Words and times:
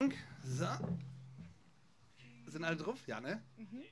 So. 0.00 0.66
Sind 2.46 2.64
alle 2.64 2.76
drauf? 2.76 2.98
Ja, 3.06 3.20
ne? 3.20 3.42
Mhm. 3.56 3.82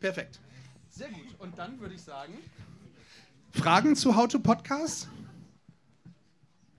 Perfekt. 0.00 0.40
Sehr 0.88 1.10
gut. 1.10 1.38
Und 1.38 1.58
dann 1.58 1.78
würde 1.78 1.94
ich 1.94 2.02
sagen, 2.02 2.34
Fragen 3.50 3.94
zu 3.94 4.16
How 4.16 4.26
to 4.26 4.38
Podcast? 4.38 5.08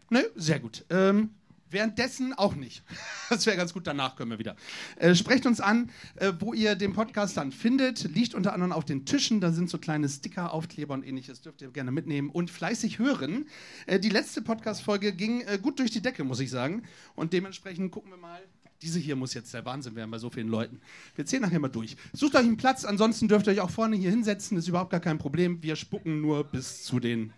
Ne? 0.10 0.26
Sehr 0.36 0.60
gut. 0.60 0.84
Ähm, 0.90 1.36
Währenddessen 1.74 2.34
auch 2.34 2.56
nicht. 2.56 2.84
Das 3.30 3.48
wäre 3.48 3.58
ganz 3.58 3.74
gut, 3.74 3.88
danach 3.88 4.16
können 4.16 4.30
wir 4.30 4.38
wieder. 4.38 4.56
Äh, 4.96 5.16
sprecht 5.16 5.48
uns 5.48 5.60
an, 5.60 5.90
äh, 6.18 6.34
wo 6.40 6.54
ihr 6.54 6.76
den 6.76 6.94
Podcast 6.94 7.36
dann 7.36 7.52
findet. 7.52 8.04
Liegt 8.14 8.36
unter 8.36 8.54
anderem 8.54 8.72
auf 8.72 8.86
den 8.86 9.06
Tischen, 9.06 9.42
da 9.42 9.52
sind 9.52 9.72
so 9.72 9.80
kleine 9.80 10.08
Sticker, 10.08 10.54
Aufkleber 10.54 10.94
und 10.94 11.04
ähnliches, 11.04 11.42
dürft 11.42 11.64
ihr 11.64 11.72
gerne 11.72 11.90
mitnehmen 11.92 12.30
und 12.30 12.52
fleißig 12.52 13.00
hören. 13.00 13.48
Äh, 13.88 14.00
die 14.00 14.10
letzte 14.10 14.44
Podcast-Folge 14.44 15.14
ging 15.14 15.42
äh, 15.42 15.58
gut 15.60 15.80
durch 15.80 15.90
die 15.90 16.02
Decke, 16.02 16.24
muss 16.24 16.40
ich 16.42 16.52
sagen. 16.52 16.84
Und 17.16 17.34
dementsprechend 17.34 17.92
gucken 17.92 18.12
wir 18.12 18.18
mal. 18.18 18.40
Diese 18.84 19.00
hier 19.00 19.16
muss 19.16 19.34
jetzt 19.34 19.52
der 19.54 19.66
Wahnsinn 19.66 19.96
werden 19.96 20.12
bei 20.12 20.20
so 20.20 20.30
vielen 20.30 20.50
Leuten. 20.50 20.80
Wir 21.16 21.26
zählen 21.26 21.42
nachher 21.42 21.60
mal 21.60 21.70
durch. 21.70 21.96
Sucht 22.12 22.36
euch 22.36 22.42
einen 22.42 22.58
Platz, 22.58 22.86
ansonsten 22.86 23.28
dürft 23.28 23.48
ihr 23.48 23.54
euch 23.54 23.62
auch 23.62 23.72
vorne 23.72 23.96
hier 23.96 24.12
hinsetzen, 24.12 24.58
ist 24.58 24.68
überhaupt 24.68 24.92
gar 24.92 25.00
kein 25.00 25.18
Problem. 25.18 25.64
Wir 25.64 25.76
spucken 25.76 26.22
nur 26.22 26.44
bis 26.44 26.84
zu 26.84 27.00
den 27.00 27.34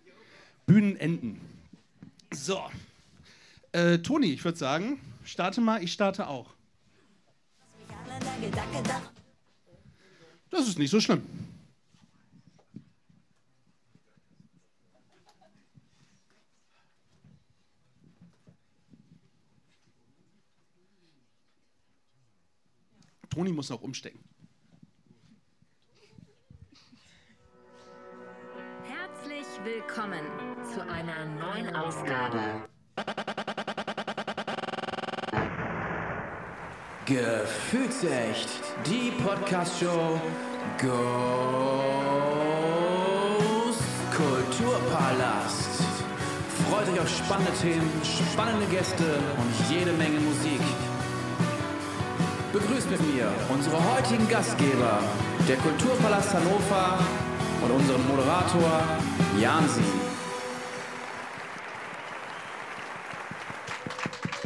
Bühnenenden. 0.65 1.39
So. 2.33 2.59
Äh, 3.75 3.97
Toni, 3.97 4.27
ich 4.27 4.45
würde 4.45 4.57
sagen, 4.57 5.01
starte 5.25 5.59
mal, 5.59 5.83
ich 5.83 5.91
starte 5.91 6.27
auch. 6.27 6.55
Das 10.49 10.65
ist 10.65 10.79
nicht 10.79 10.89
so 10.89 11.01
schlimm. 11.01 11.23
Toni 23.29 23.51
muss 23.51 23.69
noch 23.69 23.81
umstecken. 23.81 24.21
Herzlich 28.83 29.45
willkommen 29.65 30.23
zu 30.73 30.81
einer 30.81 31.25
neuen 31.25 31.75
Ausgabe 31.75 32.69
Gefühlsecht, 37.05 38.49
die 38.83 39.11
Podcast-Show 39.23 40.19
Ghost 40.81 40.89
Kulturpalast. 44.11 45.83
Freut 46.67 46.89
euch 46.89 46.99
auf 46.99 47.07
spannende 47.07 47.51
Themen, 47.61 47.91
spannende 48.33 48.65
Gäste 48.71 49.03
und 49.37 49.69
jede 49.69 49.91
Menge 49.93 50.19
Musik. 50.19 50.61
Begrüßt 52.51 52.89
mit 52.89 53.13
mir 53.13 53.31
unsere 53.49 53.77
heutigen 53.93 54.27
Gastgeber, 54.27 54.99
der 55.47 55.57
Kulturpalast 55.57 56.33
Hannover 56.33 56.97
und 57.61 57.69
unseren 57.69 58.07
Moderator 58.07 58.81
Jansi. 59.39 59.83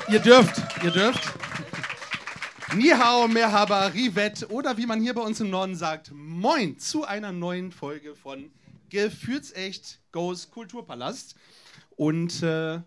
Ihr 0.09 0.19
dürft, 0.19 0.61
ihr 0.83 0.91
dürft. 0.91 1.38
Nihao, 2.75 3.27
Merhaba, 3.27 3.87
Rivet 3.87 4.47
oder 4.51 4.77
wie 4.77 4.85
man 4.85 5.01
hier 5.01 5.15
bei 5.15 5.21
uns 5.21 5.39
im 5.39 5.49
Norden 5.49 5.75
sagt, 5.75 6.11
Moin 6.13 6.77
zu 6.77 7.03
einer 7.03 7.31
neuen 7.31 7.71
Folge 7.71 8.15
von 8.15 8.51
Gefühlsecht 8.89 9.99
Goes 10.11 10.51
Kulturpalast. 10.51 11.35
Und 11.95 12.43
äh, 12.43 12.79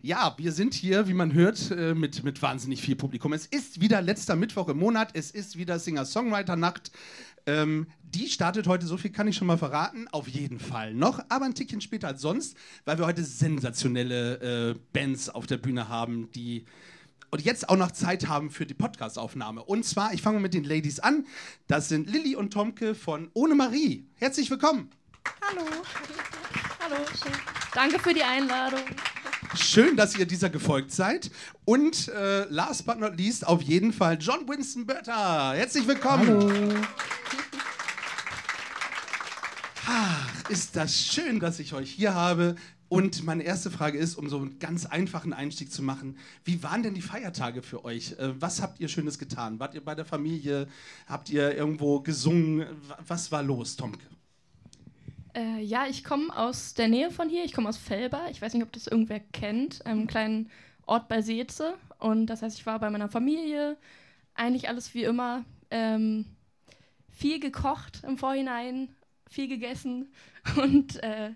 ja, 0.00 0.34
wir 0.36 0.50
sind 0.50 0.74
hier, 0.74 1.06
wie 1.06 1.14
man 1.14 1.32
hört, 1.32 1.70
äh, 1.70 1.94
mit, 1.94 2.24
mit 2.24 2.42
wahnsinnig 2.42 2.82
viel 2.82 2.96
Publikum. 2.96 3.32
Es 3.32 3.46
ist 3.46 3.80
wieder 3.80 4.02
letzter 4.02 4.34
Mittwoch 4.34 4.68
im 4.68 4.78
Monat, 4.78 5.10
es 5.14 5.30
ist 5.30 5.56
wieder 5.56 5.78
Singer-Songwriter-Nacht. 5.78 6.90
Ähm, 7.46 7.86
die 8.02 8.28
startet 8.28 8.66
heute, 8.66 8.86
so 8.86 8.96
viel 8.96 9.12
kann 9.12 9.28
ich 9.28 9.36
schon 9.36 9.46
mal 9.46 9.58
verraten, 9.58 10.08
auf 10.08 10.26
jeden 10.26 10.58
Fall 10.58 10.94
noch, 10.94 11.24
aber 11.28 11.44
ein 11.44 11.54
Tickchen 11.54 11.80
später 11.80 12.08
als 12.08 12.20
sonst, 12.20 12.56
weil 12.84 12.98
wir 12.98 13.06
heute 13.06 13.22
sensationelle 13.24 14.72
äh, 14.72 14.78
Bands 14.92 15.28
auf 15.28 15.46
der 15.46 15.58
Bühne 15.58 15.88
haben, 15.88 16.30
die 16.32 16.66
und 17.32 17.42
jetzt 17.42 17.70
auch 17.70 17.76
noch 17.76 17.90
Zeit 17.92 18.28
haben 18.28 18.50
für 18.50 18.66
die 18.66 18.74
Podcastaufnahme. 18.74 19.64
Und 19.64 19.84
zwar, 19.84 20.12
ich 20.12 20.20
fange 20.20 20.38
mit 20.38 20.52
den 20.52 20.64
Ladies 20.64 21.00
an. 21.00 21.26
Das 21.66 21.88
sind 21.88 22.08
Lilly 22.08 22.36
und 22.36 22.52
Tomke 22.52 22.94
von 22.94 23.30
Ohne 23.32 23.54
Marie. 23.54 24.06
Herzlich 24.16 24.50
willkommen. 24.50 24.90
Hallo. 25.48 25.62
Hallo. 26.80 26.96
Schön. 27.06 27.32
Danke 27.74 27.98
für 27.98 28.12
die 28.12 28.22
Einladung. 28.22 28.82
Schön, 29.54 29.96
dass 29.96 30.14
ihr 30.16 30.26
dieser 30.26 30.50
gefolgt 30.50 30.92
seid. 30.92 31.30
Und 31.64 32.08
äh, 32.08 32.44
last 32.50 32.84
but 32.84 32.98
not 32.98 33.16
least 33.16 33.46
auf 33.46 33.62
jeden 33.62 33.94
Fall 33.94 34.18
John 34.20 34.46
Winston 34.46 34.84
Bötter. 34.84 35.54
Herzlich 35.54 35.88
willkommen. 35.88 36.28
Hallo. 36.28 36.80
Ach, 39.86 40.50
ist 40.50 40.76
das 40.76 40.94
schön, 40.94 41.40
dass 41.40 41.58
ich 41.60 41.72
euch 41.72 41.90
hier 41.90 42.12
habe. 42.14 42.56
Und 42.92 43.24
meine 43.24 43.42
erste 43.42 43.70
Frage 43.70 43.96
ist, 43.96 44.16
um 44.16 44.28
so 44.28 44.36
einen 44.36 44.58
ganz 44.58 44.84
einfachen 44.84 45.32
Einstieg 45.32 45.72
zu 45.72 45.82
machen, 45.82 46.18
wie 46.44 46.62
waren 46.62 46.82
denn 46.82 46.92
die 46.92 47.00
Feiertage 47.00 47.62
für 47.62 47.86
euch? 47.86 48.12
Äh, 48.18 48.38
was 48.38 48.60
habt 48.60 48.80
ihr 48.80 48.88
Schönes 48.88 49.18
getan? 49.18 49.58
Wart 49.58 49.72
ihr 49.72 49.82
bei 49.82 49.94
der 49.94 50.04
Familie? 50.04 50.68
Habt 51.06 51.30
ihr 51.30 51.56
irgendwo 51.56 52.00
gesungen? 52.00 52.66
Was 53.06 53.32
war 53.32 53.42
los, 53.42 53.76
Tomke? 53.76 54.04
Äh, 55.34 55.62
ja, 55.62 55.86
ich 55.86 56.04
komme 56.04 56.36
aus 56.36 56.74
der 56.74 56.88
Nähe 56.88 57.10
von 57.10 57.30
hier. 57.30 57.46
Ich 57.46 57.54
komme 57.54 57.70
aus 57.70 57.78
Felber. 57.78 58.26
Ich 58.30 58.42
weiß 58.42 58.52
nicht, 58.52 58.62
ob 58.62 58.72
das 58.72 58.88
irgendwer 58.88 59.20
kennt. 59.20 59.86
Einem 59.86 60.06
kleinen 60.06 60.50
Ort 60.84 61.08
bei 61.08 61.22
Seetze. 61.22 61.78
Und 61.98 62.26
das 62.26 62.42
heißt, 62.42 62.58
ich 62.58 62.66
war 62.66 62.78
bei 62.78 62.90
meiner 62.90 63.08
Familie. 63.08 63.78
Eigentlich 64.34 64.68
alles 64.68 64.92
wie 64.92 65.04
immer. 65.04 65.46
Ähm, 65.70 66.26
viel 67.08 67.40
gekocht 67.40 68.02
im 68.06 68.18
Vorhinein, 68.18 68.94
viel 69.30 69.48
gegessen 69.48 70.12
und 70.62 71.02
äh, 71.02 71.30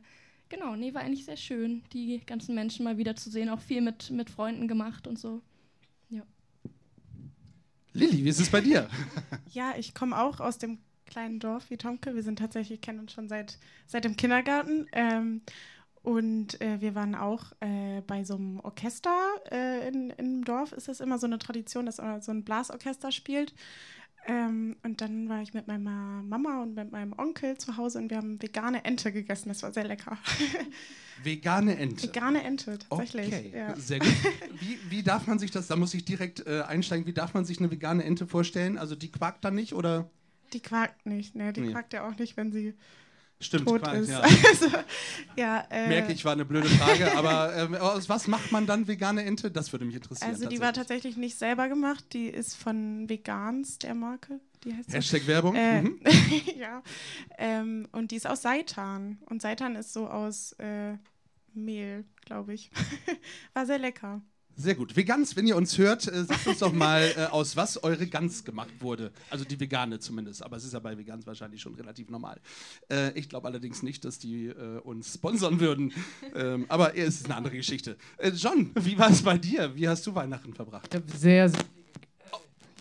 genau, 0.48 0.76
nee, 0.76 0.94
war 0.94 1.02
eigentlich 1.02 1.24
sehr 1.24 1.36
schön, 1.36 1.82
die 1.92 2.20
ganzen 2.24 2.54
Menschen 2.54 2.84
mal 2.84 2.98
wieder 2.98 3.16
zu 3.16 3.30
sehen, 3.30 3.48
auch 3.48 3.60
viel 3.60 3.80
mit, 3.80 4.10
mit 4.10 4.30
Freunden 4.30 4.68
gemacht 4.68 5.06
und 5.06 5.18
so. 5.18 5.42
Ja. 6.08 6.22
Lilly, 7.92 8.24
wie 8.24 8.28
ist 8.28 8.40
es 8.40 8.50
bei 8.50 8.60
dir? 8.60 8.88
ja, 9.52 9.74
ich 9.76 9.94
komme 9.94 10.18
auch 10.20 10.40
aus 10.40 10.58
dem 10.58 10.78
kleinen 11.06 11.40
Dorf 11.40 11.70
wie 11.70 11.76
Tomke. 11.76 12.14
Wir 12.14 12.22
sind 12.22 12.38
tatsächlich, 12.38 12.80
kennen 12.80 13.00
uns 13.00 13.12
schon 13.12 13.28
seit, 13.28 13.58
seit 13.86 14.04
dem 14.04 14.16
Kindergarten. 14.16 14.86
Ähm, 14.92 15.42
und 16.02 16.60
äh, 16.60 16.80
wir 16.80 16.94
waren 16.94 17.14
auch 17.14 17.52
äh, 17.60 18.00
bei 18.06 18.22
so 18.22 18.36
einem 18.36 18.60
Orchester 18.60 19.16
äh, 19.50 19.88
in, 19.88 20.10
im 20.10 20.44
Dorf. 20.44 20.72
Ist 20.72 20.88
das 20.88 21.00
immer 21.00 21.18
so 21.18 21.26
eine 21.26 21.38
Tradition, 21.38 21.86
dass 21.86 21.96
so 21.96 22.30
ein 22.30 22.44
Blasorchester 22.44 23.10
spielt. 23.10 23.54
Ähm, 24.28 24.76
und 24.82 25.00
dann 25.00 25.28
war 25.28 25.40
ich 25.40 25.54
mit 25.54 25.68
meiner 25.68 26.22
Mama 26.22 26.62
und 26.62 26.74
mit 26.74 26.90
meinem 26.90 27.12
Onkel 27.16 27.56
zu 27.58 27.76
Hause 27.76 27.98
und 27.98 28.10
wir 28.10 28.16
haben 28.16 28.42
vegane 28.42 28.84
Ente 28.84 29.12
gegessen. 29.12 29.48
Das 29.48 29.62
war 29.62 29.72
sehr 29.72 29.86
lecker. 29.86 30.18
Vegane 31.22 31.78
Ente? 31.78 32.08
Vegane 32.08 32.42
Ente, 32.42 32.78
tatsächlich. 32.78 33.28
Okay, 33.28 33.52
ja. 33.54 33.76
sehr 33.76 34.00
gut. 34.00 34.08
Wie, 34.60 34.78
wie, 34.90 35.02
darf 35.02 35.26
man 35.26 35.38
sich 35.38 35.50
das, 35.50 35.68
da 35.68 35.76
muss 35.76 35.94
ich 35.94 36.04
direkt 36.04 36.46
äh, 36.46 36.62
einsteigen, 36.62 37.06
wie 37.06 37.12
darf 37.12 37.34
man 37.34 37.44
sich 37.44 37.58
eine 37.58 37.70
vegane 37.70 38.04
Ente 38.04 38.26
vorstellen? 38.26 38.78
Also 38.78 38.96
die 38.96 39.10
quakt 39.12 39.44
dann 39.44 39.54
nicht 39.54 39.72
oder? 39.72 40.10
Die 40.52 40.60
quakt 40.60 41.06
nicht, 41.06 41.34
ne? 41.36 41.52
Die 41.52 41.60
nee. 41.60 41.72
quakt 41.72 41.92
ja 41.92 42.06
auch 42.06 42.18
nicht, 42.18 42.36
wenn 42.36 42.52
sie 42.52 42.74
Stimmt, 43.38 43.68
tot 43.68 43.82
Quark, 43.82 43.96
ist. 43.98 44.08
Ja. 44.08 44.22
Also, 44.48 44.66
ja, 45.36 45.66
äh, 45.70 45.88
Merke 45.88 46.12
ich, 46.12 46.24
war 46.24 46.32
eine 46.32 46.46
blöde 46.46 46.68
Frage, 46.68 47.16
aber 47.16 47.70
äh, 47.70 47.76
aus 47.76 48.08
was 48.08 48.28
macht 48.28 48.50
man 48.50 48.66
dann 48.66 48.88
vegane 48.88 49.24
Ente? 49.24 49.50
Das 49.50 49.72
würde 49.72 49.84
mich 49.84 49.94
interessieren. 49.94 50.30
Also 50.30 50.48
die 50.48 50.60
war 50.60 50.72
tatsächlich 50.72 51.16
nicht 51.18 51.38
selber 51.38 51.68
gemacht, 51.68 52.04
die 52.12 52.28
ist 52.28 52.56
von 52.56 53.08
Vegans, 53.08 53.78
der 53.78 53.94
Marke. 53.94 54.40
Die 54.64 54.74
heißt 54.74 54.92
Hashtag 54.92 55.22
so. 55.22 55.28
Werbung. 55.28 55.54
Äh, 55.54 55.82
mhm. 55.82 56.00
ja. 56.58 56.82
Ähm, 57.36 57.88
und 57.92 58.10
die 58.10 58.16
ist 58.16 58.26
aus 58.26 58.42
Seitan. 58.42 59.18
Und 59.26 59.42
Seitan 59.42 59.76
ist 59.76 59.92
so 59.92 60.08
aus 60.08 60.52
äh, 60.52 60.96
Mehl, 61.52 62.04
glaube 62.24 62.54
ich. 62.54 62.70
war 63.54 63.66
sehr 63.66 63.78
lecker. 63.78 64.22
Sehr 64.58 64.74
gut. 64.74 64.96
Vegans, 64.96 65.36
wenn 65.36 65.46
ihr 65.46 65.54
uns 65.54 65.76
hört, 65.76 66.10
äh, 66.10 66.24
sagt 66.24 66.46
uns 66.46 66.60
doch 66.60 66.72
mal, 66.72 67.12
äh, 67.14 67.24
aus 67.26 67.56
was 67.56 67.82
eure 67.84 68.06
Gans 68.06 68.42
gemacht 68.42 68.72
wurde. 68.80 69.12
Also 69.28 69.44
die 69.44 69.60
vegane 69.60 69.98
zumindest. 69.98 70.42
Aber 70.42 70.56
es 70.56 70.64
ist 70.64 70.72
ja 70.72 70.78
bei 70.78 70.96
Vegans 70.96 71.26
wahrscheinlich 71.26 71.60
schon 71.60 71.74
relativ 71.74 72.08
normal. 72.08 72.40
Äh, 72.90 73.10
ich 73.18 73.28
glaube 73.28 73.48
allerdings 73.48 73.82
nicht, 73.82 74.06
dass 74.06 74.18
die 74.18 74.46
äh, 74.46 74.78
uns 74.80 75.12
sponsern 75.12 75.60
würden. 75.60 75.92
Ähm, 76.34 76.64
aber 76.68 76.96
es 76.96 77.16
ist 77.16 77.26
eine 77.26 77.36
andere 77.36 77.56
Geschichte. 77.56 77.96
Äh, 78.16 78.30
John, 78.30 78.70
wie 78.74 78.98
war 78.98 79.10
es 79.10 79.20
bei 79.20 79.36
dir? 79.36 79.76
Wie 79.76 79.86
hast 79.86 80.06
du 80.06 80.14
Weihnachten 80.14 80.54
verbracht? 80.54 80.88
Ich 80.90 81.00
habe 81.00 81.18
sehr, 81.18 81.50
sehr. 81.50 81.64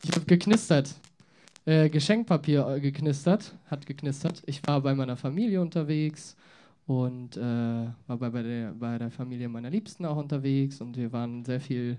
Ich 0.03 0.11
habe 0.11 0.25
geknistert. 0.25 0.95
Äh, 1.65 1.89
Geschenkpapier 1.89 2.79
geknistert. 2.79 3.53
Hat 3.67 3.85
geknistert. 3.85 4.41
Ich 4.45 4.65
war 4.65 4.79
bei 4.79 4.95
meiner 4.95 5.17
Familie 5.17 5.59
unterwegs 5.59 6.37
und 6.87 7.35
äh, 7.37 7.41
war 7.41 8.17
bei, 8.17 8.29
bei, 8.29 8.43
der, 8.43 8.71
bei 8.73 8.97
der 8.97 9.11
Familie 9.11 9.49
meiner 9.49 9.69
Liebsten 9.69 10.05
auch 10.05 10.17
unterwegs 10.17 10.81
und 10.81 10.97
wir 10.97 11.11
waren 11.11 11.43
sehr 11.43 11.59
viel, 11.59 11.97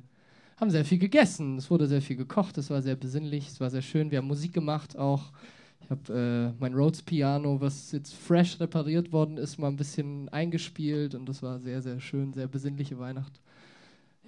haben 0.59 0.71
sehr 0.71 0.85
viel 0.85 0.99
gegessen. 0.99 1.59
Es 1.59 1.71
wurde 1.71 1.87
sehr 1.87 2.03
viel 2.03 2.17
gekocht, 2.17 2.57
es 2.59 2.71
war 2.71 2.83
sehr 2.83 2.97
besinnlich, 2.97 3.49
es 3.49 3.61
war 3.61 3.71
sehr 3.71 3.83
schön. 3.83 4.11
Wir 4.11 4.19
haben 4.19 4.29
Musik 4.29 4.53
gemacht 4.53 4.97
auch. 4.97 5.33
Ich 5.81 5.91
habe 5.91 6.55
äh, 6.57 6.61
mein 6.61 6.75
Rhodes 6.75 7.03
Piano, 7.03 7.61
was 7.61 7.93
jetzt 7.93 8.15
fresh 8.15 8.59
repariert 8.61 9.13
worden 9.13 9.37
ist, 9.37 9.59
mal 9.59 9.69
ein 9.69 9.77
bisschen 9.77 10.29
eingespielt 10.31 11.15
und 11.15 11.29
das 11.29 11.43
war 11.43 11.61
sehr, 11.61 11.83
sehr 11.83 12.01
schön, 12.01 12.33
sehr 12.33 12.49
besinnliche 12.49 12.99
Weihnacht. 12.99 13.41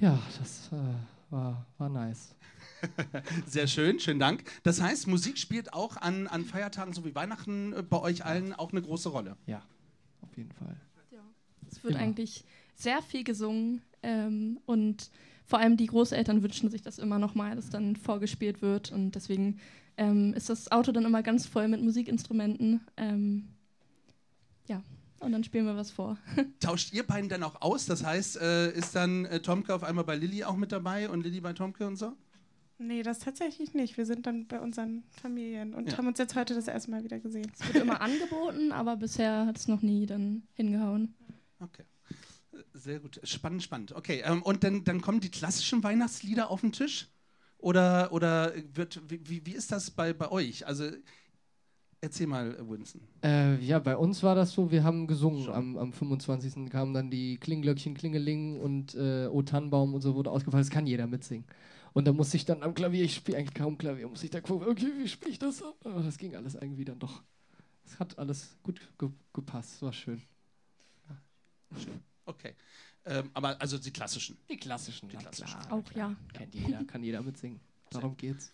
Ja, 0.01 0.21
das 0.39 0.71
äh, 0.73 0.77
war, 1.31 1.67
war 1.79 1.89
nice. 1.89 2.35
Sehr 3.47 3.67
schön, 3.67 3.99
schönen 3.99 4.21
Dank. 4.21 4.45
Das 4.63 4.81
heißt, 4.81 5.09
Musik 5.09 5.37
spielt 5.37 5.73
auch 5.73 5.97
an, 5.97 6.29
an 6.29 6.45
Feiertagen 6.45 6.93
so 6.93 7.05
wie 7.05 7.15
Weihnachten 7.17 7.73
äh, 7.73 7.83
bei 7.83 8.01
euch 8.01 8.25
allen 8.25 8.53
auch 8.53 8.71
eine 8.71 8.81
große 8.81 9.09
Rolle. 9.09 9.37
Ja, 9.47 9.63
auf 10.23 10.37
jeden 10.37 10.53
Fall. 10.53 10.77
Es 11.71 11.85
wird 11.85 11.95
Immer. 11.95 12.03
eigentlich 12.03 12.45
sehr 12.75 13.03
viel 13.03 13.25
gesungen 13.25 13.83
ähm, 14.03 14.59
und 14.67 15.11
vor 15.45 15.59
allem 15.59 15.77
die 15.77 15.87
Großeltern 15.87 16.43
wünschen 16.43 16.71
sich 16.71 16.83
das 16.83 16.99
immer 16.99 17.19
nochmal, 17.19 17.57
dass 17.57 17.71
dann 17.71 17.97
vorgespielt 17.97 18.63
wird 18.63 18.93
und 18.93 19.13
deswegen 19.13 19.59
ähm, 19.97 20.35
ist 20.35 20.51
das 20.51 20.71
Auto 20.71 20.93
dann 20.93 21.05
immer 21.05 21.23
ganz 21.23 21.47
voll 21.47 21.69
mit 21.69 21.83
Musikinstrumenten. 21.83 22.81
Ähm, 22.97 23.49
ja, 24.67 24.83
und 25.21 25.33
dann 25.33 25.43
spielen 25.43 25.67
wir 25.67 25.77
was 25.77 25.91
vor. 25.91 26.19
Tauscht 26.61 26.93
ihr 26.93 27.05
beiden 27.05 27.29
dann 27.29 27.43
auch 27.43 27.61
aus? 27.61 27.87
Das 27.87 28.05
heißt, 28.05 28.41
äh, 28.41 28.73
ist 28.73 28.95
dann 28.95 29.25
äh, 29.25 29.41
Tomke 29.41 29.75
auf 29.75 29.83
einmal 29.83 30.05
bei 30.05 30.15
Lilly 30.15 30.45
auch 30.45 30.57
mit 30.57 30.71
dabei 30.71 31.09
und 31.09 31.23
Lilly 31.23 31.41
bei 31.41 31.53
Tomke 31.53 31.87
und 31.87 31.97
so? 31.97 32.13
Nee, 32.79 33.03
das 33.03 33.19
tatsächlich 33.19 33.75
nicht. 33.75 33.97
Wir 33.97 34.07
sind 34.07 34.27
dann 34.27 34.47
bei 34.47 34.61
unseren 34.61 35.03
Familien 35.11 35.75
und 35.75 35.91
Ja. 35.91 35.99
haben 35.99 36.07
uns 36.07 36.19
jetzt 36.19 36.37
heute 36.37 36.55
das 36.55 36.69
erste 36.69 36.91
Mal 36.93 37.03
wieder 37.03 37.19
gesehen. 37.19 37.51
Es 37.59 37.67
wird 37.67 37.83
immer 37.83 38.01
angeboten, 38.01 38.71
aber 38.73 38.97
bisher 38.97 39.47
hat 39.47 39.57
es 39.59 39.67
noch 39.67 39.83
nie 39.83 40.07
dann 40.07 40.45
hingehauen. 40.55 41.15
Okay. 41.59 41.83
Sehr 42.75 43.01
gut. 43.01 43.21
Spannend, 43.25 43.63
spannend. 43.65 43.93
Okay, 43.95 44.23
ähm, 44.25 44.43
und 44.43 44.63
dann, 44.63 44.85
dann 44.85 45.01
kommen 45.01 45.21
die 45.21 45.31
klassischen 45.31 45.83
Weihnachtslieder 45.83 46.51
auf 46.51 46.61
den 46.61 46.71
Tisch? 46.73 47.09
Oder, 47.59 48.13
oder 48.13 48.53
wird, 48.75 49.01
wie, 49.11 49.45
wie- 49.45 49.53
ist 49.53 49.73
das 49.73 49.91
bei, 49.91 50.13
bei 50.13 50.31
euch? 50.31 50.65
Also, 50.65 50.89
erzähl 52.01 52.29
mal, 52.29 52.57
Winston. 52.69 53.01
Äh, 53.25 53.57
ja, 53.57 53.81
bei 53.81 53.97
uns 53.97 54.23
war 54.23 54.37
das 54.37 54.53
so, 54.53 54.71
wir 54.71 54.85
haben 54.85 55.09
gesungen. 55.09 55.49
Am, 55.51 55.77
am 55.77 55.93
25. 55.93 56.71
kamen 56.71 56.95
dann 56.95 57.11
die 57.11 57.39
Klinglöckchen, 57.39 57.95
Klingeling 57.95 58.61
und 58.61 58.95
äh, 58.95 59.27
O 59.27 59.43
Tannenbaum 59.43 59.95
und 59.95 60.01
so 60.01 60.15
wurde 60.15 60.31
ausgefallen. 60.31 60.63
Das 60.63 60.71
kann 60.71 60.87
jeder 60.87 61.09
mitsingen. 61.09 61.45
Und 61.99 62.05
da 62.05 62.13
musste 62.13 62.37
ich 62.37 62.45
dann 62.45 62.63
am 62.63 62.75
Klavier, 62.75 63.03
ich 63.03 63.17
spiele 63.17 63.39
eigentlich 63.39 63.55
kaum 63.55 63.77
Klavier, 63.77 64.07
musste 64.07 64.27
ich 64.27 64.31
da 64.31 64.41
gucken, 64.41 64.69
okay, 64.69 64.87
wie 64.99 65.09
spiele 65.09 65.33
ich 65.33 65.41
das? 65.41 65.65
Aber 65.83 66.01
das 66.01 66.17
ging 66.17 66.37
alles 66.37 66.55
irgendwie 66.55 66.85
dann 66.85 67.01
doch. 67.01 67.25
Es 67.85 67.99
hat 67.99 68.17
alles 68.21 68.57
gut 68.63 68.81
ge 69.01 69.09
gepasst, 69.33 69.83
war 69.83 69.93
schön. 69.93 70.23
Okay. 72.25 72.55
Ähm, 73.05 73.31
aber 73.35 73.61
also 73.61 73.79
die 73.79 73.91
klassischen. 73.91 74.39
Die 74.49 74.57
klassischen, 74.57 75.09
Die 75.09 75.17
klassischen. 75.17 75.59
klar, 75.59 75.73
Auch 75.73 75.85
klar. 75.87 76.11
ja. 76.11 76.17
Kennt 76.39 76.55
jeder, 76.55 76.85
kann 76.87 77.03
jeder 77.03 77.21
mitsingen. 77.21 77.59
Darum 77.91 78.17
geht's. 78.17 78.53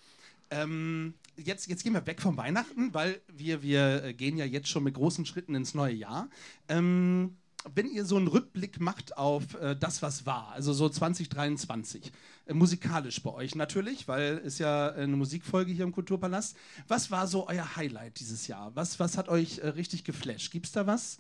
Ähm, 0.49 1.13
jetzt, 1.37 1.67
jetzt 1.67 1.85
gehen 1.85 1.93
wir 1.93 2.07
weg 2.07 2.23
vom 2.23 2.39
Weihnachten, 2.39 2.95
weil 2.95 3.21
wir, 3.31 3.63
wir 3.63 4.05
äh, 4.05 4.15
gehen 4.15 4.39
ja 4.39 4.47
jetzt 4.47 4.69
schon 4.69 4.85
mit 4.85 4.95
großen 4.95 5.27
Schritten 5.27 5.55
ins 5.55 5.75
neue 5.75 5.93
Jahr. 5.93 6.31
Ähm, 6.69 7.37
wenn 7.75 7.91
ihr 7.91 8.05
so 8.05 8.17
einen 8.17 8.29
Rückblick 8.29 8.81
macht 8.81 9.17
auf 9.17 9.55
äh, 9.55 9.75
das, 9.75 10.03
was 10.03 10.27
war, 10.27 10.49
also 10.53 10.73
so 10.73 10.89
2023, 10.89 12.13
äh, 12.47 12.53
musikalisch 12.55 13.23
bei 13.23 13.31
euch 13.33 13.55
natürlich, 13.55 14.07
weil 14.07 14.41
es 14.45 14.59
ja 14.59 14.91
eine 14.93 15.17
Musikfolge 15.17 15.73
hier 15.73 15.85
im 15.85 15.93
Kulturpalast. 15.93 16.57
Was 16.89 17.11
war 17.11 17.27
so 17.27 17.49
euer 17.49 17.77
Highlight 17.77 18.21
dieses 18.21 18.47
Jahr? 18.47 18.75
Was, 18.77 19.01
was 19.01 19.17
hat 19.17 19.29
euch 19.29 19.59
äh, 19.59 19.69
richtig 19.69 20.05
geflasht? 20.05 20.51
Gibt 20.53 20.67
es 20.67 20.73
da 20.73 20.87
was? 20.87 21.19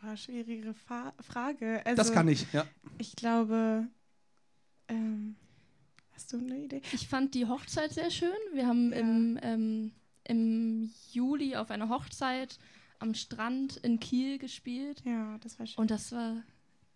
Boah, 0.00 0.16
schwierige 0.16 0.74
Fa 0.74 1.12
Frage. 1.20 1.84
Also, 1.84 1.96
das 1.96 2.12
kann 2.12 2.28
ich, 2.28 2.46
ja. 2.52 2.64
Ich 2.98 3.16
glaube, 3.16 3.86
ähm, 4.88 5.34
hast 6.14 6.32
du 6.32 6.38
eine 6.38 6.58
Idee? 6.58 6.82
Ich 6.92 7.08
fand 7.08 7.34
die 7.34 7.46
Hochzeit 7.46 7.92
sehr 7.92 8.10
schön. 8.10 8.30
Wir 8.52 8.66
haben 8.66 8.92
Ja. 8.92 8.98
im, 8.98 9.38
ähm, 9.42 9.92
im 10.24 10.90
Juli 11.12 11.56
auf 11.56 11.70
einer 11.70 11.88
Hochzeit 11.88 12.58
am 12.98 13.14
Strand 13.14 13.76
in 13.78 14.00
Kiel 14.00 14.38
gespielt 14.38 15.02
Ja, 15.04 15.38
das 15.38 15.58
war 15.58 15.66
schön. 15.66 15.78
und 15.80 15.90
das 15.90 16.12
war 16.12 16.42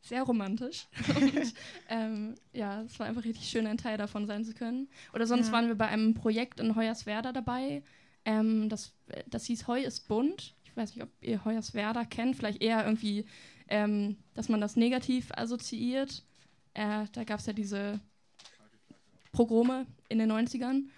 sehr 0.02 0.22
romantisch. 0.22 0.86
und, 1.16 1.54
ähm, 1.88 2.34
ja, 2.52 2.82
es 2.82 2.98
war 2.98 3.06
einfach 3.06 3.24
richtig 3.24 3.48
schön, 3.48 3.66
ein 3.66 3.76
Teil 3.76 3.98
davon 3.98 4.26
sein 4.26 4.44
zu 4.44 4.54
können. 4.54 4.88
Oder 5.12 5.26
sonst 5.26 5.48
Ja. 5.48 5.52
waren 5.52 5.68
wir 5.68 5.74
bei 5.74 5.88
einem 5.88 6.14
Projekt 6.14 6.58
in 6.60 6.74
Hoyerswerda 6.74 7.32
dabei. 7.32 7.82
Ähm, 8.24 8.68
das, 8.68 8.94
das 9.28 9.44
hieß 9.44 9.66
Heu 9.66 9.80
ist 9.82 10.08
bunt. 10.08 10.54
Ich 10.64 10.76
weiß 10.76 10.94
nicht, 10.94 11.02
ob 11.04 11.10
ihr 11.20 11.44
Hoyerswerda 11.44 12.04
kennt. 12.04 12.36
Vielleicht 12.36 12.62
eher 12.62 12.84
irgendwie, 12.84 13.26
ähm, 13.68 14.16
dass 14.34 14.48
man 14.48 14.60
das 14.60 14.76
negativ 14.76 15.30
assoziiert. 15.32 16.24
Äh, 16.74 17.04
da 17.12 17.24
gab 17.24 17.40
es 17.40 17.46
ja 17.46 17.52
diese 17.52 18.00
Pogrome 19.32 19.86
in 20.08 20.18
den 20.18 20.30
90ern. 20.32 20.88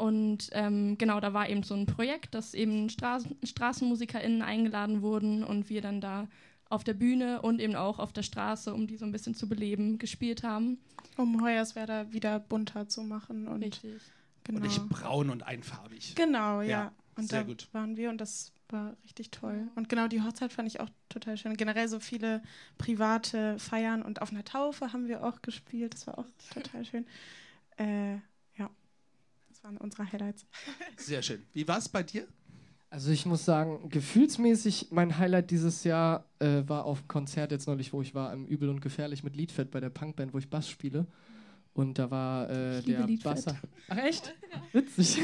Und 0.00 0.48
ähm, 0.52 0.96
genau, 0.96 1.20
da 1.20 1.34
war 1.34 1.48
eben 1.50 1.62
so 1.62 1.74
ein 1.74 1.84
Projekt, 1.84 2.34
dass 2.34 2.54
eben 2.54 2.88
Straßen, 2.88 3.36
StraßenmusikerInnen 3.44 4.40
eingeladen 4.40 5.02
wurden 5.02 5.44
und 5.44 5.68
wir 5.68 5.82
dann 5.82 6.00
da 6.00 6.26
auf 6.70 6.84
der 6.84 6.94
Bühne 6.94 7.42
und 7.42 7.60
eben 7.60 7.74
auch 7.76 7.98
auf 7.98 8.12
der 8.12 8.22
Straße, 8.22 8.72
um 8.72 8.86
die 8.86 8.96
so 8.96 9.04
ein 9.04 9.12
bisschen 9.12 9.34
zu 9.34 9.46
beleben, 9.46 9.98
gespielt 9.98 10.42
haben. 10.42 10.78
um 11.18 11.42
Hoyerswerda 11.42 12.12
wieder 12.12 12.38
bunter 12.40 12.88
zu 12.88 13.02
machen. 13.02 13.46
Und 13.46 13.62
Richtig. 13.62 14.00
genau. 14.44 14.56
Und 14.60 14.62
nicht 14.62 14.88
braun 14.88 15.28
und 15.28 15.42
einfarbig. 15.42 16.14
Genau, 16.14 16.62
ja. 16.62 16.68
Ja, 16.68 16.92
und 17.16 17.28
sehr 17.28 17.40
da 17.40 17.46
gut. 17.46 17.68
waren 17.72 17.98
wir 17.98 18.08
und 18.08 18.22
das 18.22 18.52
war 18.70 18.96
richtig 19.04 19.30
toll. 19.32 19.68
Und 19.74 19.90
genau 19.90 20.08
die 20.08 20.22
Hochzeit 20.22 20.52
fand 20.52 20.66
ich 20.68 20.80
auch 20.80 20.88
total 21.10 21.36
schön. 21.36 21.56
Generell 21.58 21.88
so 21.88 22.00
viele 22.00 22.40
private 22.78 23.58
Feiern 23.58 24.00
und 24.00 24.22
auf 24.22 24.30
einer 24.32 24.44
Taufe 24.44 24.94
haben 24.94 25.08
wir 25.08 25.24
auch 25.24 25.42
gespielt. 25.42 25.92
Das 25.92 26.06
war 26.06 26.18
auch 26.18 26.26
total 26.54 26.84
schön. 26.86 27.04
Äh, 27.76 28.18
waren 29.70 29.76
unsere 29.78 30.10
Highlights. 30.10 30.46
Sehr 30.96 31.22
schön. 31.22 31.42
Wie 31.52 31.66
war 31.66 31.78
es 31.78 31.88
bei 31.88 32.02
dir? 32.02 32.26
Also 32.90 33.12
ich 33.12 33.24
muss 33.24 33.44
sagen, 33.44 33.88
gefühlsmäßig 33.88 34.88
mein 34.90 35.16
Highlight 35.16 35.52
dieses 35.52 35.84
Jahr 35.84 36.24
äh, 36.40 36.62
war 36.66 36.84
auf 36.84 37.00
dem 37.02 37.08
Konzert 37.08 37.52
jetzt 37.52 37.68
neulich, 37.68 37.92
wo 37.92 38.02
ich 38.02 38.14
war, 38.16 38.32
im 38.32 38.46
Übel 38.46 38.68
und 38.68 38.80
Gefährlich 38.80 39.22
mit 39.22 39.36
Liedfett 39.36 39.70
bei 39.70 39.78
der 39.78 39.90
Punkband, 39.90 40.34
wo 40.34 40.38
ich 40.38 40.50
Bass 40.50 40.68
spiele. 40.68 41.06
Und 41.72 42.00
da 42.00 42.10
war 42.10 42.50
äh, 42.50 42.82
der 42.82 43.06
Liedfett. 43.06 43.34
Basser. 43.34 43.56
Ach 43.88 43.96
echt? 43.98 44.34
Witzig. 44.72 45.18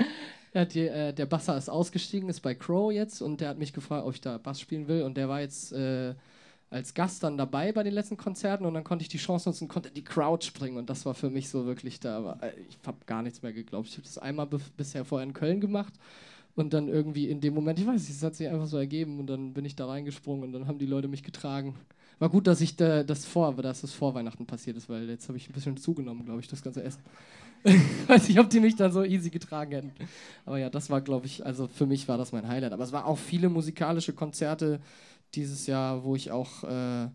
ja, 0.54 0.66
die, 0.66 0.80
äh, 0.80 1.14
der 1.14 1.24
Basser 1.24 1.56
ist 1.56 1.70
ausgestiegen, 1.70 2.28
ist 2.28 2.40
bei 2.40 2.54
Crow 2.54 2.92
jetzt 2.92 3.22
und 3.22 3.40
der 3.40 3.48
hat 3.48 3.58
mich 3.58 3.72
gefragt, 3.72 4.04
ob 4.04 4.12
ich 4.12 4.20
da 4.20 4.36
Bass 4.36 4.60
spielen 4.60 4.86
will. 4.86 5.02
Und 5.02 5.16
der 5.16 5.30
war 5.30 5.40
jetzt 5.40 5.72
äh, 5.72 6.14
als 6.70 6.94
Gast 6.94 7.22
dann 7.22 7.36
dabei 7.36 7.72
bei 7.72 7.82
den 7.82 7.94
letzten 7.94 8.16
Konzerten 8.16 8.64
und 8.64 8.74
dann 8.74 8.84
konnte 8.84 9.02
ich 9.02 9.08
die 9.08 9.18
Chance 9.18 9.48
nutzen 9.48 9.64
und 9.64 9.68
konnte 9.68 9.90
die 9.90 10.02
Crowd 10.02 10.44
springen. 10.44 10.76
Und 10.76 10.90
das 10.90 11.06
war 11.06 11.14
für 11.14 11.30
mich 11.30 11.48
so 11.48 11.64
wirklich, 11.64 12.00
da 12.00 12.38
äh, 12.42 12.52
ich 12.68 12.78
habe 12.86 12.98
gar 13.06 13.22
nichts 13.22 13.42
mehr 13.42 13.52
geglaubt. 13.52 13.88
Ich 13.88 13.94
habe 13.94 14.02
das 14.02 14.18
einmal 14.18 14.48
bisher 14.76 15.04
vorher 15.04 15.26
in 15.26 15.32
Köln 15.32 15.60
gemacht 15.60 15.94
und 16.56 16.74
dann 16.74 16.88
irgendwie 16.88 17.28
in 17.28 17.40
dem 17.40 17.54
Moment, 17.54 17.78
ich 17.78 17.86
weiß 17.86 18.00
nicht, 18.00 18.10
es 18.10 18.22
hat 18.22 18.34
sich 18.34 18.48
einfach 18.48 18.66
so 18.66 18.78
ergeben 18.78 19.20
und 19.20 19.28
dann 19.28 19.52
bin 19.52 19.64
ich 19.64 19.76
da 19.76 19.86
reingesprungen 19.86 20.44
und 20.44 20.52
dann 20.52 20.66
haben 20.66 20.78
die 20.78 20.86
Leute 20.86 21.06
mich 21.06 21.22
getragen. 21.22 21.74
War 22.18 22.30
gut, 22.30 22.46
dass 22.46 22.62
ich 22.62 22.76
da, 22.76 23.04
das 23.04 23.26
vor, 23.26 23.54
dass 23.56 23.82
das 23.82 23.92
vor 23.92 24.14
Weihnachten 24.14 24.46
passiert 24.46 24.76
ist, 24.76 24.88
weil 24.88 25.08
jetzt 25.08 25.28
habe 25.28 25.36
ich 25.36 25.48
ein 25.48 25.52
bisschen 25.52 25.76
zugenommen, 25.76 26.24
glaube 26.24 26.40
ich, 26.40 26.48
das 26.48 26.62
ganze 26.62 26.82
Essen. 26.82 27.02
weiß 28.06 28.28
nicht, 28.28 28.38
ob 28.38 28.48
die 28.48 28.60
mich 28.60 28.76
dann 28.76 28.92
so 28.92 29.02
easy 29.04 29.30
getragen 29.30 29.72
hätten. 29.72 29.92
Aber 30.44 30.58
ja, 30.58 30.70
das 30.70 30.88
war, 30.88 31.00
glaube 31.00 31.26
ich, 31.26 31.44
also 31.44 31.68
für 31.68 31.86
mich 31.86 32.08
war 32.08 32.16
das 32.16 32.32
mein 32.32 32.48
Highlight. 32.48 32.72
Aber 32.72 32.84
es 32.84 32.92
war 32.92 33.06
auch 33.06 33.18
viele 33.18 33.48
musikalische 33.48 34.12
Konzerte 34.12 34.80
dieses 35.36 35.66
Jahr, 35.66 36.02
wo 36.04 36.16
ich 36.16 36.30
auch, 36.30 36.64
äh, 36.64 37.08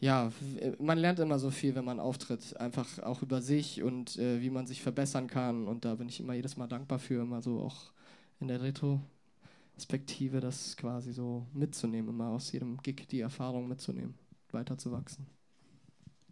ja, 0.00 0.30
man 0.78 0.98
lernt 0.98 1.18
immer 1.18 1.38
so 1.38 1.50
viel, 1.50 1.74
wenn 1.74 1.84
man 1.84 1.98
auftritt. 2.00 2.56
Einfach 2.60 3.00
auch 3.00 3.22
über 3.22 3.42
sich 3.42 3.82
und 3.82 4.16
äh, 4.16 4.40
wie 4.40 4.50
man 4.50 4.66
sich 4.66 4.80
verbessern 4.82 5.26
kann. 5.26 5.66
Und 5.66 5.84
da 5.84 5.96
bin 5.96 6.08
ich 6.08 6.20
immer 6.20 6.34
jedes 6.34 6.56
Mal 6.56 6.68
dankbar 6.68 6.98
für, 6.98 7.22
immer 7.22 7.42
so 7.42 7.60
auch 7.60 7.92
in 8.40 8.48
der 8.48 8.60
Retrospektive 8.62 10.40
das 10.40 10.76
quasi 10.76 11.12
so 11.12 11.46
mitzunehmen, 11.52 12.10
immer 12.10 12.28
aus 12.28 12.52
jedem 12.52 12.78
Gig 12.82 13.06
die 13.10 13.20
Erfahrung 13.20 13.68
mitzunehmen, 13.68 14.14
weiterzuwachsen. 14.52 15.26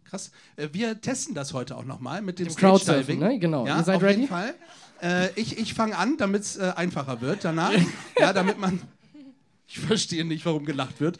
Krass. 0.05 0.31
Äh, 0.55 0.69
wir 0.71 1.01
testen 1.01 1.35
das 1.35 1.53
heute 1.53 1.75
auch 1.75 1.83
nochmal 1.83 2.21
mit 2.21 2.39
dem 2.39 2.47
Dem 2.47 2.55
Crowdsurfen, 2.55 3.03
Stage-Diving. 3.03 3.19
ne? 3.19 3.39
Genau. 3.39 3.67
Ja, 3.67 3.79
Ihr 3.79 3.83
seid 3.83 3.95
auf 3.97 4.03
ready? 4.03 4.21
jeden 4.21 4.29
Fall. 4.29 4.55
Äh, 5.01 5.29
ich 5.35 5.57
ich 5.57 5.73
fange 5.73 5.97
an, 5.97 6.17
damit 6.17 6.43
es 6.43 6.55
äh, 6.57 6.71
einfacher 6.75 7.19
wird 7.19 7.43
danach. 7.43 7.73
ja, 8.19 8.31
damit 8.31 8.57
man. 8.57 8.81
Ich 9.67 9.79
verstehe 9.79 10.23
nicht, 10.23 10.45
warum 10.45 10.65
gelacht 10.65 10.99
wird. 11.01 11.17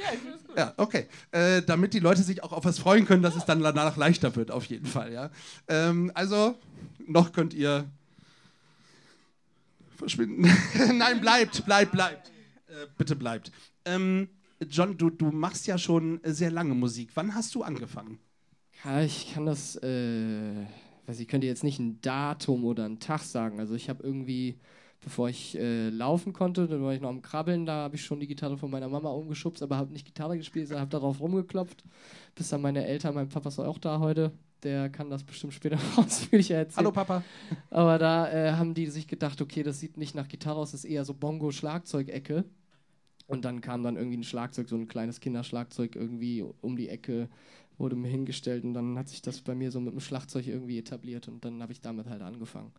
Ja, 0.55 0.73
okay. 0.77 1.07
Äh, 1.31 1.61
damit 1.61 1.93
die 1.93 1.99
Leute 1.99 2.23
sich 2.23 2.43
auch 2.43 2.53
auf 2.53 2.65
was 2.65 2.79
freuen 2.79 3.05
können, 3.05 3.21
dass 3.21 3.35
es 3.35 3.45
dann 3.45 3.61
danach 3.61 3.97
leichter 3.97 4.35
wird, 4.35 4.51
auf 4.51 4.65
jeden 4.65 4.85
Fall. 4.85 5.11
Ja. 5.11 5.29
Ähm, 5.67 6.11
also, 6.13 6.57
noch 7.05 7.33
könnt 7.33 7.53
ihr 7.53 7.85
verschwinden. 9.97 10.49
Nein, 10.97 11.19
bleibt, 11.19 11.65
bleibt, 11.65 11.91
bleibt. 11.91 12.29
Äh, 12.67 12.87
bitte 12.97 13.15
bleibt. 13.15 13.51
Ähm, 13.85 14.29
John, 14.69 14.97
du, 14.97 15.09
du 15.09 15.31
machst 15.31 15.67
ja 15.67 15.77
schon 15.77 16.19
sehr 16.23 16.49
lange 16.49 16.73
Musik. 16.73 17.09
Wann 17.15 17.35
hast 17.35 17.53
du 17.53 17.63
angefangen? 17.63 18.19
Ja, 18.83 19.01
ich 19.01 19.33
kann 19.33 19.45
das, 19.45 19.75
äh, 19.77 20.65
weiß 21.05 21.19
ich, 21.19 21.27
könnte 21.27 21.47
jetzt 21.47 21.63
nicht 21.63 21.79
ein 21.79 21.99
Datum 22.01 22.63
oder 22.63 22.85
einen 22.85 22.99
Tag 22.99 23.21
sagen. 23.21 23.59
Also 23.59 23.75
ich 23.75 23.89
habe 23.89 24.03
irgendwie, 24.03 24.57
bevor 25.01 25.29
ich 25.29 25.57
äh, 25.57 25.89
laufen 25.89 26.33
konnte, 26.33 26.67
dann 26.67 26.83
war 26.83 26.93
ich 26.93 27.01
noch 27.01 27.09
am 27.09 27.21
Krabbeln, 27.21 27.65
da 27.65 27.83
habe 27.83 27.95
ich 27.95 28.03
schon 28.03 28.19
die 28.19 28.27
Gitarre 28.27 28.57
von 28.57 28.71
meiner 28.71 28.89
Mama 28.89 29.09
umgeschubst, 29.09 29.61
aber 29.63 29.77
habe 29.77 29.93
nicht 29.93 30.05
Gitarre 30.05 30.37
gespielt, 30.37 30.67
sondern 30.67 30.81
habe 30.81 30.91
darauf 30.91 31.19
rumgeklopft. 31.19 31.83
Bis 32.35 32.49
dann 32.49 32.61
meine 32.61 32.85
Eltern, 32.85 33.15
mein 33.15 33.29
Papa 33.29 33.49
ist 33.49 33.59
auch 33.59 33.77
da 33.77 33.99
heute, 33.99 34.31
der 34.63 34.89
kann 34.89 35.09
das 35.09 35.23
bestimmt 35.23 35.53
später 35.53 35.77
ausführlicher 35.97 36.55
erzählen. 36.55 36.77
Hallo 36.77 36.91
Papa. 36.91 37.23
Aber 37.69 37.97
da 37.97 38.31
äh, 38.31 38.53
haben 38.53 38.73
die 38.73 38.87
sich 38.87 39.07
gedacht, 39.07 39.41
okay, 39.41 39.63
das 39.63 39.79
sieht 39.79 39.97
nicht 39.97 40.15
nach 40.15 40.27
Gitarre 40.27 40.59
aus, 40.59 40.71
das 40.71 40.83
ist 40.83 40.89
eher 40.89 41.05
so 41.05 41.13
Bongo-Schlagzeugecke. 41.13 42.43
Und 43.27 43.43
dann 43.43 43.61
kam 43.61 43.83
dann 43.83 43.97
irgendwie 43.97 44.17
ein 44.17 44.23
Schlagzeug, 44.23 44.69
so 44.69 44.77
ein 44.77 44.87
kleines 44.87 45.19
Kinderschlagzeug 45.19 45.95
irgendwie 45.95 46.45
um 46.61 46.77
die 46.77 46.87
Ecke, 46.87 47.29
wurde 47.77 47.95
mir 47.95 48.07
hingestellt 48.07 48.63
und 48.63 48.73
dann 48.73 48.97
hat 48.97 49.09
sich 49.09 49.21
das 49.21 49.41
bei 49.41 49.53
mir 49.53 49.69
so 49.69 49.79
mit 49.79 49.93
dem 49.93 49.99
Schlagzeug 49.99 50.47
irgendwie 50.47 50.79
etabliert 50.79 51.27
und 51.27 51.45
dann 51.45 51.61
habe 51.61 51.71
ich 51.71 51.81
damit 51.81 52.07
halt 52.07 52.21
angefangen. 52.21 52.71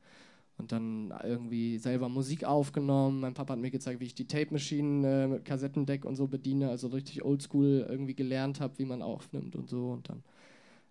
Und 0.59 0.73
dann 0.73 1.15
irgendwie 1.23 1.79
selber 1.79 2.09
Musik 2.09 2.45
aufgenommen. 2.45 3.21
Mein 3.21 3.35
Papa 3.35 3.53
hat 3.53 3.61
mir 3.61 3.71
gezeigt, 3.71 4.01
wie 4.01 4.07
ich 4.07 4.15
die 4.15 4.27
Tape 4.27 4.53
Machine 4.53 5.07
äh, 5.07 5.27
mit 5.29 5.45
Kassettendeck 5.45 6.05
und 6.05 6.17
so 6.17 6.27
bediene, 6.27 6.69
also 6.69 6.89
richtig 6.89 7.25
oldschool 7.25 7.87
irgendwie 7.89 8.15
gelernt 8.15 8.61
habe, 8.61 8.77
wie 8.79 8.85
man 8.85 9.01
aufnimmt 9.01 9.55
und 9.55 9.69
so. 9.69 9.91
Und 9.91 10.09
dann 10.09 10.25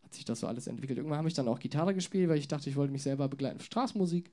hat 0.04 0.14
sich 0.14 0.24
das 0.24 0.40
so 0.40 0.48
alles 0.48 0.68
entwickelt. 0.68 0.98
Irgendwann 0.98 1.18
habe 1.18 1.28
ich 1.28 1.34
dann 1.34 1.50
auch 1.50 1.60
Gitarre 1.60 1.94
gespielt, 1.94 2.30
weil 2.30 2.38
ich 2.38 2.48
dachte, 2.48 2.70
ich 2.70 2.78
wollte 2.78 2.94
mich 2.94 3.04
selber 3.04 3.28
begleiten 3.28 3.60
für 3.60 3.66
Straßenmusik. 3.66 4.32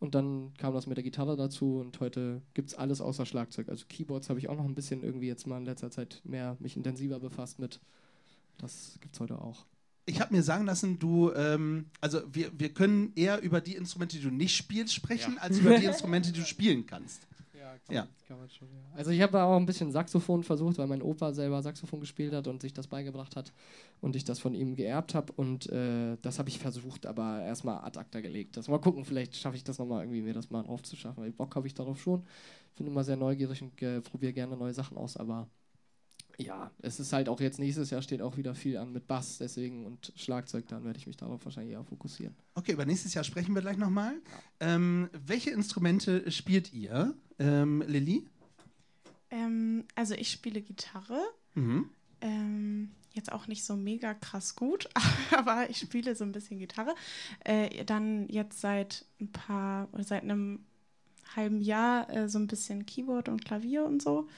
Und 0.00 0.16
dann 0.16 0.52
kam 0.58 0.74
das 0.74 0.88
mit 0.88 0.96
der 0.96 1.04
Gitarre 1.04 1.36
dazu 1.36 1.78
und 1.78 2.00
heute 2.00 2.42
gibt 2.54 2.70
es 2.70 2.74
alles 2.74 3.00
außer 3.00 3.24
Schlagzeug. 3.24 3.68
Also 3.68 3.84
Keyboards 3.88 4.30
habe 4.30 4.40
ich 4.40 4.48
auch 4.48 4.56
noch 4.56 4.64
ein 4.64 4.74
bisschen 4.74 5.04
irgendwie 5.04 5.28
jetzt 5.28 5.46
mal 5.46 5.58
in 5.58 5.64
letzter 5.64 5.92
Zeit 5.92 6.20
mehr 6.24 6.56
mich 6.58 6.76
intensiver 6.76 7.20
befasst 7.20 7.60
mit. 7.60 7.78
Das 8.58 8.98
gibt 9.00 9.14
es 9.14 9.20
heute 9.20 9.40
auch. 9.40 9.64
Ich 10.04 10.20
habe 10.20 10.34
mir 10.34 10.42
sagen 10.42 10.66
lassen, 10.66 10.98
du, 10.98 11.32
ähm, 11.32 11.86
also 12.00 12.20
wir, 12.32 12.50
wir 12.58 12.70
können 12.74 13.12
eher 13.14 13.40
über 13.40 13.60
die 13.60 13.76
Instrumente, 13.76 14.16
die 14.16 14.22
du 14.22 14.30
nicht 14.30 14.56
spielst, 14.56 14.94
sprechen, 14.94 15.34
Ja. 15.36 15.42
als 15.42 15.58
über 15.58 15.78
die 15.78 15.84
Instrumente, 15.86 16.32
die 16.32 16.40
du 16.40 16.46
spielen 16.46 16.84
kannst. 16.86 17.26
Ja, 17.54 17.78
kann 17.86 17.94
Ja. 17.94 18.08
man, 18.36 18.50
schon, 18.50 18.68
ja. 18.68 18.80
Also 18.96 19.12
ich 19.12 19.20
habe 19.20 19.40
auch 19.42 19.56
ein 19.56 19.66
bisschen 19.66 19.92
Saxophon 19.92 20.42
versucht, 20.42 20.78
weil 20.78 20.88
mein 20.88 21.02
Opa 21.02 21.32
selber 21.32 21.62
Saxophon 21.62 22.00
gespielt 22.00 22.32
hat 22.32 22.48
und 22.48 22.60
sich 22.62 22.72
das 22.72 22.88
beigebracht 22.88 23.36
hat 23.36 23.52
und 24.00 24.16
ich 24.16 24.24
das 24.24 24.40
von 24.40 24.54
ihm 24.54 24.74
geerbt 24.74 25.14
habe 25.14 25.32
und 25.34 25.68
äh, 25.70 26.16
das 26.20 26.40
habe 26.40 26.48
ich 26.48 26.58
versucht, 26.58 27.06
aber 27.06 27.42
erstmal 27.42 27.84
ad 27.84 27.96
acta 27.98 28.20
gelegt. 28.20 28.56
Das 28.56 28.66
mal 28.68 28.78
gucken, 28.78 29.04
vielleicht 29.04 29.36
schaffe 29.36 29.56
ich 29.56 29.62
das 29.64 29.78
nochmal 29.78 30.02
irgendwie, 30.02 30.22
mir 30.22 30.34
das 30.34 30.50
mal 30.50 30.62
drauf 30.64 30.82
zu 30.82 30.96
schaffen, 30.96 31.22
weil 31.22 31.30
Bock 31.30 31.54
habe 31.54 31.66
ich 31.68 31.74
darauf 31.74 32.00
schon. 32.02 32.24
Bin 32.76 32.86
immer 32.88 33.04
sehr 33.04 33.16
neugierig 33.16 33.62
und 33.62 33.80
äh, 33.82 34.00
probiere 34.00 34.32
gerne 34.32 34.56
neue 34.56 34.74
Sachen 34.74 34.96
aus, 34.96 35.16
aber 35.16 35.46
ja, 36.38 36.70
es 36.80 37.00
ist 37.00 37.12
halt 37.12 37.28
auch 37.28 37.40
jetzt 37.40 37.58
nächstes 37.58 37.90
Jahr 37.90 38.02
steht 38.02 38.22
auch 38.22 38.36
wieder 38.36 38.54
viel 38.54 38.76
an 38.76 38.92
mit 38.92 39.06
Bass, 39.06 39.38
deswegen 39.38 39.86
und 39.86 40.12
Schlagzeug, 40.16 40.66
dann 40.68 40.84
werde 40.84 40.98
ich 40.98 41.06
mich 41.06 41.16
darauf 41.16 41.44
wahrscheinlich 41.44 41.74
eher 41.74 41.84
fokussieren. 41.84 42.34
Okay, 42.54 42.72
über 42.72 42.84
nächstes 42.84 43.14
Jahr 43.14 43.24
sprechen 43.24 43.54
wir 43.54 43.62
gleich 43.62 43.76
nochmal. 43.76 44.14
Ähm, 44.60 45.08
welche 45.26 45.50
Instrumente 45.50 46.30
spielt 46.30 46.72
ihr, 46.72 47.14
ähm, 47.38 47.82
Lilly? 47.86 48.26
Ähm, 49.30 49.84
also 49.94 50.14
ich 50.14 50.30
spiele 50.30 50.62
Gitarre. 50.62 51.20
Mhm. 51.54 51.88
Ähm, 52.20 52.90
jetzt 53.12 53.32
auch 53.32 53.46
nicht 53.46 53.64
so 53.64 53.76
mega 53.76 54.14
krass 54.14 54.56
gut, 54.56 54.88
aber 55.36 55.68
ich 55.70 55.78
spiele 55.78 56.14
so 56.14 56.24
ein 56.24 56.32
bisschen 56.32 56.58
Gitarre. 56.58 56.94
Äh, 57.44 57.84
dann 57.84 58.28
jetzt 58.28 58.60
seit 58.60 59.04
ein 59.20 59.32
paar, 59.32 59.88
oder 59.92 60.04
seit 60.04 60.22
einem 60.22 60.64
halben 61.36 61.60
Jahr 61.60 62.08
äh, 62.10 62.28
so 62.28 62.38
ein 62.38 62.46
bisschen 62.46 62.86
Keyboard 62.86 63.28
und 63.28 63.44
Klavier 63.44 63.84
und 63.84 64.02
so. 64.02 64.28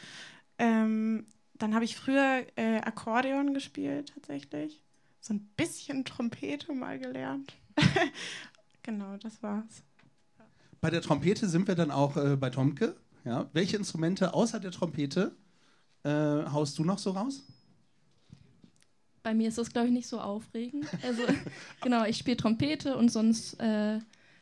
Ähm, 0.59 1.27
dann 1.59 1.75
habe 1.75 1.85
ich 1.85 1.97
früher 1.97 2.45
äh, 2.57 2.79
Akkordeon 2.79 3.55
gespielt 3.55 4.13
tatsächlich. 4.15 4.83
So 5.21 5.35
ein 5.35 5.41
bisschen 5.57 6.05
Trompete 6.05 6.73
mal 6.73 6.99
gelernt. 6.99 7.55
genau, 8.83 9.17
das 9.17 9.43
war's. 9.43 9.83
Bei 10.81 10.91
der 10.91 11.01
Trompete 11.01 11.49
sind 11.49 11.67
wir 11.67 11.75
dann 11.75 11.91
auch 11.91 12.17
äh, 12.17 12.37
bei 12.37 12.51
Tomke. 12.51 12.97
Ja. 13.25 13.49
Welche 13.53 13.77
Instrumente 13.77 14.35
außer 14.35 14.61
der 14.61 14.71
Trompete 14.71 15.35
äh, 16.03 16.11
haust 16.11 16.79
du 16.79 16.85
noch 16.85 16.99
so 16.99 17.13
raus? 17.13 17.43
Bei 19.23 19.33
mir 19.33 19.49
ist 19.49 19.57
das, 19.57 19.71
glaube 19.71 19.89
ich, 19.89 19.95
nicht 19.95 20.07
so 20.07 20.21
aufregend. 20.21 20.87
Also, 21.03 21.23
genau, 21.81 22.05
ich 22.05 22.19
spiele 22.19 22.37
Trompete 22.37 22.99
und 22.99 23.11
sonst 23.11 23.55
äh, 23.55 23.99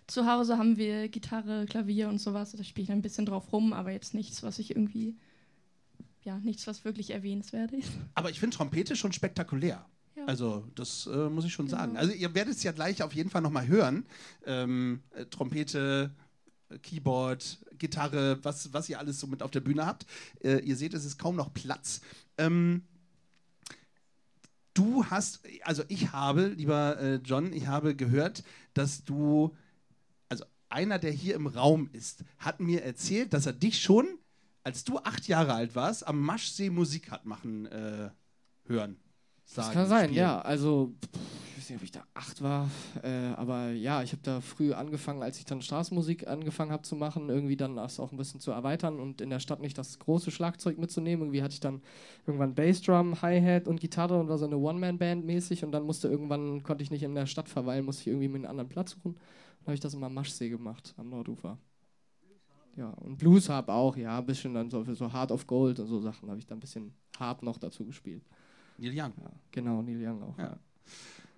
zu 0.09 0.27
Hause 0.27 0.59
haben 0.59 0.77
wir 0.77 1.09
Gitarre, 1.09 1.67
Klavier 1.67 2.09
und 2.09 2.19
sowas. 2.19 2.53
Da 2.53 2.65
spiele 2.65 2.85
ich 2.85 2.93
ein 2.93 3.03
bisschen 3.03 3.25
drauf 3.25 3.53
rum, 3.53 3.73
aber 3.73 3.93
jetzt 3.93 4.15
nichts, 4.15 4.43
was 4.43 4.59
ich 4.59 4.71
irgendwie, 4.71 5.17
ja, 6.25 6.39
nichts, 6.39 6.67
was 6.67 6.85
wirklich 6.85 7.11
erwähnenswert 7.11 7.73
ist. 7.73 7.91
Aber 8.15 8.31
ich 8.31 8.41
finde 8.41 8.57
Trompete 8.57 8.97
schon 8.97 9.13
spektakulär. 9.13 9.85
Ja. 10.15 10.25
Also, 10.27 10.67
das 10.75 11.07
äh, 11.07 11.29
muss 11.29 11.45
ich 11.45 11.53
schon 11.53 11.67
Genau. 11.67 11.79
sagen. 11.79 11.97
Also, 11.97 12.13
ihr 12.13 12.35
werdet 12.35 12.55
es 12.55 12.63
ja 12.63 12.73
gleich 12.73 13.03
auf 13.03 13.15
jeden 13.15 13.31
Fall 13.31 13.43
nochmal 13.43 13.67
hören. 13.67 14.05
Ähm, 14.47 15.03
äh, 15.11 15.25
Trompete, 15.27 16.11
äh, 16.69 16.79
Keyboard, 16.79 17.59
Gitarre, 17.79 18.39
was, 18.43 18.73
was 18.73 18.89
ihr 18.89 18.99
alles 18.99 19.19
so 19.19 19.27
mit 19.27 19.43
auf 19.43 19.51
der 19.51 19.61
Bühne 19.61 19.87
habt. 19.87 20.07
Äh, 20.45 20.59
ihr 20.61 20.77
seht, 20.77 20.95
es 20.95 21.05
ist 21.05 21.19
kaum 21.19 21.35
noch 21.37 21.53
Platz. 21.55 22.03
Ähm, 22.39 22.83
du 24.75 25.05
hast, 25.07 25.41
also 25.63 25.83
ich 25.89 26.13
habe, 26.13 26.49
lieber 26.49 27.01
äh, 27.01 27.15
John, 27.25 27.53
ich 27.53 27.67
habe 27.67 27.95
gehört, 27.97 28.45
dass 28.75 29.05
du, 29.05 29.57
also 30.29 30.45
einer, 30.69 30.99
der 30.99 31.11
hier 31.11 31.35
im 31.35 31.47
Raum 31.47 31.89
ist, 31.93 32.25
hat 32.39 32.61
mir 32.61 32.83
erzählt, 32.83 33.33
dass 33.33 33.47
er 33.47 33.53
dich 33.53 33.81
schon, 33.83 34.07
als 34.65 34.85
du 34.85 34.99
acht 34.99 35.27
Jahre 35.29 35.55
alt 35.55 35.75
warst, 35.75 36.07
am 36.07 36.21
Maschsee 36.21 36.71
Musik 36.71 37.11
hat 37.11 37.27
machen 37.27 37.67
äh, 37.67 38.11
hören. 38.67 38.97
Das 39.45 39.67
sagen, 39.67 39.75
kann 39.75 39.89
sein, 39.89 40.05
spielen. 40.05 40.19
ja. 40.19 40.41
Also, 40.41 40.95
ich 41.51 41.59
weiß 41.59 41.71
nicht, 41.71 41.79
ob 41.79 41.85
ich 41.85 41.91
da 41.91 42.05
acht 42.15 42.43
war, 42.43 42.71
äh, 43.03 43.35
aber 43.37 43.71
ja, 43.71 44.03
ich 44.03 44.13
habe 44.13 44.23
da 44.23 44.41
früh 44.41 44.73
angefangen, 44.73 45.23
als 45.23 45.39
ich 45.39 45.45
dann 45.45 45.61
Straßenmusik 45.61 46.27
angefangen 46.27 46.71
habe 46.73 46.83
zu 46.83 46.97
machen, 46.97 47.29
irgendwie 47.29 47.57
dann 47.57 47.77
das 47.77 48.01
auch 48.01 48.13
ein 48.13 48.17
bisschen 48.17 48.41
zu 48.41 48.51
erweitern 48.51 48.99
und 48.99 49.21
in 49.21 49.31
der 49.31 49.41
Stadt 49.41 49.61
nicht 49.61 49.77
das 49.77 49.99
große 49.99 50.31
Schlagzeug 50.31 50.79
mitzunehmen. 50.79 51.27
Irgendwie 51.27 51.43
hatte 51.43 51.55
ich 51.55 51.61
dann 51.61 51.83
irgendwann 52.27 52.55
Bassdrum, 52.55 53.21
Hi-Hat 53.21 53.69
und 53.69 53.81
Gitarre 53.81 54.19
und 54.19 54.29
war 54.29 54.39
so 54.39 54.47
eine 54.47 54.57
One-Man-Band 54.57 55.25
mäßig 55.25 55.65
und 55.65 55.73
dann 55.73 55.85
musste 55.85 56.09
irgendwann, 56.09 56.63
konnte 56.63 56.83
ich 56.83 56.91
nicht 56.91 57.03
in 57.03 57.15
der 57.15 57.27
Stadt 57.27 57.49
verweilen, 57.49 57.85
musste 57.85 58.03
ich 58.03 58.07
irgendwie 58.09 58.29
mir 58.29 58.37
einen 58.37 58.47
anderen 58.47 58.69
Platz 58.69 58.93
suchen. 58.93 59.15
Dann 59.15 59.67
habe 59.67 59.75
ich 59.75 59.81
das 59.81 59.95
immer 59.95 60.07
am 60.07 60.15
Maschsee 60.15 60.49
gemacht, 60.49 60.95
am 60.97 61.11
Nordufer. 61.11 61.59
Ja, 62.77 62.89
und 62.89 63.19
Blues 63.19 63.49
Harp 63.49 63.69
auch, 63.69 63.97
ja, 63.97 64.19
ein 64.19 64.27
bisschen 64.27 64.55
dann 64.55 64.71
so 64.71 64.83
für 64.85 64.95
so 64.95 65.13
Heart 65.13 65.33
of 65.33 65.47
Gold 65.47 65.79
und 65.79 65.87
so 65.87 66.01
Sachen 66.01 66.29
habe 66.29 66.39
ich 66.39 66.47
da 66.47 66.55
ein 66.55 66.61
bisschen 66.61 66.93
Harp 67.19 67.43
noch 67.43 67.59
dazu 67.59 67.85
gespielt. 67.85 68.25
Neil 68.79 68.93
Young. 68.93 69.13
Ja, 69.21 69.31
genau, 69.51 69.83
Neil 69.83 70.07
Young 70.07 70.23
auch. 70.23 70.39
Ja. 70.39 70.59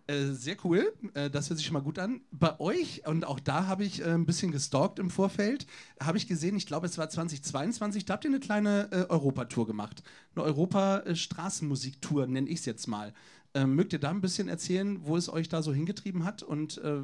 Äh, 0.06 0.32
sehr 0.32 0.56
cool, 0.64 0.92
äh, 1.14 1.30
das 1.30 1.48
hört 1.48 1.56
sich 1.56 1.66
schon 1.66 1.72
mal 1.72 1.82
gut 1.82 1.98
an. 1.98 2.20
Bei 2.30 2.60
euch, 2.60 3.06
und 3.06 3.24
auch 3.24 3.40
da 3.40 3.66
habe 3.66 3.84
ich 3.84 4.02
äh, 4.02 4.10
ein 4.10 4.26
bisschen 4.26 4.52
gestalkt 4.52 4.98
im 4.98 5.08
Vorfeld, 5.08 5.66
habe 5.98 6.18
ich 6.18 6.26
gesehen, 6.26 6.56
ich 6.56 6.66
glaube, 6.66 6.86
es 6.86 6.98
war 6.98 7.08
2022, 7.08 8.04
da 8.04 8.14
habt 8.14 8.24
ihr 8.24 8.30
eine 8.30 8.40
kleine 8.40 8.90
äh, 8.92 9.06
Europatour 9.08 9.66
gemacht. 9.66 10.02
Eine 10.34 10.44
Europa-Straßenmusiktour, 10.44 12.26
nenne 12.26 12.50
ich 12.50 12.58
es 12.58 12.66
jetzt 12.66 12.86
mal. 12.86 13.14
Ähm, 13.54 13.76
mögt 13.76 13.94
ihr 13.94 13.98
da 13.98 14.10
ein 14.10 14.20
bisschen 14.20 14.48
erzählen, 14.48 15.06
wo 15.06 15.16
es 15.16 15.30
euch 15.30 15.48
da 15.48 15.62
so 15.62 15.72
hingetrieben 15.72 16.24
hat 16.24 16.42
und 16.42 16.76
äh, 16.78 17.02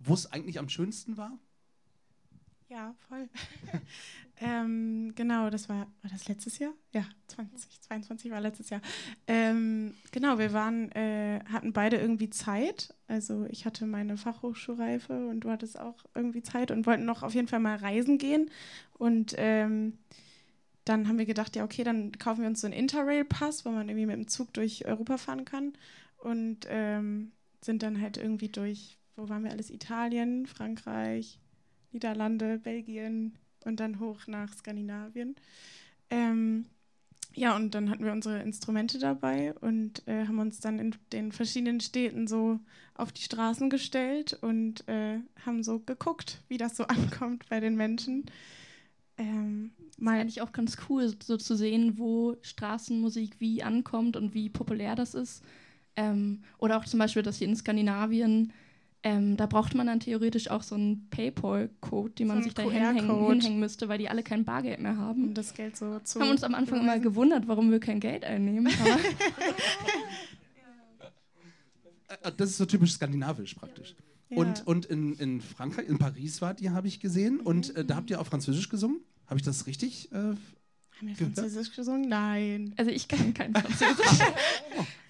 wo 0.00 0.12
es 0.12 0.30
eigentlich 0.30 0.58
am 0.58 0.68
schönsten 0.68 1.16
war? 1.16 1.38
Ja, 2.74 2.92
voll. 3.08 3.28
ähm, 4.40 5.12
genau, 5.14 5.48
das 5.48 5.68
war, 5.68 5.86
war 6.02 6.10
das 6.10 6.26
letztes 6.26 6.58
Jahr? 6.58 6.72
Ja, 6.92 7.06
2022 7.28 8.32
war 8.32 8.40
letztes 8.40 8.68
Jahr. 8.68 8.80
Ähm, 9.28 9.94
genau, 10.10 10.38
wir 10.40 10.52
waren, 10.52 10.90
äh, 10.90 11.38
hatten 11.52 11.72
beide 11.72 11.98
irgendwie 11.98 12.30
Zeit. 12.30 12.92
Also 13.06 13.46
ich 13.48 13.64
hatte 13.64 13.86
meine 13.86 14.16
Fachhochschulreife 14.16 15.28
und 15.28 15.42
du 15.42 15.50
hattest 15.50 15.78
auch 15.78 16.04
irgendwie 16.16 16.42
Zeit 16.42 16.72
und 16.72 16.84
wollten 16.84 17.04
noch 17.04 17.22
auf 17.22 17.32
jeden 17.32 17.46
Fall 17.46 17.60
mal 17.60 17.76
reisen 17.76 18.18
gehen. 18.18 18.50
Und 18.94 19.36
ähm, 19.38 19.96
dann 20.84 21.06
haben 21.06 21.18
wir 21.18 21.26
gedacht, 21.26 21.54
ja, 21.54 21.62
okay, 21.62 21.84
dann 21.84 22.10
kaufen 22.18 22.40
wir 22.40 22.48
uns 22.48 22.60
so 22.60 22.66
einen 22.66 22.74
Interrail-Pass, 22.74 23.64
wo 23.64 23.70
man 23.70 23.88
irgendwie 23.88 24.06
mit 24.06 24.16
dem 24.16 24.26
Zug 24.26 24.52
durch 24.52 24.84
Europa 24.84 25.16
fahren 25.18 25.44
kann. 25.44 25.74
Und 26.18 26.66
ähm, 26.68 27.30
sind 27.60 27.84
dann 27.84 28.00
halt 28.00 28.16
irgendwie 28.16 28.48
durch, 28.48 28.98
wo 29.14 29.28
waren 29.28 29.44
wir 29.44 29.52
alles? 29.52 29.70
Italien, 29.70 30.46
Frankreich, 30.48 31.38
Niederlande, 31.94 32.58
Belgien 32.58 33.38
und 33.64 33.80
dann 33.80 34.00
hoch 34.00 34.26
nach 34.26 34.52
Skandinavien. 34.52 35.36
Ähm, 36.10 36.66
ja, 37.36 37.56
und 37.56 37.74
dann 37.74 37.90
hatten 37.90 38.04
wir 38.04 38.12
unsere 38.12 38.40
Instrumente 38.42 38.98
dabei 38.98 39.54
und 39.60 40.06
äh, 40.06 40.26
haben 40.26 40.38
uns 40.38 40.60
dann 40.60 40.78
in 40.78 40.94
den 41.12 41.32
verschiedenen 41.32 41.80
Städten 41.80 42.28
so 42.28 42.60
auf 42.94 43.10
die 43.10 43.22
Straßen 43.22 43.70
gestellt 43.70 44.38
und 44.40 44.86
äh, 44.88 45.18
haben 45.44 45.64
so 45.64 45.80
geguckt, 45.80 46.42
wie 46.48 46.58
das 46.58 46.76
so 46.76 46.84
ankommt 46.88 47.48
bei 47.48 47.58
den 47.58 47.76
Menschen. 47.76 48.26
Ähm, 49.16 49.72
mal 49.98 50.20
Eigentlich 50.20 50.42
auch 50.42 50.52
ganz 50.52 50.76
cool, 50.88 51.14
so 51.22 51.36
zu 51.36 51.56
sehen, 51.56 51.98
wo 51.98 52.36
Straßenmusik 52.42 53.40
wie 53.40 53.62
ankommt 53.62 54.16
und 54.16 54.34
wie 54.34 54.48
populär 54.48 54.94
das 54.94 55.14
ist. 55.14 55.42
Ähm, 55.96 56.42
oder 56.58 56.78
auch 56.78 56.84
zum 56.84 56.98
Beispiel, 56.98 57.22
dass 57.22 57.38
hier 57.38 57.48
in 57.48 57.56
Skandinavien, 57.56 58.52
ähm, 59.06 59.36
da 59.36 59.44
braucht 59.46 59.74
man 59.74 59.86
dann 59.86 60.00
theoretisch 60.00 60.48
auch 60.50 60.62
so 60.62 60.74
einen 60.74 61.08
PayPal-Code, 61.10 62.14
den 62.14 62.26
man 62.26 62.38
So 62.38 62.44
sich 62.44 62.54
da 62.54 62.62
hinhängen, 62.62 63.28
hinhängen 63.28 63.60
müsste, 63.60 63.88
weil 63.88 63.98
die 63.98 64.08
alle 64.08 64.22
kein 64.22 64.44
Bargeld 64.46 64.80
mehr 64.80 64.96
haben. 64.96 65.24
um 65.28 65.34
das 65.34 65.52
Geld 65.52 65.76
so 65.76 66.00
zu. 66.00 66.18
Wir 66.18 66.24
haben 66.24 66.30
uns 66.32 66.42
am 66.42 66.54
Anfang 66.54 66.80
immer 66.80 66.98
gewundert, 66.98 67.46
warum 67.46 67.70
wir 67.70 67.80
kein 67.80 68.00
Geld 68.00 68.24
einnehmen. 68.24 68.72
Äh, 72.22 72.32
Das 72.36 72.50
ist 72.50 72.58
so 72.58 72.66
typisch 72.66 72.92
skandinavisch 72.92 73.54
praktisch. 73.54 73.94
Ja. 74.30 74.38
Und, 74.38 74.66
und 74.66 74.86
in, 74.86 75.14
in 75.14 75.40
Frankreich, 75.40 75.88
in 75.88 75.98
Paris 75.98 76.40
wart 76.40 76.60
ihr, 76.60 76.72
habe 76.72 76.86
ich 76.88 77.00
gesehen, 77.00 77.40
und 77.40 77.74
äh, 77.76 77.84
da 77.84 77.96
habt 77.96 78.10
ihr 78.10 78.20
auch 78.20 78.26
Französisch 78.26 78.68
gesungen. 78.68 79.00
Habe 79.26 79.38
ich 79.38 79.42
das 79.44 79.66
richtig? 79.66 80.10
Äh, 80.12 80.16
Haben 80.16 80.38
wir 81.00 81.14
gehört? 81.14 81.34
Französisch 81.34 81.74
gesungen? 81.74 82.08
Nein. 82.08 82.74
also 82.76 82.90
ich 82.90 83.08
kann 83.08 83.34
kein 83.34 83.52
Französisch. 83.54 84.18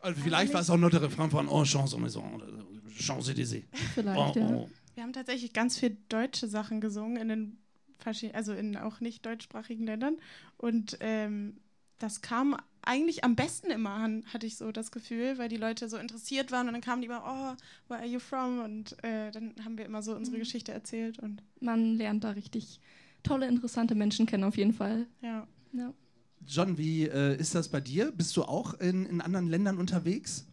also 0.00 0.20
vielleicht 0.20 0.52
war 0.54 0.60
es 0.60 0.70
auch 0.70 0.76
nur 0.76 0.90
der 0.90 1.02
Refrain 1.02 1.30
von 1.30 1.48
Oh, 1.48 1.64
Chanson 1.64 2.02
Maison, 2.02 2.40
äh, 2.40 3.02
Champs-Élysées. 3.02 3.64
Vielleicht, 3.94 4.36
Oh, 4.36 4.38
ja. 4.40 4.48
oh. 4.50 4.70
Wir 4.94 5.02
haben 5.02 5.12
tatsächlich 5.12 5.52
ganz 5.52 5.78
viel 5.78 5.96
deutsche 6.08 6.48
Sachen 6.48 6.80
gesungen 6.80 7.16
in 7.16 7.28
den 7.28 7.58
verschiedenen, 7.98 8.36
also 8.36 8.52
in 8.54 8.76
auch 8.76 9.00
nicht 9.00 9.26
deutschsprachigen 9.26 9.84
Ländern. 9.84 10.16
Und 10.56 10.96
ähm, 11.00 11.58
das 11.98 12.22
kam 12.22 12.56
eigentlich 12.82 13.24
am 13.24 13.34
besten 13.36 13.70
immer 13.70 13.90
an, 13.90 14.24
hatte 14.32 14.46
ich 14.46 14.56
so 14.56 14.70
das 14.72 14.90
Gefühl, 14.92 15.38
weil 15.38 15.48
die 15.48 15.56
Leute 15.56 15.88
so 15.88 15.96
interessiert 15.96 16.52
waren 16.52 16.66
und 16.68 16.72
dann 16.74 16.82
kamen 16.82 17.02
die 17.02 17.08
immer, 17.08 17.22
oh, 17.26 17.88
where 17.90 18.00
are 18.00 18.08
you 18.08 18.20
from? 18.20 18.60
Und 18.60 18.92
äh, 19.04 19.30
dann 19.32 19.54
haben 19.64 19.76
wir 19.76 19.84
immer 19.86 20.02
so 20.02 20.14
unsere 20.14 20.36
Mhm. 20.36 20.40
Geschichte 20.40 20.72
erzählt 20.72 21.18
und 21.18 21.42
Man 21.60 21.96
lernt 21.96 22.22
da 22.24 22.30
richtig 22.30 22.80
tolle, 23.22 23.48
interessante 23.48 23.94
Menschen 23.94 24.24
kennen 24.26 24.44
auf 24.44 24.56
jeden 24.56 24.72
Fall. 24.72 25.06
ja. 25.20 25.46
Ja. 25.72 25.92
John, 26.44 26.78
wie 26.78 27.04
äh, 27.04 27.36
ist 27.36 27.54
das 27.54 27.68
bei 27.68 27.80
dir? 27.80 28.12
Bist 28.12 28.36
du 28.36 28.42
auch 28.42 28.74
in, 28.74 29.06
in 29.06 29.20
anderen 29.20 29.48
Ländern 29.48 29.78
unterwegs? 29.78 30.46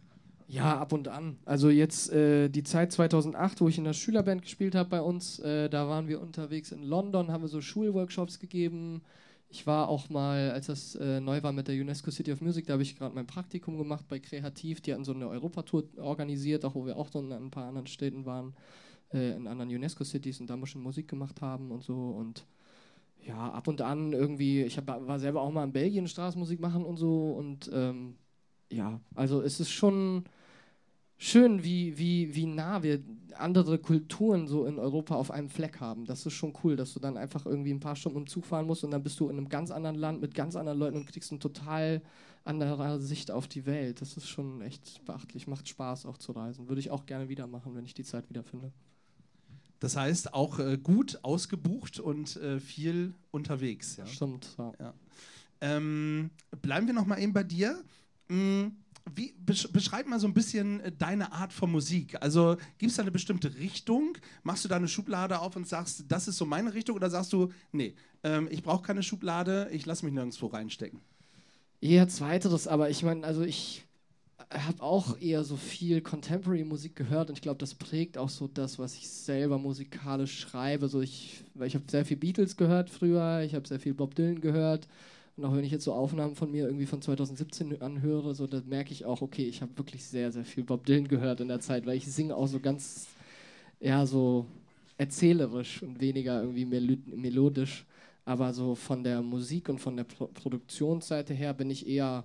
Ja, 0.46 0.78
ab 0.78 0.92
und 0.92 1.08
an. 1.08 1.38
Also 1.44 1.70
jetzt 1.70 2.12
äh, 2.12 2.48
die 2.48 2.64
Zeit 2.64 2.92
2008, 2.92 3.60
wo 3.60 3.68
ich 3.68 3.78
in 3.78 3.84
der 3.84 3.92
Schülerband 3.92 4.42
gespielt 4.42 4.74
habe 4.74 4.90
bei 4.90 5.00
uns, 5.00 5.38
äh, 5.38 5.70
da 5.70 5.88
waren 5.88 6.06
wir 6.06 6.20
unterwegs 6.20 6.70
in 6.70 6.82
London, 6.82 7.30
haben 7.30 7.42
wir 7.42 7.48
so 7.48 7.60
Schulworkshops 7.60 8.38
gegeben. 8.38 9.02
Ich 9.48 9.66
war 9.66 9.88
auch 9.88 10.10
mal, 10.10 10.50
als 10.50 10.66
das 10.66 10.96
äh, 10.96 11.20
neu 11.20 11.42
war 11.42 11.52
mit 11.52 11.68
der 11.68 11.80
UNESCO 11.80 12.10
City 12.10 12.32
of 12.32 12.40
Music, 12.40 12.66
da 12.66 12.74
habe 12.74 12.82
ich 12.82 12.98
gerade 12.98 13.14
mein 13.14 13.26
Praktikum 13.26 13.78
gemacht 13.78 14.04
bei 14.08 14.18
Kreativ. 14.18 14.80
Die 14.80 14.92
hatten 14.92 15.04
so 15.04 15.14
eine 15.14 15.28
Europatour 15.28 15.84
organisiert, 15.96 16.64
auch 16.64 16.74
wo 16.74 16.84
wir 16.84 16.96
auch 16.96 17.14
in 17.14 17.32
ein 17.32 17.50
paar 17.50 17.68
anderen 17.68 17.86
Städten 17.86 18.26
waren, 18.26 18.54
äh, 19.12 19.36
in 19.36 19.46
anderen 19.46 19.70
UNESCO-Cities 19.70 20.40
und 20.40 20.50
da 20.50 20.66
schon 20.66 20.82
Musik 20.82 21.08
gemacht 21.08 21.40
haben 21.40 21.70
und 21.70 21.84
so. 21.84 21.94
Und 21.94 22.44
ja, 23.26 23.50
ab 23.50 23.68
und 23.68 23.80
an 23.80 24.12
irgendwie, 24.12 24.62
ich 24.62 24.76
hab, 24.76 24.86
war 24.86 25.18
selber 25.18 25.40
auch 25.40 25.50
mal 25.50 25.64
in 25.64 25.72
Belgien 25.72 26.06
Straßenmusik 26.06 26.60
machen 26.60 26.84
und 26.84 26.96
so. 26.96 27.32
Und 27.32 27.70
ähm, 27.72 28.16
ja, 28.70 29.00
also 29.14 29.40
es 29.40 29.60
ist 29.60 29.70
schon 29.70 30.24
schön, 31.16 31.64
wie, 31.64 31.96
wie, 31.98 32.34
wie 32.34 32.46
nah 32.46 32.82
wir 32.82 33.02
andere 33.36 33.78
Kulturen 33.78 34.46
so 34.46 34.66
in 34.66 34.78
Europa 34.78 35.14
auf 35.14 35.30
einem 35.30 35.48
Fleck 35.48 35.80
haben. 35.80 36.04
Das 36.04 36.26
ist 36.26 36.34
schon 36.34 36.52
cool, 36.62 36.76
dass 36.76 36.92
du 36.92 37.00
dann 37.00 37.16
einfach 37.16 37.46
irgendwie 37.46 37.72
ein 37.72 37.80
paar 37.80 37.96
Stunden 37.96 38.18
im 38.18 38.26
Zug 38.26 38.44
fahren 38.44 38.66
musst 38.66 38.84
und 38.84 38.90
dann 38.90 39.02
bist 39.02 39.18
du 39.20 39.28
in 39.28 39.38
einem 39.38 39.48
ganz 39.48 39.70
anderen 39.70 39.96
Land 39.96 40.20
mit 40.20 40.34
ganz 40.34 40.54
anderen 40.54 40.78
Leuten 40.78 40.98
und 40.98 41.06
kriegst 41.06 41.32
eine 41.32 41.40
total 41.40 42.02
andere 42.44 43.00
Sicht 43.00 43.30
auf 43.30 43.48
die 43.48 43.64
Welt. 43.64 44.02
Das 44.02 44.16
ist 44.16 44.28
schon 44.28 44.60
echt 44.60 45.04
beachtlich. 45.06 45.46
Macht 45.46 45.68
Spaß 45.68 46.06
auch 46.06 46.18
zu 46.18 46.32
reisen. 46.32 46.68
Würde 46.68 46.80
ich 46.80 46.90
auch 46.90 47.06
gerne 47.06 47.28
wieder 47.28 47.46
machen, 47.46 47.74
wenn 47.74 47.86
ich 47.86 47.94
die 47.94 48.04
Zeit 48.04 48.28
wiederfinde. 48.28 48.70
Das 49.84 49.96
heißt, 49.96 50.32
auch 50.32 50.58
äh, 50.60 50.78
gut 50.78 51.18
ausgebucht 51.20 52.00
und 52.00 52.36
äh, 52.36 52.58
viel 52.58 53.12
unterwegs. 53.32 53.98
Ja? 53.98 54.06
Stimmt, 54.06 54.56
ja. 54.56 54.94
Ähm, 55.60 56.30
bleiben 56.62 56.86
wir 56.86 56.94
noch 56.94 57.04
mal 57.04 57.20
eben 57.20 57.34
bei 57.34 57.44
dir. 57.44 57.84
Mm, 58.28 58.68
Wie, 59.14 59.34
besch 59.36 59.68
beschreib 59.70 60.06
mal 60.06 60.18
so 60.18 60.26
ein 60.26 60.32
bisschen 60.32 60.80
äh, 60.80 60.90
deine 60.90 61.32
Art 61.32 61.52
von 61.52 61.70
Musik. 61.70 62.16
Also 62.22 62.56
gibt 62.78 62.92
es 62.92 62.96
da 62.96 63.02
eine 63.02 63.10
bestimmte 63.10 63.56
Richtung? 63.56 64.16
Machst 64.42 64.64
du 64.64 64.70
da 64.70 64.76
eine 64.76 64.88
Schublade 64.88 65.38
auf 65.38 65.54
und 65.54 65.68
sagst, 65.68 66.04
das 66.08 66.28
ist 66.28 66.38
so 66.38 66.46
meine 66.46 66.72
Richtung? 66.72 66.96
Oder 66.96 67.10
sagst 67.10 67.34
du, 67.34 67.52
nee, 67.70 67.94
ähm, 68.22 68.48
ich 68.50 68.62
brauche 68.62 68.86
keine 68.86 69.02
Schublade, 69.02 69.68
ich 69.70 69.84
lasse 69.84 70.06
mich 70.06 70.14
nirgendwo 70.14 70.46
reinstecken? 70.46 71.00
Eher 71.82 72.08
zweiteres, 72.08 72.66
aber 72.68 72.88
ich 72.88 73.02
meine, 73.02 73.26
also 73.26 73.42
ich 73.42 73.84
habe 74.50 74.82
auch 74.82 75.20
eher 75.20 75.44
so 75.44 75.56
viel 75.56 76.00
Contemporary-Musik 76.00 76.96
gehört 76.96 77.28
und 77.28 77.36
ich 77.36 77.42
glaube, 77.42 77.58
das 77.58 77.74
prägt 77.74 78.18
auch 78.18 78.28
so 78.28 78.48
das, 78.48 78.78
was 78.78 78.94
ich 78.94 79.08
selber 79.08 79.58
musikalisch 79.58 80.40
schreibe. 80.40 80.88
So 80.88 81.00
ich, 81.00 81.42
ich 81.60 81.74
habe 81.74 81.84
sehr 81.88 82.04
viel 82.04 82.16
Beatles 82.16 82.56
gehört 82.56 82.90
früher, 82.90 83.42
ich 83.42 83.54
habe 83.54 83.66
sehr 83.66 83.80
viel 83.80 83.94
Bob 83.94 84.14
Dylan 84.14 84.40
gehört 84.40 84.88
und 85.36 85.44
auch 85.44 85.54
wenn 85.54 85.64
ich 85.64 85.72
jetzt 85.72 85.84
so 85.84 85.92
Aufnahmen 85.92 86.36
von 86.36 86.50
mir 86.50 86.66
irgendwie 86.66 86.86
von 86.86 87.02
2017 87.02 87.82
anhöre, 87.82 88.34
so 88.34 88.46
da 88.46 88.62
merke 88.66 88.92
ich 88.92 89.04
auch, 89.04 89.20
okay, 89.20 89.46
ich 89.46 89.62
habe 89.62 89.76
wirklich 89.76 90.04
sehr, 90.04 90.30
sehr 90.30 90.44
viel 90.44 90.64
Bob 90.64 90.86
Dylan 90.86 91.08
gehört 91.08 91.40
in 91.40 91.48
der 91.48 91.60
Zeit, 91.60 91.86
weil 91.86 91.96
ich 91.96 92.06
singe 92.06 92.36
auch 92.36 92.46
so 92.46 92.60
ganz, 92.60 93.08
ja, 93.80 94.06
so 94.06 94.46
erzählerisch 94.96 95.82
und 95.82 96.00
weniger 96.00 96.40
irgendwie 96.40 96.64
melo 96.64 96.96
melodisch. 97.06 97.84
Aber 98.24 98.54
so 98.54 98.74
von 98.74 99.04
der 99.04 99.22
Musik 99.22 99.68
und 99.68 99.78
von 99.80 99.96
der 99.96 100.04
Pro 100.04 100.26
Produktionsseite 100.28 101.34
her 101.34 101.52
bin 101.52 101.70
ich 101.70 101.86
eher. 101.86 102.24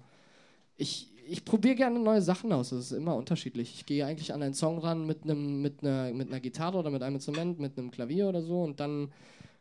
Ich, 0.77 1.09
ich 1.29 1.45
probiere 1.45 1.75
gerne 1.75 1.99
neue 1.99 2.21
Sachen 2.21 2.51
aus. 2.51 2.69
Das 2.69 2.79
ist 2.79 2.91
immer 2.91 3.15
unterschiedlich. 3.15 3.73
Ich 3.75 3.85
gehe 3.85 4.05
eigentlich 4.05 4.33
an 4.33 4.41
einen 4.41 4.53
Song 4.53 4.79
ran 4.79 5.05
mit, 5.05 5.23
einem, 5.23 5.61
mit, 5.61 5.83
einer, 5.83 6.13
mit 6.13 6.29
einer 6.29 6.39
Gitarre 6.39 6.77
oder 6.77 6.89
mit 6.89 7.03
einem 7.03 7.15
Instrument, 7.15 7.59
mit 7.59 7.77
einem 7.77 7.91
Klavier 7.91 8.27
oder 8.27 8.41
so 8.41 8.61
und 8.63 8.79
dann 8.79 9.11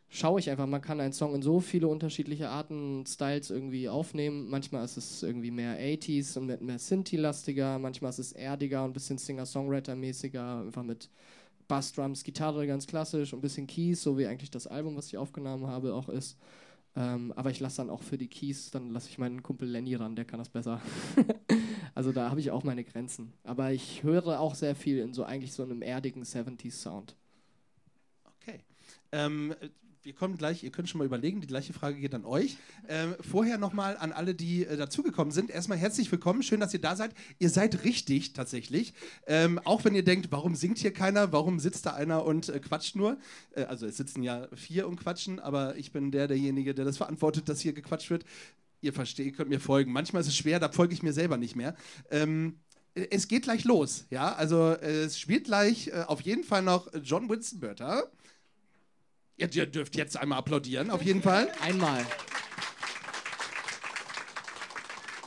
schaue 0.09 0.39
ich 0.39 0.49
einfach. 0.49 0.65
Man 0.65 0.81
kann 0.81 0.99
einen 0.99 1.13
Song 1.13 1.35
in 1.35 1.41
so 1.41 1.59
viele 1.59 1.87
unterschiedliche 1.87 2.49
Arten, 2.49 3.05
Styles 3.05 3.51
irgendwie 3.51 3.87
aufnehmen. 3.87 4.49
Manchmal 4.49 4.83
ist 4.83 4.97
es 4.97 5.23
irgendwie 5.23 5.51
mehr 5.51 5.79
80s 5.79 6.37
und 6.37 6.47
mit 6.47 6.61
mehr 6.61 6.79
Synthi-lastiger. 6.79 7.79
Manchmal 7.79 8.09
ist 8.09 8.19
es 8.19 8.31
erdiger 8.31 8.83
und 8.83 8.91
ein 8.91 8.93
bisschen 8.93 9.17
Singer-Songwriter-mäßiger. 9.17 10.61
Einfach 10.61 10.83
mit 10.83 11.09
Bassdrums, 11.67 12.23
Gitarre 12.23 12.65
ganz 12.65 12.87
klassisch 12.87 13.31
und 13.31 13.39
ein 13.39 13.41
bisschen 13.43 13.67
Keys, 13.67 14.01
so 14.01 14.17
wie 14.17 14.25
eigentlich 14.25 14.49
das 14.49 14.65
Album, 14.65 14.97
was 14.97 15.07
ich 15.07 15.17
aufgenommen 15.17 15.67
habe, 15.67 15.93
auch 15.93 16.09
ist. 16.09 16.37
Ähm, 16.95 17.31
aber 17.35 17.51
ich 17.51 17.59
lasse 17.59 17.77
dann 17.77 17.89
auch 17.89 18.01
für 18.01 18.17
die 18.17 18.27
Keys, 18.27 18.71
dann 18.71 18.89
lasse 18.89 19.09
ich 19.09 19.17
meinen 19.17 19.43
Kumpel 19.43 19.69
Lenny 19.69 19.95
ran, 19.95 20.15
der 20.15 20.25
kann 20.25 20.39
das 20.39 20.49
besser. 20.49 20.81
also 21.95 22.11
da 22.11 22.29
habe 22.29 22.39
ich 22.39 22.51
auch 22.51 22.63
meine 22.63 22.83
Grenzen. 22.83 23.33
Aber 23.43 23.71
ich 23.71 24.03
höre 24.03 24.39
auch 24.39 24.55
sehr 24.55 24.75
viel 24.75 24.99
in 24.99 25.13
so 25.13 25.23
eigentlich 25.23 25.53
so 25.53 25.63
einem 25.63 25.81
erdigen 25.81 26.23
70s-Sound. 26.23 27.15
Okay. 28.41 28.63
Ähm, 29.11 29.53
wir 30.03 30.13
kommen 30.13 30.37
gleich, 30.37 30.63
ihr 30.63 30.71
könnt 30.71 30.87
schon 30.87 30.99
mal 30.99 31.05
überlegen, 31.05 31.41
die 31.41 31.47
gleiche 31.47 31.73
Frage 31.73 31.99
geht 31.99 32.15
an 32.15 32.23
euch. 32.23 32.57
Ähm, 32.87 33.15
vorher 33.19 33.57
nochmal 33.57 33.97
an 33.97 34.13
alle, 34.13 34.33
die 34.33 34.65
äh, 34.65 34.77
dazugekommen 34.77 35.31
sind. 35.31 35.49
Erstmal 35.49 35.77
herzlich 35.77 36.09
willkommen, 36.11 36.41
schön, 36.41 36.61
dass 36.61 36.73
ihr 36.73 36.79
da 36.79 36.95
seid. 36.95 37.13
Ihr 37.37 37.49
seid 37.49 37.83
richtig, 37.83 38.31
tatsächlich. 38.33 38.93
Ähm, 39.27 39.59
auch 39.65 39.83
wenn 39.83 39.95
ihr 39.95 40.03
denkt, 40.03 40.31
warum 40.31 40.55
singt 40.55 40.77
hier 40.77 40.93
keiner, 40.93 41.33
warum 41.33 41.59
sitzt 41.59 41.85
da 41.85 41.93
einer 41.93 42.23
und 42.23 42.47
äh, 42.47 42.59
quatscht 42.59 42.95
nur? 42.95 43.17
Äh, 43.51 43.63
also 43.63 43.85
es 43.85 43.97
sitzen 43.97 44.23
ja 44.23 44.47
vier 44.55 44.87
und 44.87 44.95
quatschen, 44.95 45.39
aber 45.39 45.75
ich 45.75 45.91
bin 45.91 46.11
der, 46.11 46.27
derjenige, 46.27 46.73
der 46.73 46.85
das 46.85 46.97
verantwortet, 46.97 47.49
dass 47.49 47.59
hier 47.59 47.73
gequatscht 47.73 48.09
wird. 48.09 48.23
Ihr 48.81 48.93
versteht, 48.93 49.35
könnt 49.35 49.49
mir 49.49 49.59
folgen. 49.59 49.91
Manchmal 49.91 50.21
ist 50.21 50.29
es 50.29 50.37
schwer, 50.37 50.59
da 50.61 50.71
folge 50.71 50.93
ich 50.93 51.03
mir 51.03 51.11
selber 51.11 51.35
nicht 51.35 51.57
mehr. 51.57 51.75
Ähm, 52.09 52.59
es 52.93 53.27
geht 53.27 53.43
gleich 53.43 53.65
los, 53.65 54.05
ja. 54.09 54.33
Also 54.33 54.71
es 54.71 55.19
spielt 55.19 55.43
gleich 55.43 55.89
äh, 55.89 56.03
auf 56.07 56.21
jeden 56.21 56.43
Fall 56.43 56.63
noch 56.63 56.87
John 57.03 57.29
Winston 57.29 57.59
Börter. 57.59 58.09
Ihr, 59.39 59.47
dürft 59.47 59.95
jetzt 59.95 60.17
einmal 60.17 60.39
applaudieren, 60.39 60.89
auf 60.89 61.01
jeden 61.01 61.21
Fall. 61.21 61.49
Einmal. 61.61 62.05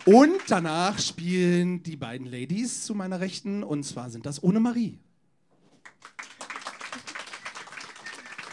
Und 0.05 0.39
danach 0.49 0.99
spielen 0.99 1.83
die 1.83 1.97
beiden 1.97 2.27
Ladies 2.27 2.85
zu 2.85 2.95
meiner 2.95 3.21
Rechten, 3.21 3.63
und 3.63 3.85
zwar 3.85 4.11
sind 4.11 4.27
das 4.27 4.43
ohne 4.43 4.61
Marie. 4.61 4.99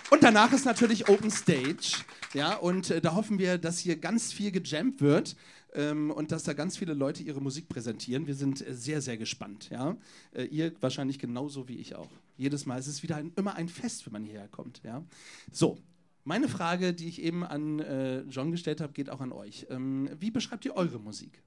Und 0.10 0.24
danach 0.24 0.54
ist 0.54 0.66
natürlich 0.66 1.10
Open 1.10 1.30
Stage. 1.30 2.04
Ja, 2.34 2.56
und 2.56 2.90
äh, 2.92 3.02
da 3.02 3.16
hoffen 3.16 3.38
wir, 3.38 3.58
dass 3.58 3.80
hier 3.80 3.98
ganz 3.98 4.32
viel 4.32 4.52
gejammt 4.52 5.02
wird 5.02 5.36
ähm, 5.74 6.12
und 6.12 6.32
dass 6.32 6.44
da 6.44 6.54
ganz 6.54 6.78
viele 6.78 6.94
Leute 6.94 7.24
ihre 7.24 7.42
Musik 7.42 7.68
präsentieren. 7.68 8.28
Wir 8.28 8.36
sind 8.36 8.66
äh, 8.66 8.74
sehr, 8.74 9.02
sehr 9.02 9.18
gespannt. 9.18 9.70
Ja? 9.72 9.98
Äh, 10.34 10.46
ihr 10.46 10.72
wahrscheinlich 10.80 11.20
genauso 11.20 11.68
wie 11.68 11.78
ich 11.78 11.96
auch. 11.96 12.12
Jedes 12.40 12.66
Mal 12.66 12.80
ist 12.80 12.88
es 12.88 13.04
wieder 13.04 13.18
ein, 13.18 13.34
immer 13.36 13.56
ein 13.56 13.68
Fest, 13.68 14.06
wenn 14.06 14.14
man 14.14 14.24
hierher 14.24 14.48
kommt. 14.48 14.82
Ja? 14.86 15.04
So, 15.52 15.78
meine 16.24 16.48
Frage, 16.48 16.94
die 16.94 17.10
ich 17.10 17.22
eben 17.22 17.44
an 17.44 17.80
äh, 17.80 18.22
John 18.22 18.52
gestellt 18.52 18.80
habe, 18.80 18.94
geht 18.94 19.10
auch 19.10 19.20
an 19.20 19.34
euch. 19.34 19.68
Ähm, 19.70 20.10
wie 20.20 20.32
beschreibt 20.32 20.64
ihr 20.64 20.74
eure 20.76 21.00
Musik? 21.00 21.44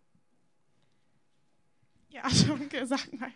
Ja, 2.11 2.23
danke, 2.47 2.87
sag 2.87 3.11
mal. 3.19 3.31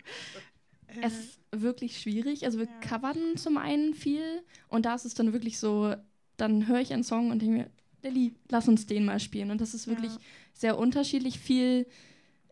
Äh, 0.89 1.01
Es 1.01 1.19
ist 1.19 1.39
wirklich 1.51 1.99
schwierig. 1.99 2.45
Also 2.45 2.59
wir 2.59 2.67
Ja. 2.67 2.81
covern 2.81 3.37
zum 3.39 3.57
einen 3.57 3.95
viel 3.95 4.43
und 4.69 4.85
da 4.85 4.95
ist 4.95 5.07
es 5.07 5.15
dann 5.15 5.33
wirklich 5.33 5.59
so, 5.59 5.95
dann 6.37 6.69
höre 6.69 6.81
ich 6.81 6.93
einen 6.93 7.05
Song 7.05 7.31
und 7.31 7.41
denke 7.41 7.57
mir, 7.57 7.71
Lilly, 8.03 8.35
lass 8.51 8.69
uns 8.69 8.85
den 8.87 9.07
mal 9.07 9.19
spielen. 9.19 9.51
Und 9.51 9.63
das 9.63 9.73
ist 9.73 9.87
wirklich 9.89 10.13
Ja. 10.13 10.21
sehr 10.53 10.79
unterschiedlich. 10.79 11.39
Viel 11.39 11.87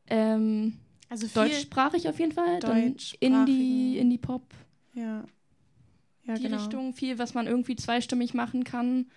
ähm, 0.07 0.79
also 1.11 1.29
viel, 1.29 1.43
deutschsprachig 1.43 2.09
auf 2.09 2.19
jeden 2.19 2.33
Fall. 2.33 2.59
Dann 2.61 2.97
Indie, 3.21 3.99
Indie-Pop, 3.99 4.53
Ja. 4.95 5.25
Ja, 6.25 6.35
die 6.35 6.45
genau. 6.45 6.57
Richtung. 6.57 6.95
Viel, 6.95 7.19
was 7.19 7.35
man 7.35 7.47
irgendwie 7.47 7.77
zweistimmig 7.77 8.35
machen 8.35 8.65
kann. 8.65 9.11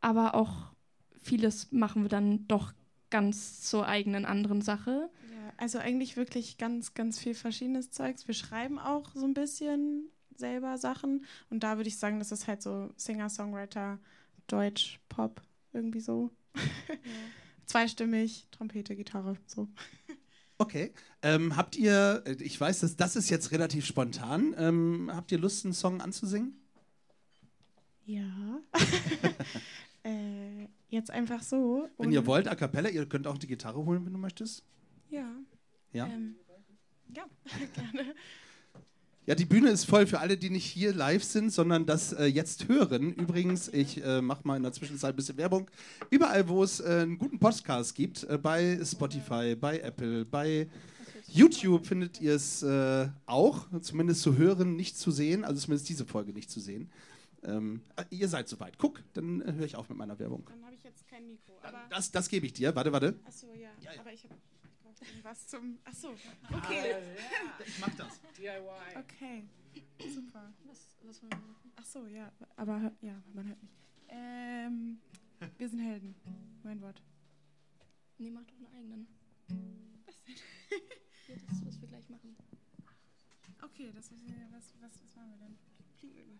Aber 0.00 0.34
auch 0.34 0.72
vieles 1.20 1.70
machen 1.72 2.02
wir 2.02 2.08
dann 2.08 2.46
doch 2.48 2.72
ganz 3.10 3.62
zur 3.62 3.86
eigenen 3.86 4.24
anderen 4.24 4.60
Sache. 4.60 5.10
Ja, 5.30 5.52
also 5.56 5.78
eigentlich 5.78 6.16
wirklich 6.16 6.58
ganz, 6.58 6.94
ganz 6.94 7.18
viel 7.18 7.34
verschiedenes 7.34 7.90
Zeugs. 7.90 8.26
Wir 8.26 8.34
schreiben 8.34 8.78
auch 8.78 9.14
so 9.14 9.24
ein 9.24 9.34
bisschen 9.34 10.10
selber 10.34 10.78
Sachen. 10.78 11.24
Und 11.50 11.62
da 11.62 11.76
würde 11.76 11.88
ich 11.88 11.98
sagen, 11.98 12.18
das 12.18 12.32
ist 12.32 12.46
halt 12.46 12.62
so 12.62 12.90
Singer-Songwriter, 12.96 13.98
Deutsch, 14.46 15.00
Pop, 15.08 15.42
irgendwie 15.72 16.00
so. 16.00 16.30
Zweistimmig, 17.66 18.46
Trompete, 18.50 18.96
Gitarre, 18.96 19.36
so. 19.46 19.68
Okay. 20.58 20.92
Ähm, 21.22 21.56
habt 21.56 21.76
ihr, 21.76 22.22
äh, 22.26 22.32
ich 22.42 22.60
weiß, 22.60 22.80
dass 22.80 22.96
das 22.96 23.16
ist 23.16 23.30
jetzt 23.30 23.52
relativ 23.52 23.86
spontan, 23.86 24.54
ähm, 24.58 25.10
habt 25.12 25.32
ihr 25.32 25.38
Lust, 25.38 25.64
einen 25.64 25.74
Song 25.74 26.00
anzusingen? 26.00 26.54
Ja. 28.04 28.60
äh, 30.02 30.66
jetzt 30.88 31.10
einfach 31.10 31.42
so. 31.42 31.88
Wenn 31.98 32.10
ihr 32.10 32.26
wollt, 32.26 32.48
a 32.48 32.54
cappella, 32.54 32.88
ihr 32.88 33.06
könnt 33.06 33.26
auch 33.26 33.38
die 33.38 33.46
Gitarre 33.46 33.84
holen, 33.84 34.04
wenn 34.04 34.12
du 34.12 34.18
möchtest. 34.18 34.64
Ja. 35.10 35.30
Ja. 35.92 36.06
Ähm, 36.06 36.36
ja, 37.14 37.24
gerne. 37.74 38.14
Ja, 39.28 39.34
die 39.34 39.44
Bühne 39.44 39.68
ist 39.68 39.84
voll 39.84 40.06
für 40.06 40.20
alle, 40.20 40.38
die 40.38 40.48
nicht 40.48 40.64
hier 40.64 40.94
live 40.94 41.22
sind, 41.22 41.52
sondern 41.52 41.84
das 41.84 42.14
äh, 42.14 42.24
jetzt 42.24 42.66
hören. 42.66 43.12
Übrigens, 43.12 43.68
ich 43.68 44.02
äh, 44.02 44.22
mache 44.22 44.40
mal 44.48 44.56
in 44.56 44.62
der 44.62 44.72
Zwischenzeit 44.72 45.12
ein 45.12 45.16
bisschen 45.16 45.36
Werbung. 45.36 45.70
Überall, 46.08 46.48
wo 46.48 46.62
es 46.62 46.80
äh, 46.80 47.00
einen 47.02 47.18
guten 47.18 47.38
Podcast 47.38 47.94
gibt, 47.94 48.24
äh, 48.24 48.38
bei 48.38 48.82
Spotify, 48.82 49.54
bei 49.54 49.80
Apple, 49.80 50.24
bei 50.24 50.66
YouTube 51.26 51.86
findet 51.86 52.22
ihr 52.22 52.36
es 52.36 52.62
äh, 52.62 53.06
auch, 53.26 53.66
zumindest 53.82 54.22
zu 54.22 54.38
hören, 54.38 54.76
nicht 54.76 54.96
zu 54.96 55.10
sehen, 55.10 55.44
also 55.44 55.60
zumindest 55.60 55.90
diese 55.90 56.06
Folge 56.06 56.32
nicht 56.32 56.50
zu 56.50 56.58
sehen. 56.58 56.90
Ähm, 57.42 57.82
äh, 57.96 58.04
ihr 58.08 58.28
seid 58.28 58.48
soweit. 58.48 58.78
Guck, 58.78 59.02
dann 59.12 59.44
höre 59.44 59.66
ich 59.66 59.76
auf 59.76 59.90
mit 59.90 59.98
meiner 59.98 60.18
Werbung. 60.18 60.44
Dann 60.48 60.64
habe 60.64 60.74
ich 60.74 60.82
jetzt 60.84 61.06
kein 61.06 61.26
Mikro. 61.26 61.52
Das 61.90 62.10
das 62.10 62.30
gebe 62.30 62.46
ich 62.46 62.54
dir. 62.54 62.74
Warte, 62.74 62.92
warte. 62.92 63.14
achso, 63.26 63.48
ja. 63.52 63.68
Ja, 63.82 63.92
ja. 63.92 64.00
Aber 64.00 64.10
ich 64.10 64.24
habe 64.24 64.36
irgendwas 65.02 65.46
zum. 65.48 65.78
Achso, 65.84 66.14
okay. 66.52 66.96
Ich 67.66 67.78
mach 67.80 67.94
das. 67.96 68.20
Okay, 68.96 69.44
super. 70.12 70.52
Was, 70.64 70.96
was 71.02 71.22
wollen 71.22 71.32
wir 71.32 71.38
machen? 71.38 71.72
Achso, 71.76 72.06
ja. 72.06 72.32
Aber 72.56 72.92
ja, 73.00 73.22
man 73.34 73.48
hört 73.48 73.62
mich. 73.62 73.70
Ähm, 74.08 74.98
wir 75.58 75.68
sind 75.68 75.80
Helden. 75.80 76.14
Mein 76.62 76.80
Wort. 76.80 77.02
Nee, 78.18 78.30
mach 78.30 78.42
doch 78.44 78.54
einen 78.56 78.66
eigenen. 78.76 79.06
Ja, 81.28 81.34
das, 81.48 81.66
was 81.66 81.80
wir 81.80 81.88
gleich 81.88 82.08
machen. 82.08 82.36
Okay, 83.62 83.90
das 83.94 84.06
ist, 84.10 84.26
ja- 84.28 84.34
was, 84.50 84.64
was, 84.80 84.92
was 85.02 85.16
machen 85.16 85.30
wir 85.30 85.38
denn? 85.38 85.58
Mir. 86.14 86.38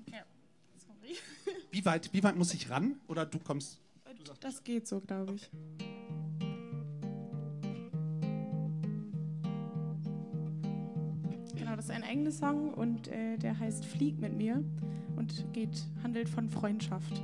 Okay, 0.00 0.22
sorry. 0.76 1.16
Wie 1.70 1.84
weit, 1.84 2.12
wie 2.12 2.22
weit 2.22 2.36
muss 2.36 2.52
ich 2.54 2.68
ran? 2.70 3.00
Oder 3.08 3.26
du 3.26 3.38
kommst. 3.38 3.80
Das 4.40 4.62
geht 4.64 4.86
so, 4.86 5.00
glaube 5.00 5.34
ich. 5.34 5.50
Genau, 11.76 11.88
das 11.88 11.90
ist 11.90 11.90
ein 11.90 12.10
eigener 12.10 12.30
Song 12.30 12.72
und 12.72 13.08
äh, 13.08 13.36
der 13.36 13.58
heißt 13.58 13.84
Flieg 13.84 14.18
mit 14.18 14.34
mir 14.34 14.64
und 15.16 15.44
geht, 15.52 15.84
handelt 16.02 16.26
von 16.26 16.48
Freundschaft. 16.48 17.22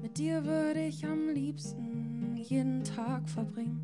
Mit 0.00 0.16
dir 0.16 0.44
würde 0.44 0.86
ich 0.86 1.04
am 1.04 1.28
liebsten 1.28 2.36
jeden 2.36 2.84
Tag 2.84 3.28
verbringen. 3.28 3.80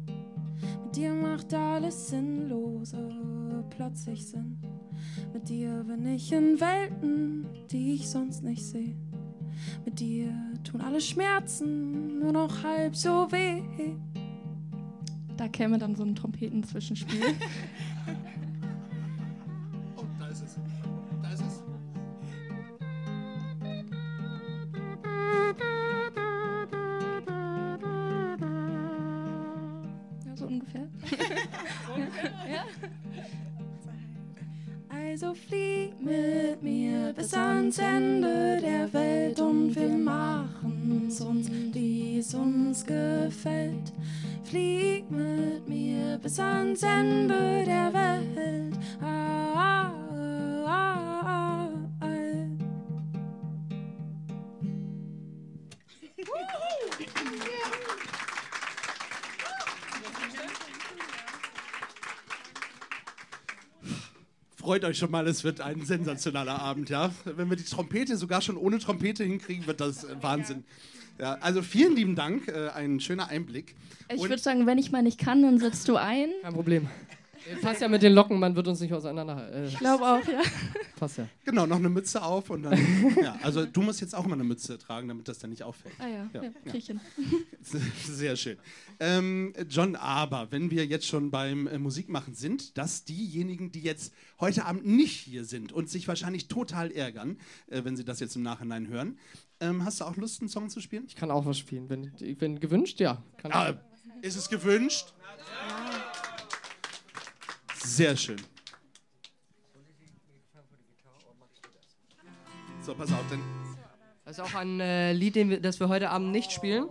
Mit 0.85 0.95
dir 0.97 1.13
macht 1.13 1.53
alles 1.53 2.11
Sinnlose 2.11 3.65
plötzlich 3.71 4.25
Sinn. 4.25 4.59
Mit 5.33 5.49
dir 5.49 5.83
bin 5.83 6.07
ich 6.07 6.31
in 6.31 6.61
Welten, 6.61 7.47
die 7.73 7.95
ich 7.95 8.09
sonst 8.09 8.45
nicht 8.45 8.65
sehe. 8.65 8.95
Mit 9.85 9.99
dir 9.99 10.33
tun 10.63 10.81
alle 10.81 11.01
Schmerzen 11.01 12.21
nur 12.21 12.33
noch 12.33 12.63
halb 12.63 12.95
so 12.95 13.27
weh. 13.33 13.63
Da 15.37 15.49
käme 15.49 15.79
dann 15.79 15.97
so 15.97 16.05
ein 16.05 16.15
Trompeten-Zwischenspiel. 16.15 17.21
Freut 64.75 64.87
euch 64.87 64.99
schon 64.99 65.13
mal, 65.13 65.25
es 65.29 65.45
wird 65.45 65.61
ein 65.61 65.83
sensationaler 65.83 66.59
Abend, 66.59 66.91
ja. 66.91 67.13
Wenn 67.25 67.49
wir 67.49 67.57
die 67.57 67.63
Trompete 67.63 68.17
sogar 68.17 68.41
schon 68.41 68.57
ohne 68.57 68.81
Trompete 68.81 69.23
hinkriegen, 69.23 69.69
wird 69.69 69.81
das 69.81 70.03
äh, 70.03 70.17
Wahnsinn. 70.21 70.65
Ja, 71.17 71.35
also 71.35 71.63
vielen 71.63 71.95
lieben 71.95 72.17
Dank, 72.17 72.49
äh, 72.49 72.71
ein 72.71 72.99
schöner 72.99 73.29
Einblick. 73.29 73.77
Ich 74.13 74.21
würde 74.21 74.39
sagen, 74.39 74.67
wenn 74.67 74.79
ich 74.79 74.91
mal 74.91 75.05
nicht 75.05 75.21
kann, 75.21 75.43
dann 75.43 75.61
setzt 75.61 75.87
du 75.87 75.95
ein. 75.95 76.31
Kein 76.43 76.55
Problem. 76.55 76.89
Äh, 77.51 77.57
Passt 77.57 77.81
ja 77.81 77.89
mit 77.89 78.03
den 78.03 78.13
Locken, 78.13 78.39
man 78.39 78.55
wird 78.57 78.67
uns 78.69 78.81
nicht 78.81 78.93
auseinander. 78.93 79.51
Äh, 79.53 79.67
Ich 79.69 79.79
glaube 79.79 80.05
auch, 80.05 80.27
ja. 80.27 80.41
passt 80.97 81.19
ja. 81.19 81.29
Genau, 81.45 81.67
noch 81.67 81.77
eine 81.77 81.89
Mütze 81.89 82.23
auf 82.23 82.51
und 82.51 82.63
dann. 82.63 82.79
ja, 83.23 83.39
also 83.43 83.67
du 83.67 83.83
musst 83.83 84.01
jetzt 84.01 84.15
auch 84.15 84.27
mal 84.27 84.35
eine 84.35 84.45
Mütze 84.45 84.79
tragen, 84.79 85.09
damit 85.09 85.29
das 85.29 85.39
dann 85.39 85.51
nicht 85.51 85.63
auffällt. 85.63 85.95
Ah 85.99 86.09
ja, 86.09 86.31
Ja, 86.33 86.43
ja, 86.43 86.75
ja. 86.75 86.95
Sehr 88.05 88.37
schön. 88.37 88.57
Ähm, 89.01 89.53
John, 89.69 89.97
aber 89.97 90.51
wenn 90.51 90.71
wir 90.71 90.87
jetzt 90.87 91.07
schon 91.07 91.31
beim 91.31 91.67
äh, 91.67 91.79
Musikmachen 91.79 92.35
sind, 92.35 92.77
dass 92.79 93.05
diejenigen, 93.05 93.73
die 93.73 93.81
jetzt 93.83 94.13
heute 94.41 94.65
Abend 94.65 94.87
nicht 94.87 95.17
hier 95.21 95.45
sind 95.45 95.73
und 95.73 95.89
sich 95.91 96.09
wahrscheinlich 96.09 96.49
total 96.49 96.91
ärgern, 96.93 97.39
äh, 97.69 97.83
wenn 97.85 97.97
sie 97.97 98.05
das 98.05 98.21
jetzt 98.21 98.37
im 98.37 98.43
Nachhinein 98.43 98.89
hören, 98.89 99.19
ähm, 99.61 99.85
hast 99.85 100.01
du 100.01 100.05
auch 100.05 100.17
Lust, 100.17 100.41
einen 100.41 100.49
Song 100.49 100.69
zu 100.69 100.81
spielen? 100.81 101.05
Ich 101.07 101.15
kann 101.17 101.31
auch 101.31 101.47
was 101.47 101.59
spielen. 101.59 101.89
Wenn, 101.89 102.13
wenn 102.41 102.59
gewünscht, 102.61 103.01
ja. 103.01 103.23
Kann 103.39 103.53
Ah, 103.53 103.75
ist 104.23 104.37
es 104.37 104.49
gewünscht? 104.49 105.13
Sehr 107.85 108.17
schön. 108.17 108.41
So, 112.81 112.95
pass 112.95 113.13
auf, 113.13 113.25
dann 113.31 113.41
Das 114.25 114.39
ist 114.39 114.45
auch 114.45 114.55
ein 114.55 114.81
äh, 114.81 115.13
Lied, 115.13 115.37
den 115.37 115.49
wir, 115.51 115.61
das 115.61 115.81
wir 115.81 115.89
heute 115.89 116.11
Abend 116.11 116.33
nicht 116.33 116.51
spielen. 116.53 116.89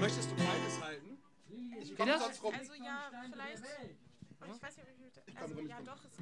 möchtest 0.00 0.30
du 0.30 0.34
beides 0.36 0.80
halten? 0.82 1.18
Ich 1.80 1.88
Geht 1.88 1.96
komm 1.98 2.08
das? 2.08 2.22
sonst 2.22 2.42
rum. 2.42 2.54
Also 2.58 2.74
ja, 2.74 3.10
vielleicht. 3.30 3.62
Ich 4.56 4.62
weiß 4.62 4.76
nicht, 4.76 4.86
ob 5.18 5.28
ich. 5.28 5.38
Also, 5.38 5.54
rum, 5.54 5.64
ich 5.64 5.70
ja, 5.70 5.80
doch. 5.84 6.04
Ist, 6.04 6.20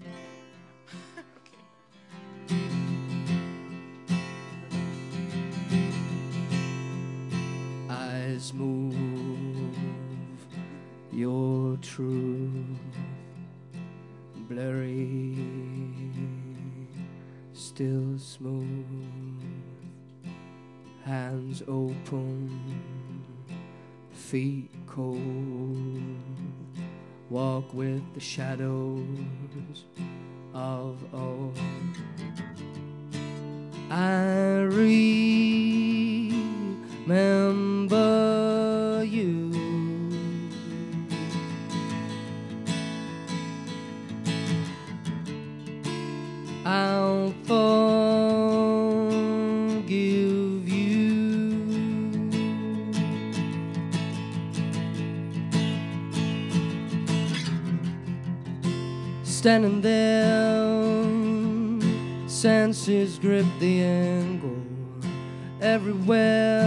Eyes 7.88 8.52
move 8.52 8.94
your 11.12 11.78
truth, 11.80 12.97
blurry, 14.48 15.36
still 17.52 18.18
smooth, 18.18 19.44
hands 21.04 21.62
open, 21.68 22.50
feet 24.10 24.70
cold, 24.86 26.00
walk 27.28 27.74
with 27.74 28.02
the 28.14 28.20
shadows 28.20 29.84
of 30.54 30.96
old. 31.12 31.58
I 33.90 34.60
remember 34.60 35.08
Standing 59.48 59.80
there, 59.80 61.08
senses 62.28 63.18
grip 63.18 63.46
the 63.60 63.82
angle 63.82 64.62
everywhere. 65.62 66.60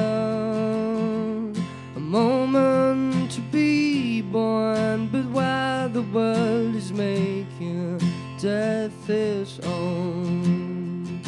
A 1.96 2.00
moment 2.00 3.30
to 3.34 3.42
be 3.52 4.24
born, 4.24 5.10
but 5.10 5.26
while 5.26 5.90
the 5.90 6.02
world 6.02 6.74
is 6.74 6.92
making 6.92 8.00
death 8.40 9.08
its 9.08 9.60
own, 9.60 11.22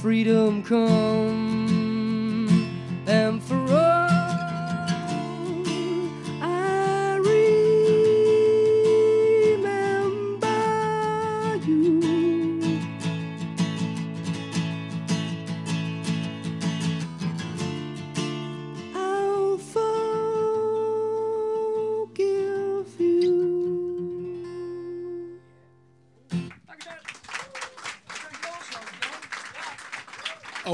freedom 0.00 0.64
come 0.64 1.41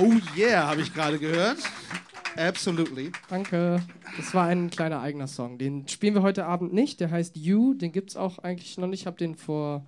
Oh 0.00 0.12
yeah, 0.36 0.68
habe 0.68 0.80
ich 0.80 0.94
gerade 0.94 1.18
gehört. 1.18 1.58
Absolutely. 2.36 3.10
Danke. 3.28 3.82
Das 4.16 4.32
war 4.32 4.46
ein 4.46 4.70
kleiner 4.70 5.00
eigener 5.00 5.26
Song. 5.26 5.58
Den 5.58 5.88
spielen 5.88 6.14
wir 6.14 6.22
heute 6.22 6.46
Abend 6.46 6.72
nicht. 6.72 7.00
Der 7.00 7.10
heißt 7.10 7.36
You. 7.36 7.74
Den 7.74 7.90
gibt 7.90 8.10
es 8.10 8.16
auch 8.16 8.38
eigentlich 8.38 8.78
noch 8.78 8.86
nicht. 8.86 9.00
Ich 9.00 9.06
habe 9.08 9.16
den 9.16 9.34
vor, 9.34 9.84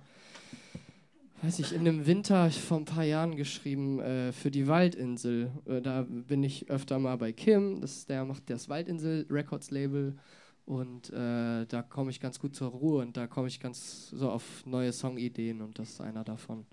weiß 1.43 1.59
ich, 1.59 1.71
in 1.71 1.85
dem 1.85 2.07
Winter 2.07 2.51
vor 2.51 2.79
ein 2.79 2.85
paar 2.85 3.05
Jahren 3.05 3.37
geschrieben 3.37 4.01
äh, 4.01 4.33
für 4.33 4.51
die 4.51 4.67
Waldinsel. 4.67 5.49
Äh, 5.65 5.79
da 5.79 6.05
bin 6.09 6.43
ich 6.43 6.69
öfter 6.69 6.99
mal 6.99 7.15
bei 7.15 7.31
Kim. 7.31 7.79
Das, 7.79 8.05
der 8.05 8.25
macht 8.25 8.49
das 8.49 8.67
Waldinsel 8.67 9.25
Records 9.29 9.71
Label. 9.71 10.17
Und 10.65 11.09
äh, 11.11 11.65
da 11.67 11.83
komme 11.87 12.11
ich 12.11 12.19
ganz 12.19 12.37
gut 12.37 12.53
zur 12.53 12.71
Ruhe 12.71 13.01
und 13.01 13.15
da 13.15 13.27
komme 13.27 13.47
ich 13.47 13.61
ganz 13.61 14.09
so 14.09 14.29
auf 14.29 14.65
neue 14.65 14.91
Songideen 14.91 15.61
und 15.61 15.79
das 15.79 15.91
ist 15.91 16.01
einer 16.01 16.25
davon. 16.25 16.65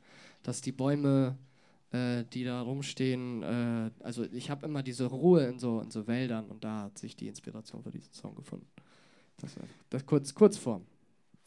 Dass 0.42 0.60
die 0.60 0.72
Bäume 0.72 1.38
äh, 1.92 2.24
die 2.32 2.44
da 2.44 2.60
rumstehen. 2.60 3.42
Äh, 3.42 3.90
also 4.00 4.24
ich 4.32 4.50
habe 4.50 4.66
immer 4.66 4.82
diese 4.82 5.06
Ruhe 5.06 5.44
in 5.46 5.58
so, 5.58 5.80
in 5.80 5.90
so 5.90 6.06
Wäldern 6.06 6.46
und 6.46 6.64
da 6.64 6.82
hat 6.82 6.98
sich 6.98 7.16
die 7.16 7.28
Inspiration 7.28 7.82
für 7.82 7.90
diesen 7.90 8.12
Song 8.12 8.34
gefunden. 8.34 8.66
Das, 9.40 9.52
das 9.90 10.04
kurz, 10.04 10.34
Kurzform. 10.34 10.84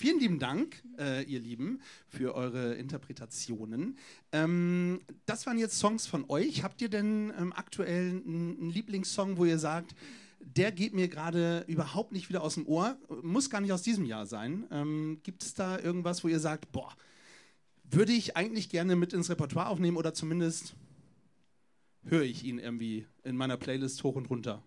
Vielen 0.01 0.19
lieben 0.19 0.39
Dank, 0.39 0.81
äh, 0.97 1.23
ihr 1.25 1.39
Lieben, 1.39 1.79
für 2.07 2.33
eure 2.33 2.73
Interpretationen. 2.73 3.99
Ähm, 4.31 5.01
das 5.27 5.45
waren 5.45 5.59
jetzt 5.59 5.77
Songs 5.77 6.07
von 6.07 6.25
euch. 6.27 6.63
Habt 6.63 6.81
ihr 6.81 6.89
denn 6.89 7.31
ähm, 7.37 7.53
aktuell 7.53 8.09
einen 8.25 8.71
Lieblingssong, 8.71 9.37
wo 9.37 9.45
ihr 9.45 9.59
sagt, 9.59 9.93
der 10.39 10.71
geht 10.71 10.95
mir 10.95 11.07
gerade 11.07 11.63
überhaupt 11.67 12.13
nicht 12.13 12.29
wieder 12.29 12.41
aus 12.41 12.55
dem 12.55 12.65
Ohr? 12.65 12.97
Muss 13.21 13.51
gar 13.51 13.61
nicht 13.61 13.73
aus 13.73 13.83
diesem 13.83 14.05
Jahr 14.05 14.25
sein. 14.25 14.65
Ähm, 14.71 15.19
Gibt 15.21 15.43
es 15.43 15.53
da 15.53 15.77
irgendwas, 15.77 16.23
wo 16.23 16.29
ihr 16.29 16.39
sagt, 16.39 16.71
boah, 16.71 16.91
würde 17.93 18.11
ich 18.11 18.37
eigentlich 18.37 18.69
gerne 18.69 18.95
mit 18.95 19.13
ins 19.13 19.29
Repertoire 19.29 19.67
aufnehmen 19.67 19.97
oder 19.97 20.13
zumindest 20.13 20.75
höre 22.03 22.23
ich 22.23 22.43
ihn 22.43 22.59
irgendwie 22.59 23.05
in 23.23 23.35
meiner 23.35 23.57
Playlist 23.57 24.03
hoch 24.03 24.15
und 24.15 24.29
runter. 24.29 24.63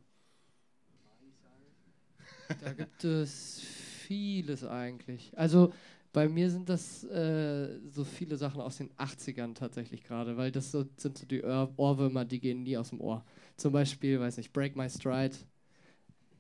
Da 2.60 2.72
gibt 2.72 3.04
es 3.04 3.60
vieles 4.06 4.64
eigentlich. 4.64 5.32
Also 5.36 5.72
bei 6.12 6.28
mir 6.28 6.50
sind 6.50 6.68
das 6.68 7.02
äh, 7.04 7.80
so 7.88 8.04
viele 8.04 8.36
Sachen 8.36 8.60
aus 8.60 8.76
den 8.76 8.90
80ern 8.92 9.54
tatsächlich 9.54 10.04
gerade, 10.04 10.36
weil 10.36 10.52
das 10.52 10.70
so, 10.70 10.84
sind 10.96 11.18
so 11.18 11.26
die 11.26 11.42
Ohrwürmer, 11.42 12.24
die 12.24 12.40
gehen 12.40 12.62
nie 12.62 12.76
aus 12.76 12.90
dem 12.90 13.00
Ohr. 13.00 13.24
Zum 13.56 13.72
Beispiel, 13.72 14.20
weiß 14.20 14.36
nicht, 14.36 14.52
Break 14.52 14.76
My 14.76 14.88
Stride 14.88 15.34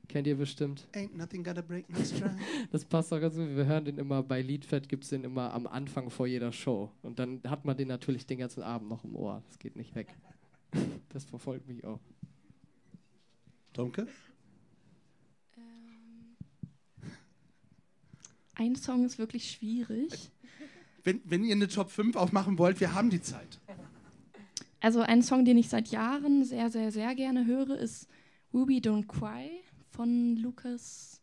Kennt 0.08 0.26
ihr 0.26 0.36
bestimmt? 0.36 0.86
Ain't 0.92 1.16
nothing 1.16 1.42
gotta 1.42 1.62
break 1.62 1.88
my 1.88 2.04
stride. 2.04 2.36
Das 2.70 2.84
passt 2.84 3.12
auch 3.12 3.20
ganz 3.20 3.34
gut. 3.34 3.56
Wir 3.56 3.66
hören 3.66 3.84
den 3.84 3.98
immer 3.98 4.22
bei 4.22 4.42
Liedfett, 4.42 4.88
gibt 4.88 5.04
es 5.04 5.10
den 5.10 5.24
immer 5.24 5.52
am 5.52 5.66
Anfang 5.66 6.10
vor 6.10 6.26
jeder 6.26 6.52
Show. 6.52 6.90
Und 7.02 7.18
dann 7.18 7.40
hat 7.46 7.64
man 7.64 7.76
den 7.76 7.88
natürlich 7.88 8.26
den 8.26 8.38
ganzen 8.38 8.62
Abend 8.62 8.88
noch 8.88 9.04
im 9.04 9.16
Ohr. 9.16 9.42
Das 9.48 9.58
geht 9.58 9.76
nicht 9.76 9.94
weg. 9.94 10.14
Das 11.10 11.24
verfolgt 11.24 11.68
mich 11.68 11.84
auch. 11.84 12.00
Tomke? 13.72 14.08
Ähm, 15.56 16.36
ein 18.54 18.74
Song 18.74 19.04
ist 19.04 19.16
wirklich 19.16 19.48
schwierig. 19.48 20.32
Wenn, 21.04 21.20
wenn 21.24 21.44
ihr 21.44 21.54
eine 21.54 21.68
Top 21.68 21.90
5 21.90 22.16
aufmachen 22.16 22.58
wollt, 22.58 22.80
wir 22.80 22.94
haben 22.94 23.10
die 23.10 23.20
Zeit. 23.20 23.60
Also 24.80 25.02
ein 25.02 25.22
Song, 25.22 25.44
den 25.44 25.56
ich 25.56 25.68
seit 25.68 25.88
Jahren 25.88 26.44
sehr, 26.44 26.68
sehr, 26.68 26.90
sehr 26.90 27.14
gerne 27.14 27.46
höre, 27.46 27.78
ist 27.78 28.08
Ruby 28.52 28.78
Don't 28.78 29.06
Cry 29.06 29.62
von 29.94 30.36
Lukas. 30.36 31.20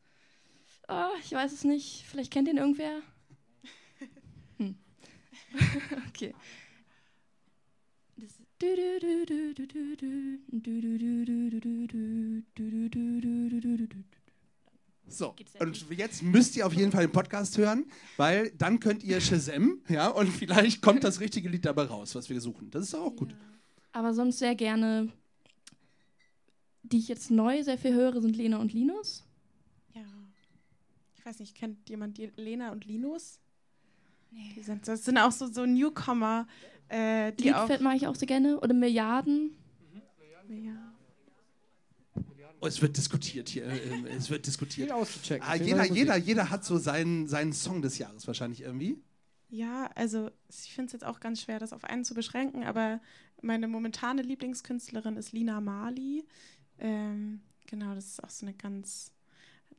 Oh, 0.88 1.12
ich 1.24 1.32
weiß 1.32 1.52
es 1.52 1.64
nicht. 1.64 2.06
Vielleicht 2.08 2.32
kennt 2.32 2.48
ihn 2.48 2.58
irgendwer. 2.58 3.02
Hm. 4.58 4.76
okay. 6.10 6.34
So, 15.08 15.36
und 15.60 15.86
jetzt 15.92 16.24
müsst 16.24 16.56
ihr 16.56 16.66
auf 16.66 16.74
jeden 16.74 16.92
Fall 16.92 17.08
den 17.08 17.12
Podcast 17.12 17.58
hören, 17.58 17.86
weil 18.16 18.52
dann 18.52 18.80
könnt 18.80 19.04
ihr 19.04 19.20
Shazam, 19.20 19.82
ja, 19.90 20.08
und 20.08 20.28
vielleicht 20.30 20.82
kommt 20.82 21.04
das 21.04 21.20
richtige 21.20 21.50
Lied 21.50 21.66
dabei 21.66 21.84
raus, 21.84 22.16
was 22.16 22.30
wir 22.30 22.40
suchen. 22.40 22.70
Das 22.70 22.84
ist 22.84 22.96
auch 22.96 23.16
gut. 23.16 23.36
Aber 23.92 24.14
sonst 24.14 24.40
sehr 24.40 24.56
gerne 24.56 25.12
die 26.84 26.98
ich 26.98 27.08
jetzt 27.08 27.32
neu 27.32 27.64
sehr 27.64 27.78
viel 27.78 27.94
höre, 27.94 28.22
sind 28.22 28.36
Lena 28.36 28.58
und 28.58 28.74
Linus. 28.74 29.24
Ja. 29.94 30.02
Ich 31.16 31.26
weiß 31.26 31.40
nicht, 31.40 31.56
kennt 31.56 31.90
jemand 31.90 32.18
die 32.18 32.32
Lena 32.36 32.72
und 32.72 32.86
Linus? 32.86 33.40
Nee. 34.32 34.54
Die 34.56 34.62
sind, 34.62 34.88
das 34.88 35.06
sind 35.06 35.18
auch 35.18 35.32
so, 35.32 35.48
so 35.48 35.66
Newcomer. 35.66 36.48
Äh, 36.88 37.34
die 37.34 37.44
Liedfeld 37.44 37.82
mag 37.82 37.96
ich 37.96 38.08
auch 38.08 38.16
so 38.16 38.26
gerne. 38.26 38.60
Oder 38.60 38.74
Milliarden. 38.74 39.56
Mhm. 40.48 40.66
Ja. 40.66 40.92
Oh, 42.62 42.68
es 42.68 42.82
wird 42.82 42.96
diskutiert 42.96 43.50
hier. 43.50 43.66
Ähm, 43.66 44.06
es 44.06 44.30
wird 44.30 44.46
diskutiert. 44.46 44.92
Ah, 44.92 45.56
jeder, 45.56 45.86
jeder, 45.86 46.16
jeder 46.16 46.50
hat 46.52 46.64
so 46.64 46.78
seinen, 46.78 47.28
seinen 47.28 47.54
Song 47.54 47.82
des 47.82 47.98
Jahres 47.98 48.28
wahrscheinlich 48.28 48.62
irgendwie. 48.62 49.02
Ja, 49.50 49.90
also 49.96 50.30
ich 50.48 50.74
finde 50.74 50.88
es 50.88 50.94
jetzt 50.94 51.04
auch 51.04 51.20
ganz 51.20 51.42
schwer, 51.42 51.60
das 51.60 51.74
auf 51.74 51.84
einen 51.84 52.06
zu 52.06 52.14
beschränken, 52.14 52.64
aber 52.64 53.02
meine 53.42 53.68
momentane 53.68 54.22
Lieblingskünstlerin 54.22 55.18
ist 55.18 55.34
Lina 55.34 55.60
Mali. 55.60 56.24
Ähm, 56.82 57.42
genau, 57.68 57.96
das 57.96 58.08
ist 58.08 58.24
auch 58.24 58.30
so 58.30 58.46
eine 58.46 58.56
ganz, 58.56 59.14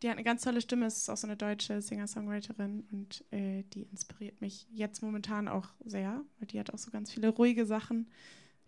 die 0.03 0.09
hat 0.09 0.17
eine 0.17 0.25
ganz 0.25 0.43
tolle 0.45 0.63
Stimme, 0.63 0.87
ist 0.87 1.11
auch 1.11 1.19
so 1.19 1.27
eine 1.27 1.37
deutsche 1.37 1.83
Singer-Songwriterin 1.83 2.87
und 2.93 3.25
äh, 3.33 3.65
die 3.75 3.83
inspiriert 3.85 4.41
mich 4.41 4.69
jetzt 4.73 5.03
momentan 5.03 5.49
auch 5.49 5.69
sehr, 5.85 6.25
weil 6.39 6.49
die 6.49 6.61
hat 6.61 6.73
auch 6.75 6.79
so 6.79 6.91
ganz 6.93 7.13
viele 7.13 7.31
ruhige 7.31 7.67
Sachen. 7.67 8.11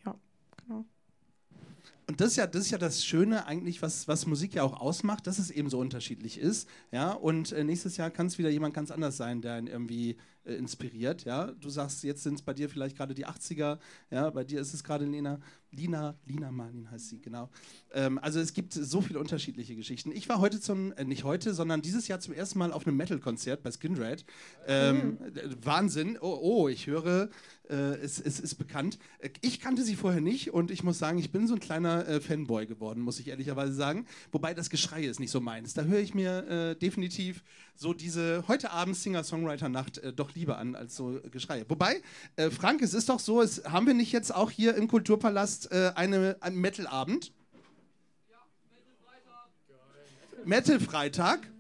Ja, 0.07 0.17
genau. 0.59 0.87
Und 2.07 2.21
das 2.21 2.33
ist 2.33 2.37
ja 2.37 2.47
das, 2.47 2.63
ist 2.63 2.71
ja 2.71 2.79
das 2.79 3.05
Schöne 3.05 3.47
eigentlich, 3.47 3.81
was, 3.81 4.07
was 4.09 4.27
Musik 4.27 4.55
ja 4.55 4.63
auch 4.63 4.79
ausmacht, 4.79 5.27
dass 5.27 5.39
es 5.39 5.51
eben 5.51 5.71
so 5.71 5.79
unterschiedlich 5.79 6.39
ist. 6.39 6.69
Ja? 6.93 7.13
Und 7.13 7.53
äh, 7.53 7.65
nächstes 7.65 7.97
Jahr 7.97 8.11
kann 8.11 8.27
es 8.27 8.39
wieder 8.39 8.51
jemand 8.51 8.75
ganz 8.75 8.91
anders 8.91 9.17
sein, 9.17 9.41
der 9.41 9.59
ihn 9.59 9.67
irgendwie 9.69 10.17
äh, 10.45 10.55
inspiriert. 10.55 11.25
Ja? 11.25 11.53
Du 11.53 11.71
sagst, 11.71 12.05
jetzt 12.05 12.23
sind 12.23 12.35
es 12.35 12.43
bei 12.43 12.53
dir 12.53 12.69
vielleicht 12.69 12.97
gerade 12.97 13.15
die 13.15 13.27
80er, 13.27 13.79
ja? 14.11 14.31
bei 14.31 14.45
dir 14.45 14.61
ist 14.61 14.75
es 14.75 14.85
gerade 14.85 15.07
Lena, 15.07 15.41
Lina, 15.71 16.15
Lina 16.27 16.53
Marlin 16.53 16.91
heißt 16.91 17.09
sie, 17.09 17.21
genau. 17.21 17.51
Ähm, 17.93 18.19
also 18.19 18.39
es 18.39 18.53
gibt 18.53 18.75
so 18.75 19.01
viele 19.01 19.19
unterschiedliche 19.19 19.75
Geschichten. 19.75 20.13
Ich 20.13 20.29
war 20.29 20.41
heute 20.41 20.61
zum, 20.61 20.93
äh, 20.93 21.05
nicht 21.05 21.25
heute, 21.25 21.55
sondern 21.55 21.81
dieses 21.81 22.07
Jahr 22.07 22.21
zum 22.21 22.35
ersten 22.35 22.59
Mal 22.59 22.73
auf 22.73 22.87
einem 22.87 22.97
Metal-Konzert 22.97 23.63
bei 23.63 23.71
Skinred. 23.71 24.25
Ähm, 24.67 25.19
mhm. 25.19 25.57
Wahnsinn. 25.63 26.19
Oh, 26.21 26.39
oh, 26.41 26.69
ich 26.69 26.87
höre, 26.87 27.31
äh, 27.69 27.97
es, 27.97 28.21
es, 28.21 28.41
ist 28.41 28.57
bekannt. 28.57 28.99
Äh, 29.19 29.31
ich 29.41 29.61
kannte 29.61 29.83
sie 29.85 29.97
vorher 29.97 30.21
nicht 30.21 30.53
und 30.53 30.71
ich 30.71 30.83
muss 30.83 30.99
sagen, 30.99 31.19
ich 31.19 31.33
bin 31.33 31.47
so 31.47 31.55
ein 31.55 31.61
kleiner 31.61 32.07
äh, 32.07 32.21
Fanboy 32.21 32.67
geworden, 32.67 33.01
muss 33.01 33.19
ich 33.19 33.29
ehrlicherweise 33.29 33.73
sagen. 33.73 34.07
Wobei 34.33 34.53
das 34.55 34.69
Geschrei 34.69 35.05
ist 35.05 35.21
nicht 35.21 35.31
so 35.31 35.41
meins. 35.41 35.73
Da 35.73 35.85
höre 35.85 36.01
ich 36.01 36.15
mir 36.15 36.47
äh, 36.47 36.77
definitiv 36.77 37.43
so 37.75 37.95
diese 37.95 38.45
heute 38.49 38.71
Abend 38.71 38.97
Singer-Songwriter-Nacht 38.97 39.99
äh, 39.99 40.13
doch 40.13 40.35
lieber 40.35 40.59
an 40.59 40.75
als 40.75 40.95
so 40.97 41.21
Geschreie. 41.31 41.65
Wobei, 41.69 42.03
äh, 42.37 42.51
Frank, 42.51 42.83
es 42.83 42.93
ist 42.93 43.09
doch 43.09 43.21
so, 43.21 43.41
es, 43.41 43.65
haben 43.65 43.87
wir 43.87 43.95
nicht 43.95 44.13
jetzt 44.13 44.35
auch 44.35 44.51
hier 44.51 44.75
im 44.75 44.89
Kulturpalast 44.89 45.73
eine, 45.73 46.37
einen 46.41 46.61
Metal-Abend? 46.61 47.33
Ja, 48.31 48.39
Metal-Freitag. 50.45 50.47
Metal-Freitag? 50.47 51.51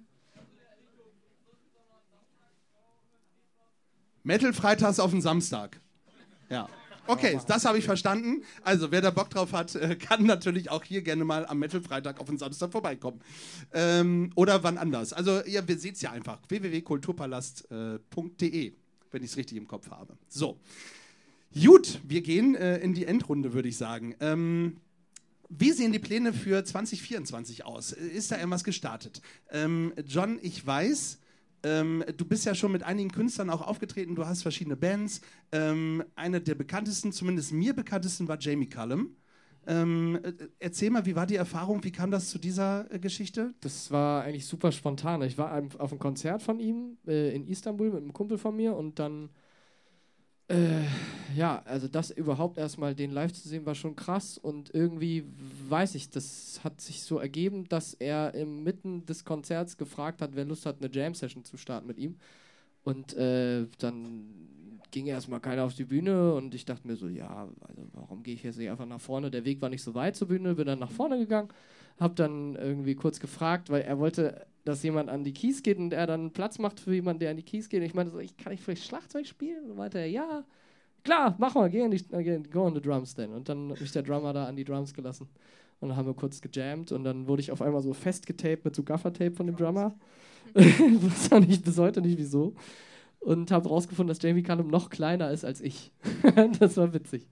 Metal-Freitags 4.23 5.01
auf 5.01 5.11
den 5.11 5.23
Samstag. 5.23 5.81
Ja. 6.51 6.69
Okay, 7.07 7.39
das 7.47 7.67
habe 7.67 7.79
ich 7.79 7.85
verstanden. 7.85 8.43
Also, 8.63 8.91
wer 8.91 9.03
da 9.03 9.11
Bock 9.11 9.29
drauf 9.29 9.53
hat, 9.53 9.75
äh, 9.75 9.97
kann 9.97 10.25
natürlich 10.25 10.71
auch 10.71 10.85
hier 10.85 11.03
gerne 11.03 11.23
mal 11.25 11.45
am 11.47 11.59
Metal-Freitag 11.59 12.19
auf 12.19 12.29
den 12.29 12.39
Samstag 12.39 12.73
vorbeikommen. 12.73 13.21
Ähm, 13.73 14.31
oder 14.37 14.63
wann 14.63 14.79
anders. 14.79 15.13
Also, 15.13 15.45
ihr 15.45 15.63
seht 15.77 15.97
es 15.97 16.03
ja 16.03 16.13
einfach. 16.13 16.39
www.kulturpalast.de, 16.49 18.73
wenn 19.11 19.23
ich 19.23 19.31
es 19.31 19.37
richtig 19.37 19.59
im 19.59 19.69
Kopf 19.69 19.91
habe. 19.91 20.17
So. 20.29 20.59
Gut, 21.55 22.01
wir 22.05 22.23
gehen 22.23 22.55
äh, 22.55 22.79
in 22.79 22.95
die 22.95 23.05
Endrunde, 23.05 23.53
würde 23.53 23.69
ich 23.69 23.77
sagen. 23.77 24.15
Ähm, 24.21 24.79
wie 25.49 25.73
sehen 25.73 25.93
die 25.93 25.99
Pläne 25.99 26.33
für 26.33 26.65
2024 26.65 27.65
aus? 27.65 27.93
Ist 27.93 28.33
da 28.33 28.39
irgendwas 28.39 28.65
gestartet? 28.65 29.21
Ähm, 29.51 29.93
John, 30.07 30.39
ich 30.43 30.67
weiß, 30.67 31.19
ähm, 31.65 32.05
du 32.17 32.25
bist 32.25 32.45
ja 32.45 32.55
schon 32.55 32.73
mit 32.73 32.83
einigen 32.83 33.11
Künstlern 33.11 33.51
auch 33.51 33.63
aufgetreten, 33.63 34.15
du 34.15 34.27
hast 34.27 34.43
verschiedene 34.43 34.77
Bands. 34.77 35.21
Ähm, 35.51 36.05
eine 36.15 36.41
der 36.41 36.55
bekanntesten, 36.55 37.11
zumindest 37.13 37.53
mir 37.53 37.75
bekanntesten, 37.75 38.29
war 38.29 38.39
Jamie 38.39 38.69
Cullum. 38.69 39.17
Ähm, 39.67 40.21
äh, 40.23 40.33
erzähl 40.59 40.91
mal, 40.91 41.07
wie 41.07 41.17
war 41.17 41.27
die 41.27 41.37
Erfahrung? 41.37 41.83
Wie 41.85 41.93
kam 41.93 42.11
das 42.11 42.29
zu 42.29 42.39
dieser 42.39 42.93
äh, 42.93 42.99
Geschichte? 42.99 43.55
Das 43.61 43.91
war 43.91 44.23
eigentlich 44.25 44.47
super 44.47 44.73
spontan. 44.73 45.23
Ich 45.23 45.39
war 45.39 45.63
auf 45.79 45.91
einem 45.91 45.99
Konzert 45.99 46.43
von 46.43 46.61
ihm 46.61 46.99
äh, 47.07 47.35
in 47.35 47.47
Istanbul 47.47 47.91
mit 47.91 48.03
einem 48.03 48.13
Kumpel 48.13 48.37
von 48.39 48.55
mir 48.55 48.77
und 48.77 48.99
dann 48.99 49.31
äh, 50.49 50.83
ja, 51.35 51.63
also 51.65 51.89
das 51.89 52.11
überhaupt 52.11 52.59
erstmal 52.59 52.95
den 52.95 53.11
live 53.11 53.33
zu 53.33 53.49
sehen, 53.49 53.67
war 53.67 53.75
schon 53.75 53.97
krass 53.97 54.39
und 54.39 54.75
irgendwie 54.75 55.25
weiß 55.69 55.95
ich, 55.95 56.11
das 56.11 56.61
hat 56.63 56.81
sich 56.81 57.03
so 57.03 57.19
ergeben, 57.19 57.69
dass 57.69 57.95
er 57.95 58.35
inmitten 58.35 59.07
des 59.07 59.25
Konzerts 59.25 59.77
gefragt 59.77 60.21
hat, 60.21 60.31
wer 60.35 60.45
Lust 60.45 60.67
hat, 60.67 60.77
eine 60.81 60.93
Jam-Session 60.93 61.45
zu 61.45 61.57
starten 61.57 61.87
mit 61.87 61.99
ihm. 61.99 62.17
Und 62.85 63.15
äh, 63.15 63.67
dann 63.79 64.27
ging 64.91 65.07
erstmal 65.07 65.41
keiner 65.41 65.65
auf 65.65 65.75
die 65.75 65.85
Bühne 65.85 66.35
und 66.35 66.55
ich 66.55 66.65
dachte 66.67 66.87
mir 66.87 66.97
so, 66.97 67.09
ja, 67.09 67.49
also 67.67 67.83
warum 67.95 68.23
gehe 68.23 68.35
ich 68.35 68.43
jetzt 68.43 68.59
nicht 68.59 68.71
einfach 68.71 68.87
nach 68.87 69.01
vorne? 69.01 69.31
Der 69.31 69.45
Weg 69.45 69.61
war 69.61 69.69
nicht 69.71 69.83
so 69.83 69.95
weit 69.95 70.15
zur 70.15 70.29
Bühne, 70.29 70.55
bin 70.55 70.67
dann 70.67 70.79
nach 70.79 70.93
vorne 70.93 71.19
gegangen, 71.19 71.49
habe 71.99 72.15
dann 72.15 72.55
irgendwie 72.55 72.95
kurz 72.95 73.19
gefragt, 73.19 73.71
weil 73.71 73.83
er 73.83 73.99
wollte, 73.99 74.47
dass 74.65 74.83
jemand 74.83 75.11
an 75.11 75.25
die 75.25 75.33
Keys 75.33 75.63
geht 75.63 75.79
und 75.79 75.93
er 75.93 76.07
dann 76.07 76.33
Platz 76.33 76.59
macht 76.59 76.81
für 76.81 76.95
jemanden, 76.95 77.21
der 77.21 77.31
an 77.31 77.37
die 77.37 77.43
Keys 77.43 77.69
geht. 77.69 77.81
Und 77.81 77.87
ich 77.87 77.95
meinte 77.95 78.13
so, 78.13 78.19
ich 78.19 78.37
kann 78.37 78.53
ich 78.53 78.61
vielleicht 78.61 78.85
Schlagzeug 78.85 79.27
spielen? 79.27 79.71
Und 79.71 79.77
meinte 79.77 79.99
er, 79.99 80.07
ja, 80.07 80.45
klar, 81.03 81.35
mach 81.39 81.55
mal, 81.55 81.69
geh 81.69 81.83
an 81.83 81.91
die, 81.91 82.03
äh, 82.13 82.43
go 82.51 82.65
on 82.65 82.75
the 82.75 82.81
drums 82.81 83.15
denn. 83.15 83.33
Und 83.33 83.49
dann 83.49 83.71
hat 83.71 83.81
mich 83.81 83.93
der 83.93 84.03
Drummer 84.03 84.33
da 84.33 84.47
an 84.47 84.57
die 84.57 84.65
Drums 84.65 84.95
gelassen. 84.95 85.29
Und 85.81 85.91
dann 85.91 85.99
haben 85.99 86.07
wir 86.07 86.15
kurz 86.15 86.41
gejammt 86.41 86.93
und 86.93 87.05
dann 87.05 87.27
wurde 87.27 87.43
ich 87.43 87.53
auf 87.53 87.61
einmal 87.61 87.83
so 87.83 87.93
festgetaped 87.93 88.65
mit 88.65 88.75
so 88.75 88.83
Gaffertape 88.83 89.33
von 89.33 89.47
dem 89.47 89.57
Drummer. 89.57 89.95
weiß 90.55 91.33
auch 91.33 91.41
nicht, 91.41 91.65
bis 91.65 91.79
heute 91.79 92.01
nicht 92.01 92.17
wieso. 92.17 92.55
Und 93.21 93.51
habe 93.51 93.69
rausgefunden, 93.69 94.09
dass 94.09 94.23
Jamie 94.23 94.43
Cullum 94.43 94.69
noch 94.69 94.89
kleiner 94.89 95.31
ist 95.31 95.45
als 95.45 95.61
ich. 95.61 95.93
das 96.59 96.77
war 96.77 96.95
witzig. 96.95 97.29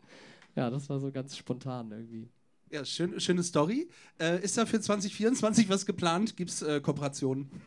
Ja, 0.54 0.68
das 0.68 0.88
war 0.90 1.00
so 1.00 1.10
ganz 1.10 1.36
spontan 1.36 1.90
irgendwie. 1.92 2.28
Ja, 2.72 2.86
schön, 2.86 3.20
schöne 3.20 3.42
Story. 3.42 3.86
Äh, 4.18 4.42
ist 4.42 4.56
da 4.56 4.64
für 4.64 4.80
2024 4.80 5.68
was 5.68 5.84
geplant? 5.84 6.38
Gibt 6.38 6.50
es 6.50 6.62
äh, 6.62 6.80
Kooperationen? 6.80 7.50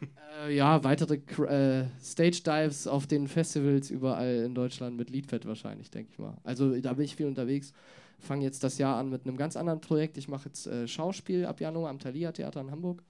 Äh, 0.44 0.54
ja, 0.54 0.84
weitere 0.84 1.16
äh, 1.16 1.86
Stage 2.04 2.42
Dives 2.46 2.88
auf 2.88 3.08
den 3.08 3.30
Festivals 3.30 3.90
überall 3.90 4.44
in 4.44 4.54
Deutschland 4.54 4.98
mit 4.98 5.10
Liedfett 5.10 5.46
wahrscheinlich, 5.46 5.90
denke 5.90 6.12
ich 6.12 6.20
mal. 6.20 6.36
Also 6.44 6.78
da 6.82 6.92
bin 6.92 7.06
ich 7.06 7.16
viel 7.16 7.28
unterwegs. 7.28 7.72
Fange 8.20 8.44
jetzt 8.44 8.62
das 8.62 8.78
Jahr 8.78 8.98
an 8.98 9.10
mit 9.10 9.26
einem 9.26 9.38
ganz 9.38 9.56
anderen 9.56 9.80
Projekt. 9.80 10.18
Ich 10.18 10.28
mache 10.28 10.50
jetzt 10.50 10.68
äh, 10.68 10.90
Schauspiel 10.90 11.46
ab 11.46 11.62
Januar 11.62 11.90
am 11.90 12.00
Thalia 12.00 12.34
Theater 12.34 12.60
in 12.60 12.70
Hamburg. 12.70 13.02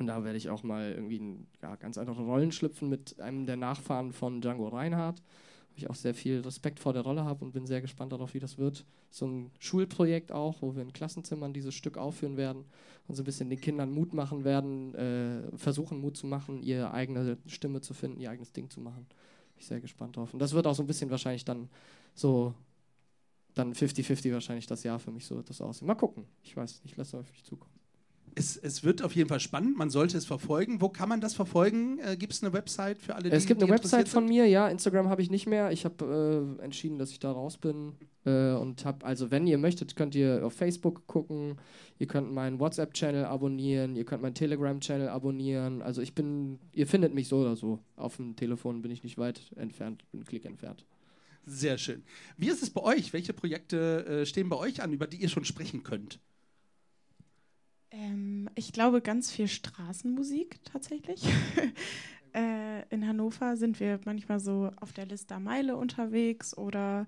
Und 0.00 0.08
da 0.08 0.24
werde 0.24 0.36
ich 0.36 0.50
auch 0.50 0.64
mal 0.64 0.90
irgendwie 0.90 1.18
in 1.18 1.46
ja, 1.62 1.76
ganz 1.76 1.98
andere 1.98 2.22
Rollen 2.22 2.50
schlüpfen 2.50 2.88
mit 2.88 3.20
einem 3.20 3.46
der 3.46 3.56
Nachfahren 3.56 4.12
von 4.12 4.40
Django 4.40 4.66
Reinhardt. 4.66 5.22
Ich 5.76 5.90
auch 5.90 5.94
sehr 5.94 6.14
viel 6.14 6.40
Respekt 6.40 6.78
vor 6.78 6.92
der 6.92 7.02
Rolle 7.02 7.24
habe 7.24 7.44
und 7.44 7.52
bin 7.52 7.66
sehr 7.66 7.80
gespannt 7.80 8.12
darauf, 8.12 8.34
wie 8.34 8.38
das 8.38 8.58
wird. 8.58 8.84
So 9.10 9.26
ein 9.26 9.50
Schulprojekt 9.58 10.30
auch, 10.30 10.62
wo 10.62 10.74
wir 10.74 10.82
in 10.82 10.92
Klassenzimmern 10.92 11.52
dieses 11.52 11.74
Stück 11.74 11.98
aufführen 11.98 12.36
werden 12.36 12.64
und 13.08 13.16
so 13.16 13.22
ein 13.22 13.24
bisschen 13.24 13.50
den 13.50 13.60
Kindern 13.60 13.90
Mut 13.90 14.14
machen 14.14 14.44
werden, 14.44 14.94
äh, 14.94 15.56
versuchen 15.56 16.00
Mut 16.00 16.16
zu 16.16 16.26
machen, 16.26 16.62
ihre 16.62 16.92
eigene 16.92 17.38
Stimme 17.46 17.80
zu 17.80 17.92
finden, 17.92 18.20
ihr 18.20 18.30
eigenes 18.30 18.52
Ding 18.52 18.70
zu 18.70 18.80
machen. 18.80 19.06
Bin 19.06 19.58
ich 19.58 19.66
sehr 19.66 19.80
gespannt 19.80 20.16
drauf. 20.16 20.32
Und 20.32 20.38
das 20.38 20.52
wird 20.52 20.66
auch 20.66 20.74
so 20.74 20.82
ein 20.82 20.86
bisschen 20.86 21.10
wahrscheinlich 21.10 21.44
dann 21.44 21.68
so 22.14 22.54
dann 23.54 23.72
50-50 23.72 24.32
wahrscheinlich 24.32 24.66
das 24.66 24.82
Jahr 24.82 24.98
für 24.98 25.12
mich 25.12 25.26
so 25.26 25.36
wird 25.36 25.48
das 25.48 25.60
aussehen. 25.60 25.86
Mal 25.86 25.94
gucken. 25.94 26.24
Ich 26.42 26.56
weiß 26.56 26.82
nicht, 26.84 26.96
lasse 26.96 27.18
mich 27.18 27.44
zukommen 27.44 27.73
es, 28.34 28.56
es, 28.56 28.84
wird 28.84 29.02
auf 29.02 29.14
jeden 29.14 29.28
Fall 29.28 29.40
spannend. 29.40 29.76
Man 29.76 29.90
sollte 29.90 30.16
es 30.16 30.24
verfolgen. 30.24 30.80
Wo 30.80 30.88
kann 30.88 31.08
man 31.08 31.20
das 31.20 31.34
verfolgen? 31.34 31.98
Äh, 31.98 32.16
gibt 32.16 32.32
es 32.32 32.42
eine 32.42 32.52
Website 32.52 33.00
für 33.00 33.14
alle, 33.14 33.30
die 33.30 33.36
Es 33.36 33.46
gibt 33.46 33.62
eine 33.62 33.72
Website 33.72 34.08
von 34.08 34.26
mir, 34.26 34.46
ja. 34.46 34.68
Instagram 34.68 35.08
habe 35.08 35.22
ich 35.22 35.30
nicht 35.30 35.46
mehr. 35.46 35.70
Ich 35.70 35.84
habe 35.84 36.56
äh, 36.58 36.62
entschieden, 36.62 36.98
dass 36.98 37.10
ich 37.10 37.18
da 37.18 37.32
raus 37.32 37.58
bin. 37.58 37.94
Äh, 38.24 38.52
und 38.52 38.84
habe, 38.84 39.04
also 39.04 39.30
wenn 39.30 39.46
ihr 39.46 39.58
möchtet, 39.58 39.96
könnt 39.96 40.14
ihr 40.14 40.44
auf 40.44 40.54
Facebook 40.54 41.06
gucken. 41.06 41.56
Ihr 41.98 42.06
könnt 42.06 42.32
meinen 42.32 42.58
WhatsApp-Channel 42.58 43.24
abonnieren. 43.24 43.96
Ihr 43.96 44.04
könnt 44.04 44.22
meinen 44.22 44.34
Telegram-Channel 44.34 45.08
abonnieren. 45.08 45.82
Also 45.82 46.02
ich 46.02 46.14
bin, 46.14 46.58
ihr 46.72 46.86
findet 46.86 47.14
mich 47.14 47.28
so 47.28 47.38
oder 47.38 47.56
so. 47.56 47.80
Auf 47.96 48.16
dem 48.16 48.36
Telefon 48.36 48.82
bin 48.82 48.90
ich 48.90 49.02
nicht 49.04 49.18
weit 49.18 49.52
entfernt, 49.56 50.04
bin 50.10 50.20
einen 50.20 50.26
Klick 50.26 50.44
entfernt. 50.44 50.84
Sehr 51.46 51.78
schön. 51.78 52.02
Wie 52.36 52.48
ist 52.48 52.62
es 52.62 52.70
bei 52.70 52.82
euch? 52.82 53.12
Welche 53.12 53.34
Projekte 53.34 54.06
äh, 54.06 54.26
stehen 54.26 54.48
bei 54.48 54.56
euch 54.56 54.82
an, 54.82 54.92
über 54.92 55.06
die 55.06 55.18
ihr 55.18 55.28
schon 55.28 55.44
sprechen 55.44 55.82
könnt? 55.82 56.18
Ähm, 57.94 58.48
ich 58.54 58.72
glaube, 58.72 59.00
ganz 59.00 59.30
viel 59.30 59.48
Straßenmusik 59.48 60.58
tatsächlich. 60.64 61.22
äh, 62.34 62.82
in 62.88 63.06
Hannover 63.06 63.56
sind 63.56 63.78
wir 63.78 64.00
manchmal 64.04 64.40
so 64.40 64.70
auf 64.80 64.92
der 64.92 65.06
Liste 65.06 65.38
Meile 65.38 65.76
unterwegs 65.76 66.56
oder 66.56 67.06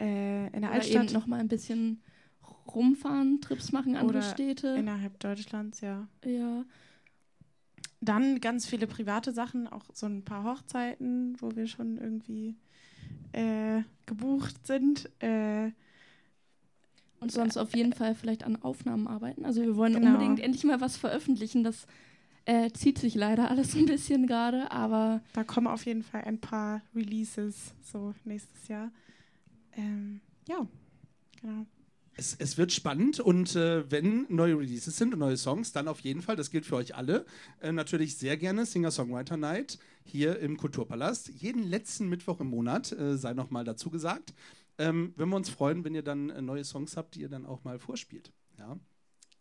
äh, 0.00 0.46
in 0.46 0.62
der 0.62 0.70
oder 0.70 0.72
Altstadt. 0.72 1.04
Eben 1.04 1.12
noch 1.12 1.26
mal 1.26 1.40
ein 1.40 1.48
bisschen 1.48 2.02
rumfahren, 2.66 3.40
Trips 3.40 3.72
machen, 3.72 3.96
andere 3.96 4.18
oder 4.18 4.22
Städte. 4.22 4.68
Innerhalb 4.68 5.20
Deutschlands, 5.20 5.80
ja. 5.80 6.08
Ja. 6.24 6.64
Dann 8.00 8.40
ganz 8.40 8.66
viele 8.66 8.86
private 8.86 9.32
Sachen, 9.32 9.66
auch 9.66 9.84
so 9.92 10.06
ein 10.06 10.24
paar 10.24 10.44
Hochzeiten, 10.44 11.36
wo 11.40 11.54
wir 11.56 11.66
schon 11.66 11.98
irgendwie 11.98 12.56
äh, 13.32 13.82
gebucht 14.06 14.66
sind. 14.66 15.10
Äh, 15.20 15.72
und 17.20 17.32
sonst 17.32 17.56
auf 17.56 17.74
jeden 17.74 17.92
Fall 17.92 18.14
vielleicht 18.14 18.44
an 18.44 18.56
Aufnahmen 18.62 19.06
arbeiten. 19.06 19.44
Also 19.44 19.62
wir 19.62 19.76
wollen 19.76 19.94
genau. 19.94 20.12
unbedingt 20.12 20.40
endlich 20.40 20.64
mal 20.64 20.80
was 20.80 20.96
veröffentlichen. 20.96 21.64
Das 21.64 21.86
äh, 22.44 22.70
zieht 22.70 22.98
sich 22.98 23.14
leider 23.14 23.50
alles 23.50 23.74
ein 23.74 23.86
bisschen 23.86 24.26
gerade, 24.26 24.70
aber. 24.70 25.20
Da 25.32 25.44
kommen 25.44 25.66
auf 25.66 25.84
jeden 25.86 26.02
Fall 26.02 26.22
ein 26.24 26.40
paar 26.40 26.82
Releases 26.94 27.74
so 27.82 28.14
nächstes 28.24 28.68
Jahr. 28.68 28.90
Ähm, 29.76 30.20
ja, 30.48 30.66
genau. 31.40 31.66
Es, 32.18 32.34
es, 32.38 32.56
wird 32.56 32.72
spannend 32.72 33.20
und 33.20 33.56
äh, 33.56 33.90
wenn 33.90 34.24
neue 34.30 34.58
Releases 34.58 34.96
sind 34.96 35.12
und 35.12 35.18
neue 35.18 35.36
Songs, 35.36 35.72
dann 35.72 35.86
auf 35.86 36.00
jeden 36.00 36.22
Fall, 36.22 36.34
das 36.34 36.50
gilt 36.50 36.64
für 36.64 36.76
euch 36.76 36.94
alle, 36.94 37.26
äh, 37.60 37.72
natürlich 37.72 38.16
sehr 38.16 38.38
gerne 38.38 38.64
Singer-Songwriter 38.64 39.36
Night 39.36 39.78
hier 40.02 40.38
im 40.38 40.56
Kulturpalast. 40.56 41.28
Jeden 41.28 41.62
letzten 41.62 42.08
Mittwoch 42.08 42.40
im 42.40 42.46
Monat, 42.46 42.90
äh, 42.92 43.18
sei 43.18 43.34
nochmal 43.34 43.64
dazu 43.64 43.90
gesagt. 43.90 44.32
Ähm, 44.78 45.14
wenn 45.16 45.28
wir 45.28 45.36
uns 45.36 45.48
freuen, 45.48 45.84
wenn 45.84 45.94
ihr 45.94 46.02
dann 46.02 46.30
äh, 46.30 46.42
neue 46.42 46.64
Songs 46.64 46.96
habt, 46.96 47.14
die 47.14 47.20
ihr 47.20 47.28
dann 47.28 47.46
auch 47.46 47.64
mal 47.64 47.78
vorspielt. 47.78 48.32
Ja? 48.58 48.78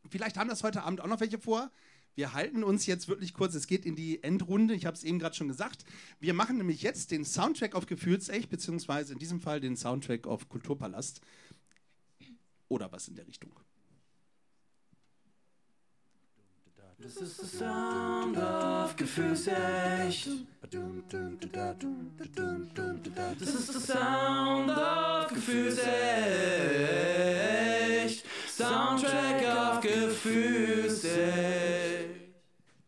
Vielleicht 0.10 0.38
haben 0.38 0.50
das 0.50 0.64
heute 0.64 0.84
Abend 0.84 1.02
auch 1.02 1.08
noch 1.08 1.20
welche 1.20 1.40
vor. 1.40 1.72
Wir 2.16 2.34
halten 2.34 2.64
uns 2.64 2.86
jetzt 2.86 3.10
wirklich 3.10 3.34
kurz, 3.34 3.56
es 3.56 3.68
geht 3.68 3.86
in 3.86 3.96
die 3.96 4.24
Endrunde, 4.24 4.74
ich 4.74 4.86
habe 4.86 4.96
es 4.96 5.04
eben 5.04 5.20
gerade 5.20 5.36
schon 5.36 5.50
gesagt. 5.50 5.84
Wir 6.22 6.34
machen 6.34 6.58
nämlich 6.58 6.82
jetzt 6.82 7.12
den 7.12 7.26
Soundtrack 7.26 7.76
auf 7.76 7.88
Gefühlsecht, 7.88 8.50
beziehungsweise 8.50 9.12
in 9.12 9.20
diesem 9.20 9.42
Fall 9.42 9.60
den 9.60 9.76
Soundtrack 9.76 10.26
auf 10.26 10.48
Kulturpalast. 10.48 11.20
Oder 12.70 12.92
was 12.94 13.10
in 13.10 13.16
der 13.16 13.28
Richtung. 13.28 13.52
Das 17.06 17.18
ist 17.18 17.40
der 17.40 17.48
Sound 17.48 18.36
of 18.36 18.96
Gefühlsecht. 18.96 20.28
Das 23.40 23.54
ist 23.54 23.74
der 23.76 23.82
Sound 23.96 24.72
of 24.72 25.28
Gefühlsecht. 25.28 25.86
Soundtrack 28.50 29.44
of 29.56 29.82
Gefühlsecht. 29.82 31.14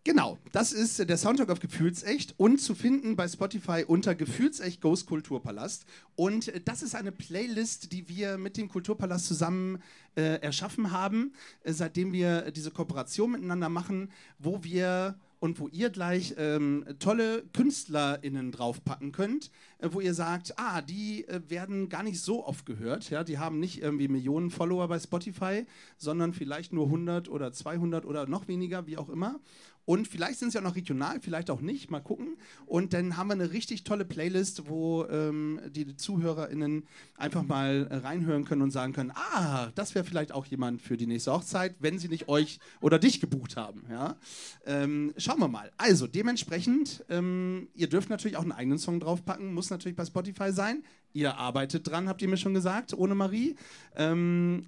Genau, 0.04 0.37
das 0.52 0.72
ist 0.72 1.08
der 1.10 1.18
Soundtrack 1.18 1.50
auf 1.50 1.60
Gefühlsecht 1.60 2.36
und 2.38 2.60
zu 2.60 2.76
finden 2.76 3.16
bei 3.16 3.28
Spotify 3.28 3.84
unter 3.86 4.16
Gefühlsecht 4.16 4.82
Ghost 4.82 5.08
Kulturpalast. 5.08 5.86
Und 6.16 6.48
äh, 6.50 6.62
das 6.64 6.84
ist 6.84 6.96
eine 6.96 7.12
Playlist, 7.12 7.92
die 7.92 8.08
wir 8.10 8.38
mit 8.38 8.58
dem 8.58 8.70
Kulturpalast 8.70 9.26
zusammen 9.26 9.82
äh, 10.16 10.42
erschaffen 10.42 10.92
haben, 10.92 11.34
äh, 11.64 11.74
seitdem 11.74 12.14
wir 12.14 12.52
diese 12.52 12.72
Kooperation 12.72 13.32
miteinander 13.32 13.70
machen, 13.70 14.12
wo 14.40 14.64
wir 14.64 15.18
und 15.40 15.60
wo 15.60 15.68
ihr 15.68 15.90
gleich 15.90 16.34
ähm, 16.38 16.84
tolle 17.00 17.44
KünstlerInnen 17.54 18.52
draufpacken 18.52 19.12
könnt, 19.12 19.52
äh, 19.78 19.90
wo 19.92 20.00
ihr 20.00 20.14
sagt, 20.14 20.54
ah, 20.58 20.82
die 20.82 21.28
äh, 21.28 21.42
werden 21.48 21.90
gar 21.90 22.04
nicht 22.04 22.22
so 22.22 22.46
oft 22.46 22.66
gehört, 22.66 23.10
ja, 23.10 23.24
die 23.24 23.38
haben 23.38 23.60
nicht 23.60 23.82
irgendwie 23.82 24.08
Millionen 24.08 24.50
Follower 24.50 24.88
bei 24.88 25.00
Spotify, 25.00 25.66
sondern 25.98 26.34
vielleicht 26.34 26.74
nur 26.74 26.86
100 26.86 27.30
oder 27.30 27.52
200 27.52 28.06
oder 28.06 28.26
noch 28.26 28.48
weniger, 28.48 28.88
wie 28.88 28.98
auch 28.98 29.10
immer. 29.10 29.40
Und 29.88 30.10
vielleicht 30.10 30.38
sind 30.38 30.52
sie 30.52 30.60
auch 30.60 30.64
noch 30.64 30.76
regional, 30.76 31.22
vielleicht 31.22 31.50
auch 31.50 31.62
nicht. 31.62 31.90
Mal 31.90 32.02
gucken. 32.02 32.36
Und 32.66 32.92
dann 32.92 33.16
haben 33.16 33.28
wir 33.28 33.36
eine 33.36 33.54
richtig 33.54 33.86
tolle 33.86 34.04
Playlist, 34.04 34.68
wo 34.68 35.06
ähm, 35.06 35.62
die 35.70 35.96
ZuhörerInnen 35.96 36.86
einfach 37.16 37.44
mal 37.44 37.88
reinhören 37.90 38.44
können 38.44 38.64
und 38.64 38.72
sagen 38.72 38.92
können: 38.92 39.14
Ah, 39.16 39.72
das 39.76 39.96
wäre 39.96 40.04
vielleicht 40.04 40.34
auch 40.34 40.46
jemand 40.46 40.82
für 40.82 40.98
die 40.98 41.08
nächste 41.08 41.32
Hochzeit, 41.32 41.78
wenn 41.80 42.00
sie 42.00 42.10
nicht 42.10 42.28
euch 42.28 42.60
oder 42.82 43.00
dich 43.00 43.22
gebucht 43.22 43.56
haben. 43.56 43.86
Ja? 43.90 44.18
Ähm, 44.66 45.14
schauen 45.16 45.40
wir 45.40 45.48
mal. 45.48 45.72
Also, 45.78 46.06
dementsprechend, 46.06 47.06
ähm, 47.08 47.70
ihr 47.74 47.88
dürft 47.88 48.10
natürlich 48.10 48.36
auch 48.36 48.44
einen 48.44 48.52
eigenen 48.52 48.80
Song 48.80 49.00
draufpacken, 49.00 49.54
muss 49.54 49.70
natürlich 49.70 49.96
bei 49.96 50.04
Spotify 50.04 50.52
sein. 50.52 50.84
Ihr 51.14 51.38
arbeitet 51.38 51.88
dran, 51.88 52.10
habt 52.10 52.22
ihr 52.22 52.28
mir 52.28 52.36
schon 52.36 52.54
gesagt, 52.54 52.94
ohne 52.94 53.16
Marie. 53.16 53.56
Ähm, 53.96 54.66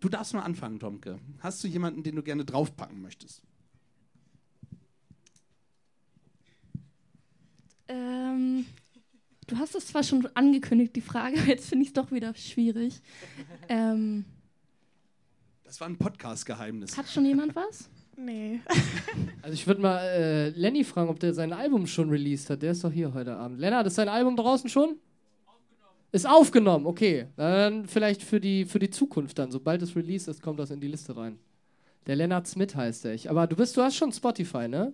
du 0.00 0.10
darfst 0.10 0.34
mal 0.34 0.42
anfangen, 0.42 0.78
Tomke. 0.78 1.18
Hast 1.38 1.64
du 1.64 1.68
jemanden, 1.68 2.02
den 2.02 2.16
du 2.16 2.22
gerne 2.22 2.44
draufpacken 2.44 3.00
möchtest? 3.00 3.47
Ähm, 7.88 8.66
du 9.46 9.58
hast 9.58 9.74
es 9.74 9.88
zwar 9.88 10.02
schon 10.02 10.28
angekündigt, 10.34 10.94
die 10.94 11.00
Frage, 11.00 11.38
aber 11.40 11.48
jetzt 11.48 11.68
finde 11.68 11.82
ich 11.82 11.88
es 11.88 11.94
doch 11.94 12.10
wieder 12.12 12.34
schwierig. 12.34 13.00
Ähm, 13.68 14.24
das 15.64 15.80
war 15.80 15.88
ein 15.88 15.98
Podcast-Geheimnis. 15.98 16.96
Hat 16.96 17.08
schon 17.08 17.26
jemand 17.26 17.54
was? 17.54 17.90
Nee. 18.16 18.60
also 19.42 19.54
ich 19.54 19.66
würde 19.66 19.80
mal 19.80 19.98
äh, 19.98 20.48
Lenny 20.50 20.82
fragen, 20.82 21.08
ob 21.08 21.20
der 21.20 21.34
sein 21.34 21.52
Album 21.52 21.86
schon 21.86 22.10
released 22.10 22.50
hat. 22.50 22.62
Der 22.62 22.72
ist 22.72 22.82
doch 22.82 22.90
hier 22.90 23.12
heute 23.14 23.36
Abend. 23.36 23.60
Lennart, 23.60 23.86
ist 23.86 23.94
sein 23.94 24.08
Album 24.08 24.34
draußen 24.34 24.68
schon? 24.68 24.96
Aufgenommen. 25.46 26.08
Ist 26.10 26.26
aufgenommen, 26.26 26.86
okay. 26.86 27.26
Dann 27.36 27.86
vielleicht 27.86 28.22
für 28.22 28.40
die, 28.40 28.64
für 28.64 28.78
die 28.78 28.90
Zukunft 28.90 29.38
dann. 29.38 29.52
Sobald 29.52 29.82
es 29.82 29.94
released 29.94 30.26
ist, 30.28 30.42
kommt 30.42 30.58
das 30.58 30.70
in 30.70 30.80
die 30.80 30.88
Liste 30.88 31.16
rein. 31.16 31.38
Der 32.06 32.16
Lennart 32.16 32.46
Smith 32.48 32.74
heißt 32.74 33.04
er. 33.04 33.30
Aber 33.30 33.46
du 33.46 33.54
bist, 33.54 33.76
du 33.76 33.82
hast 33.82 33.94
schon 33.94 34.10
Spotify, 34.10 34.66
ne? 34.66 34.92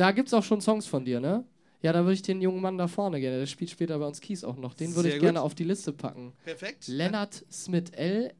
Da 0.00 0.12
gibt 0.12 0.28
es 0.28 0.34
auch 0.34 0.42
schon 0.42 0.62
Songs 0.62 0.86
von 0.86 1.04
dir, 1.04 1.20
ne? 1.20 1.44
Ja, 1.82 1.92
da 1.92 2.04
würde 2.04 2.14
ich 2.14 2.22
den 2.22 2.40
jungen 2.40 2.62
Mann 2.62 2.78
da 2.78 2.88
vorne 2.88 3.20
gerne, 3.20 3.38
der 3.38 3.44
spielt 3.44 3.70
später 3.70 3.98
bei 3.98 4.06
uns 4.06 4.22
Kies 4.22 4.44
auch 4.44 4.56
noch, 4.56 4.72
den 4.72 4.94
würde 4.94 5.10
ich 5.10 5.16
gut. 5.16 5.24
gerne 5.24 5.42
auf 5.42 5.54
die 5.54 5.64
Liste 5.64 5.92
packen. 5.92 6.32
Perfekt. 6.42 6.88
Lennart 6.88 7.44
Smith, 7.52 7.90
L-E-N-N-A-R-T. 7.92 8.38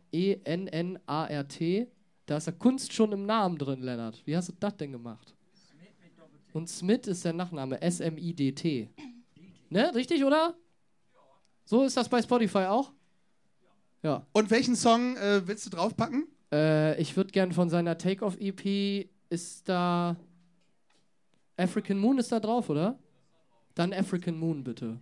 Da 2.24 2.38
ist 2.38 2.46
ja 2.46 2.54
Kunst 2.54 2.94
schon 2.94 3.12
im 3.12 3.26
Namen 3.26 3.58
drin, 3.58 3.82
Lennart. 3.82 4.22
Wie 4.24 4.34
hast 4.34 4.48
du 4.48 4.54
das 4.58 4.74
denn 4.78 4.92
gemacht? 4.92 5.34
Und 6.54 6.70
Smith 6.70 7.06
ist 7.06 7.26
der 7.26 7.34
Nachname, 7.34 7.82
S-M-I-D-T. 7.82 8.88
Ne, 9.68 9.94
richtig, 9.94 10.24
oder? 10.24 10.54
So 11.66 11.82
ist 11.82 11.94
das 11.94 12.08
bei 12.08 12.22
Spotify 12.22 12.68
auch? 12.70 12.90
Ja. 14.02 14.26
Und 14.32 14.50
welchen 14.50 14.76
Song 14.76 15.14
äh, 15.18 15.46
willst 15.46 15.66
du 15.66 15.70
draufpacken? 15.70 16.26
Äh, 16.50 16.98
ich 16.98 17.18
würde 17.18 17.32
gern 17.32 17.52
von 17.52 17.68
seiner 17.68 17.98
Take-Off-EP, 17.98 19.10
ist 19.28 19.68
da 19.68 20.16
African 21.60 21.98
Moon 21.98 22.18
ist 22.18 22.32
da 22.32 22.40
drauf, 22.40 22.68
oder? 22.70 22.98
Dann 23.74 23.92
African 23.92 24.38
Moon, 24.38 24.64
bitte. 24.64 24.98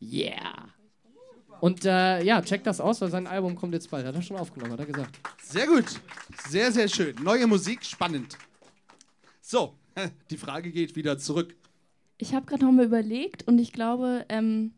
Yeah! 0.00 0.68
Und 1.60 1.84
äh, 1.84 2.22
ja, 2.24 2.40
check 2.40 2.64
das 2.64 2.80
aus, 2.80 3.00
weil 3.00 3.10
sein 3.10 3.26
Album 3.26 3.54
kommt 3.54 3.74
jetzt 3.74 3.90
bald. 3.90 4.06
Hat 4.06 4.14
er 4.14 4.22
schon 4.22 4.38
aufgenommen, 4.38 4.72
hat 4.72 4.80
er 4.80 4.86
gesagt. 4.86 5.20
Sehr 5.42 5.66
gut. 5.66 5.84
Sehr, 6.48 6.72
sehr 6.72 6.88
schön. 6.88 7.14
Neue 7.22 7.46
Musik, 7.46 7.84
spannend. 7.84 8.38
So, 9.42 9.74
die 10.30 10.38
Frage 10.38 10.70
geht 10.72 10.96
wieder 10.96 11.18
zurück. 11.18 11.54
Ich 12.16 12.34
habe 12.34 12.46
gerade 12.46 12.64
noch 12.64 12.72
mal 12.72 12.86
überlegt 12.86 13.46
und 13.46 13.58
ich 13.58 13.72
glaube, 13.72 14.24
ähm, 14.28 14.72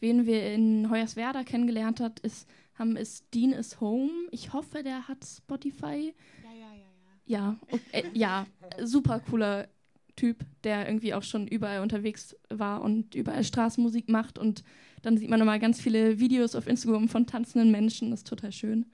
wen 0.00 0.26
wir 0.26 0.52
in 0.52 0.90
Hoyerswerda 0.90 1.44
kennengelernt 1.44 2.00
hat, 2.00 2.20
ist, 2.20 2.48
haben, 2.74 2.96
ist 2.96 3.24
Dean 3.34 3.52
is 3.52 3.80
Home. 3.80 4.12
Ich 4.30 4.52
hoffe, 4.52 4.82
der 4.82 5.08
hat 5.08 5.24
Spotify. 5.24 6.14
Ja, 6.42 6.50
ja, 6.52 6.74
ja, 6.74 6.74
ja. 6.74 6.84
Ja, 7.26 7.56
und, 7.70 7.82
äh, 7.92 8.04
ja, 8.12 8.46
super 8.82 9.20
cooler 9.20 9.68
Typ, 10.16 10.44
der 10.62 10.86
irgendwie 10.86 11.14
auch 11.14 11.22
schon 11.22 11.46
überall 11.48 11.80
unterwegs 11.80 12.36
war 12.48 12.82
und 12.82 13.14
überall 13.14 13.44
Straßenmusik 13.44 14.08
macht. 14.08 14.38
Und 14.38 14.62
dann 15.02 15.18
sieht 15.18 15.28
man 15.30 15.40
immer 15.40 15.58
ganz 15.58 15.80
viele 15.80 16.18
Videos 16.20 16.54
auf 16.54 16.66
Instagram 16.66 17.08
von 17.08 17.26
tanzenden 17.26 17.70
Menschen. 17.70 18.10
Das 18.10 18.20
ist 18.20 18.26
total 18.28 18.52
schön. 18.52 18.86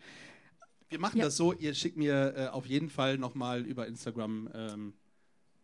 Wir 0.89 0.99
machen 0.99 1.19
Ja. 1.19 1.27
das 1.27 1.37
so, 1.37 1.53
ihr 1.53 1.75
schickt 1.75 1.97
mir 1.97 2.35
äh, 2.37 2.47
auf 2.49 2.67
jeden 2.67 2.89
Fall 2.89 3.17
nochmal 3.19 3.65
über 3.65 3.87
Instagram. 3.87 4.49
Ähm, 4.55 4.93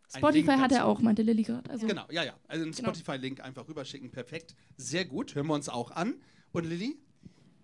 Spotify 0.09 0.51
Link 0.51 0.61
hat 0.61 0.71
er 0.73 0.87
auch, 0.87 1.01
meinte 1.01 1.23
Lilly 1.23 1.43
gerade. 1.43 1.69
Also, 1.69 1.87
Genau, 1.87 2.05
ja, 2.11 2.23
ja. 2.23 2.35
Also 2.47 2.63
einen 2.63 2.73
Genau. 2.73 2.89
Spotify-Link 2.95 3.41
einfach 3.41 3.67
rüberschicken. 3.69 4.11
Perfekt. 4.13 4.55
Sehr 4.77 5.05
gut. 5.05 5.35
Hören 5.35 5.49
wir 5.49 5.55
uns 5.55 5.69
auch 5.69 5.91
an. 5.91 6.15
Und 6.53 6.65
Lilly? 6.65 6.97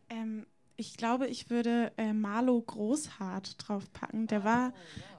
Ähm, 0.08 0.44
ich 0.76 0.96
glaube, 0.96 1.26
ich 1.26 1.50
würde 1.50 1.92
äh, 1.96 2.12
Marlo 2.12 2.60
Großhardt 2.60 3.56
draufpacken. 3.58 4.26
Der 4.26 4.44
war, 4.44 4.72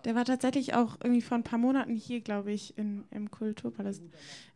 der 0.06 0.16
war 0.16 0.26
tatsächlich 0.26 0.74
auch 0.74 0.98
irgendwie 1.04 1.22
vor 1.22 1.38
ein 1.38 1.44
paar 1.44 1.60
Monaten 1.60 1.96
hier, 1.96 2.22
glaube 2.22 2.52
ich, 2.52 2.78
in, 2.78 3.04
im 3.12 3.32
Kulturpalast. 3.32 4.02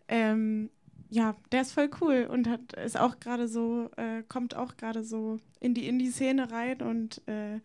Ähm, 0.07 0.69
ja, 1.09 1.35
der 1.51 1.61
ist 1.61 1.71
voll 1.71 1.89
cool 2.01 2.27
und 2.29 2.47
hat 2.47 2.73
ist 2.73 2.99
auch 2.99 3.19
gerade 3.19 3.47
so, 3.47 3.89
äh, 3.97 4.23
kommt 4.27 4.55
auch 4.55 4.75
gerade 4.77 5.03
so 5.03 5.39
in 5.59 5.73
die 5.73 5.87
Indie-Szene 5.87 6.51
rein 6.51 6.81
und 6.81 7.21
äh, 7.27 7.59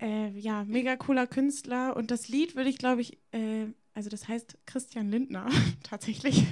äh, 0.00 0.30
ja, 0.38 0.64
mega 0.64 0.96
cooler 0.96 1.26
Künstler. 1.26 1.96
Und 1.96 2.10
das 2.10 2.28
Lied 2.28 2.56
würde 2.56 2.70
ich, 2.70 2.78
glaube 2.78 3.00
ich, 3.00 3.18
äh, 3.32 3.66
also 3.96 4.10
das 4.10 4.28
heißt 4.28 4.58
Christian 4.66 5.10
Lindner 5.10 5.48
tatsächlich. 5.82 6.44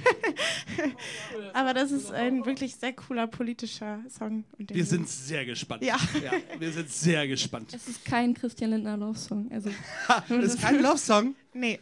Aber 1.53 1.75
das 1.75 1.91
ist 1.91 2.11
ein 2.11 2.43
wirklich 2.43 2.75
sehr 2.75 2.93
cooler 2.93 3.27
politischer 3.27 4.03
Song. 4.09 4.45
Wir 4.57 4.83
sind 4.83 5.07
sehr 5.07 5.45
gespannt. 5.45 5.83
Ja. 5.83 5.97
ja. 6.23 6.31
Wir 6.57 6.71
sind 6.71 6.89
sehr 6.89 7.27
gespannt. 7.27 7.71
es 7.75 7.87
ist 7.87 8.03
kein 8.03 8.33
Christian 8.33 8.71
Lindner 8.71 8.97
Love 8.97 9.19
Song. 9.19 9.47
Also, 9.51 9.69
Das 10.27 10.55
ist 10.55 10.61
kein 10.61 10.81
Love-Song. 10.81 11.35
Nee. 11.53 11.79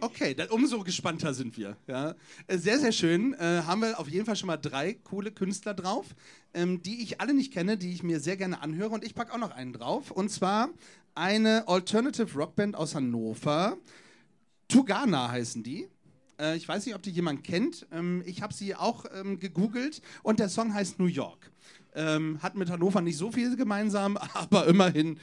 Okay, 0.00 0.34
dann 0.34 0.48
umso 0.48 0.82
gespannter 0.82 1.32
sind 1.32 1.56
wir. 1.56 1.76
Ja. 1.86 2.16
Äh, 2.48 2.58
Sehr, 2.58 2.80
sehr 2.80 2.92
schön. 2.92 3.34
Äh, 3.34 3.62
haben 3.66 3.82
wir 3.82 3.98
auf 4.00 4.08
jeden 4.08 4.26
Fall 4.26 4.34
schon 4.36 4.48
mal 4.48 4.56
drei 4.56 4.94
coole 4.94 5.30
Künstler 5.30 5.74
drauf, 5.74 6.06
ähm, 6.54 6.82
die 6.82 7.02
ich 7.02 7.20
alle 7.20 7.34
nicht 7.34 7.52
kenne, 7.52 7.78
die 7.78 7.92
ich 7.92 8.02
mir 8.02 8.18
sehr 8.18 8.36
gerne 8.36 8.60
anhöre. 8.60 8.90
Und 8.90 9.04
ich 9.04 9.14
packe 9.14 9.32
auch 9.32 9.38
noch 9.38 9.52
einen 9.52 9.72
drauf. 9.72 10.10
Und 10.10 10.28
zwar 10.30 10.70
eine 11.14 11.68
Alternative 11.68 12.34
Rockband 12.36 12.74
aus 12.74 12.96
Hannover. 12.96 13.78
Tugana 14.68 15.30
heißen 15.30 15.62
die. 15.62 15.88
Äh, 16.38 16.56
ich 16.56 16.68
weiß 16.68 16.86
nicht, 16.86 16.94
ob 16.94 17.02
die 17.02 17.10
jemand 17.10 17.44
kennt. 17.44 17.86
Ähm, 17.90 18.22
ich 18.26 18.42
habe 18.42 18.54
sie 18.54 18.74
auch 18.74 19.04
ähm, 19.14 19.38
gegoogelt 19.38 20.02
und 20.22 20.38
der 20.40 20.48
Song 20.48 20.72
heißt 20.72 20.98
New 20.98 21.06
York. 21.06 21.50
Ähm, 21.94 22.40
hat 22.42 22.54
mit 22.54 22.70
Hannover 22.70 23.00
nicht 23.00 23.16
so 23.16 23.32
viel 23.32 23.56
gemeinsam, 23.56 24.16
aber 24.34 24.66
immerhin 24.66 25.18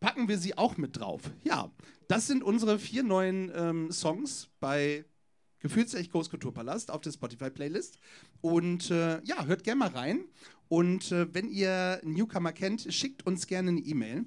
packen 0.00 0.28
wir 0.28 0.38
sie 0.38 0.58
auch 0.58 0.76
mit 0.76 0.98
drauf. 0.98 1.22
Ja, 1.44 1.70
das 2.08 2.26
sind 2.26 2.42
unsere 2.42 2.78
vier 2.78 3.02
neuen 3.02 3.92
Songs 3.92 4.48
bei 4.60 5.04
Gefühlsecht 5.60 6.12
Groß 6.12 6.30
Kulturpalast 6.30 6.90
auf 6.90 7.00
der 7.00 7.12
Spotify-Playlist. 7.12 7.98
Und 8.40 8.90
äh, 8.90 9.22
ja, 9.24 9.44
hört 9.46 9.64
gerne 9.64 9.78
mal 9.80 9.88
rein. 9.88 10.24
Und 10.68 11.12
äh, 11.12 11.32
wenn 11.34 11.48
ihr 11.48 12.00
Newcomer 12.04 12.52
kennt, 12.52 12.86
schickt 12.92 13.26
uns 13.26 13.46
gerne 13.46 13.70
eine 13.70 13.80
E-Mail. 13.80 14.26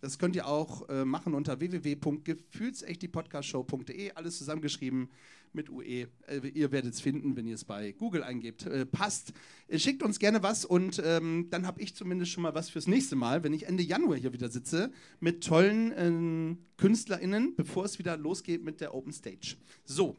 Das 0.00 0.18
könnt 0.18 0.34
ihr 0.36 0.46
auch 0.46 0.88
äh, 0.88 1.04
machen 1.04 1.34
unter 1.34 1.60
www.gefühlsechtdiepodcastshow.de. 1.60 4.12
Alles 4.12 4.38
zusammengeschrieben 4.38 5.10
mit 5.52 5.68
UE. 5.70 6.06
Äh, 6.26 6.48
ihr 6.54 6.70
werdet 6.70 6.94
es 6.94 7.00
finden, 7.00 7.34
wenn 7.36 7.46
ihr 7.46 7.56
es 7.56 7.64
bei 7.64 7.92
Google 7.92 8.22
eingebt. 8.22 8.66
Äh, 8.66 8.86
passt. 8.86 9.32
Äh, 9.68 9.78
schickt 9.78 10.02
uns 10.02 10.18
gerne 10.18 10.42
was 10.42 10.64
und 10.64 11.02
ähm, 11.04 11.48
dann 11.50 11.66
habe 11.66 11.80
ich 11.80 11.94
zumindest 11.96 12.32
schon 12.32 12.42
mal 12.42 12.54
was 12.54 12.70
fürs 12.70 12.86
nächste 12.86 13.16
Mal, 13.16 13.42
wenn 13.42 13.52
ich 13.52 13.66
Ende 13.66 13.82
Januar 13.82 14.16
hier 14.16 14.32
wieder 14.32 14.48
sitze, 14.48 14.92
mit 15.18 15.44
tollen 15.44 15.92
ähm, 15.96 16.58
KünstlerInnen, 16.76 17.56
bevor 17.56 17.84
es 17.84 17.98
wieder 17.98 18.16
losgeht 18.16 18.62
mit 18.62 18.80
der 18.80 18.94
Open 18.94 19.12
Stage. 19.12 19.56
So. 19.84 20.16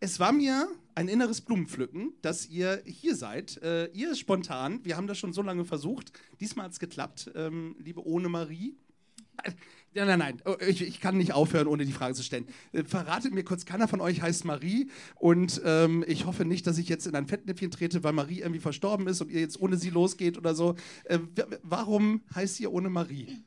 Es 0.00 0.20
war 0.20 0.32
mir 0.32 0.68
ein 0.94 1.08
inneres 1.08 1.40
Blumenpflücken, 1.40 2.12
dass 2.22 2.48
ihr 2.48 2.82
hier 2.84 3.16
seid. 3.16 3.60
Äh, 3.62 3.86
ihr 3.92 4.14
spontan, 4.14 4.84
wir 4.84 4.96
haben 4.96 5.08
das 5.08 5.18
schon 5.18 5.32
so 5.32 5.42
lange 5.42 5.64
versucht. 5.64 6.12
Diesmal 6.40 6.66
hat 6.66 6.72
es 6.72 6.78
geklappt, 6.78 7.32
ähm, 7.34 7.74
liebe 7.80 8.06
Ohne 8.06 8.28
Marie. 8.28 8.76
Nein, 9.94 10.06
nein, 10.06 10.18
nein, 10.18 10.42
Oh, 10.44 10.54
ich, 10.60 10.82
ich 10.82 11.00
kann 11.00 11.16
nicht 11.16 11.32
aufhören, 11.32 11.66
ohne 11.66 11.84
die 11.84 11.92
Frage 11.92 12.14
zu 12.14 12.22
stellen. 12.22 12.46
Äh, 12.72 12.84
verratet 12.84 13.34
mir 13.34 13.42
kurz, 13.42 13.64
keiner 13.64 13.88
von 13.88 14.00
euch 14.00 14.22
heißt 14.22 14.44
Marie 14.44 14.88
und 15.16 15.60
ähm, 15.64 16.04
ich 16.06 16.26
hoffe 16.26 16.44
nicht, 16.44 16.66
dass 16.68 16.78
ich 16.78 16.88
jetzt 16.88 17.06
in 17.08 17.16
ein 17.16 17.26
Fettnäpfchen 17.26 17.72
trete, 17.72 18.04
weil 18.04 18.12
Marie 18.12 18.40
irgendwie 18.40 18.60
verstorben 18.60 19.08
ist 19.08 19.20
und 19.20 19.30
ihr 19.30 19.40
jetzt 19.40 19.60
ohne 19.60 19.76
sie 19.76 19.90
losgeht 19.90 20.38
oder 20.38 20.54
so. 20.54 20.76
Äh, 21.04 21.18
warum 21.62 22.22
heißt 22.34 22.60
ihr 22.60 22.72
ohne 22.72 22.90
Marie? 22.90 23.38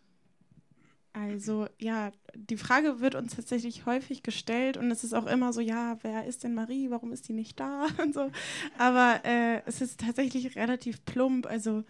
Also 1.13 1.67
ja, 1.77 2.11
die 2.35 2.57
Frage 2.57 3.01
wird 3.01 3.15
uns 3.15 3.35
tatsächlich 3.35 3.85
häufig 3.85 4.23
gestellt 4.23 4.77
und 4.77 4.89
es 4.91 5.03
ist 5.03 5.13
auch 5.13 5.25
immer 5.25 5.51
so, 5.51 5.59
ja, 5.59 5.97
wer 6.03 6.25
ist 6.25 6.43
denn 6.43 6.53
Marie? 6.53 6.89
Warum 6.89 7.11
ist 7.11 7.27
die 7.27 7.33
nicht 7.33 7.59
da? 7.59 7.87
Und 8.01 8.13
so. 8.13 8.31
Aber 8.77 9.19
äh, 9.25 9.61
es 9.65 9.81
ist 9.81 9.99
tatsächlich 9.99 10.55
relativ 10.55 11.03
plump. 11.03 11.45
Also 11.47 11.83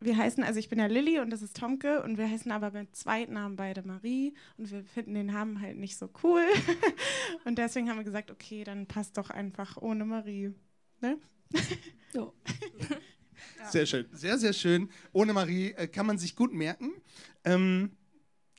wir 0.00 0.16
heißen, 0.16 0.42
also 0.44 0.58
ich 0.58 0.68
bin 0.68 0.78
ja 0.78 0.86
Lilly 0.86 1.20
und 1.20 1.30
das 1.30 1.42
ist 1.42 1.56
Tomke 1.56 2.02
und 2.02 2.18
wir 2.18 2.28
heißen 2.28 2.50
aber 2.50 2.72
mit 2.72 2.94
Zweitnamen 2.94 3.56
beide 3.56 3.82
Marie 3.86 4.34
und 4.58 4.70
wir 4.70 4.84
finden 4.84 5.14
den 5.14 5.26
Namen 5.26 5.60
halt 5.60 5.76
nicht 5.76 5.96
so 5.96 6.10
cool. 6.22 6.42
und 7.44 7.56
deswegen 7.56 7.88
haben 7.88 7.98
wir 7.98 8.04
gesagt, 8.04 8.30
okay, 8.30 8.64
dann 8.64 8.86
passt 8.86 9.16
doch 9.16 9.30
einfach 9.30 9.76
ohne 9.80 10.04
Marie. 10.04 10.52
Ne? 11.00 11.18
ja. 12.14 12.32
Sehr 13.70 13.86
schön, 13.86 14.06
sehr, 14.12 14.38
sehr 14.38 14.52
schön. 14.52 14.90
Ohne 15.12 15.32
Marie 15.32 15.72
äh, 15.72 15.86
kann 15.86 16.06
man 16.06 16.18
sich 16.18 16.36
gut 16.36 16.52
merken. 16.52 16.92
Ähm, 17.44 17.92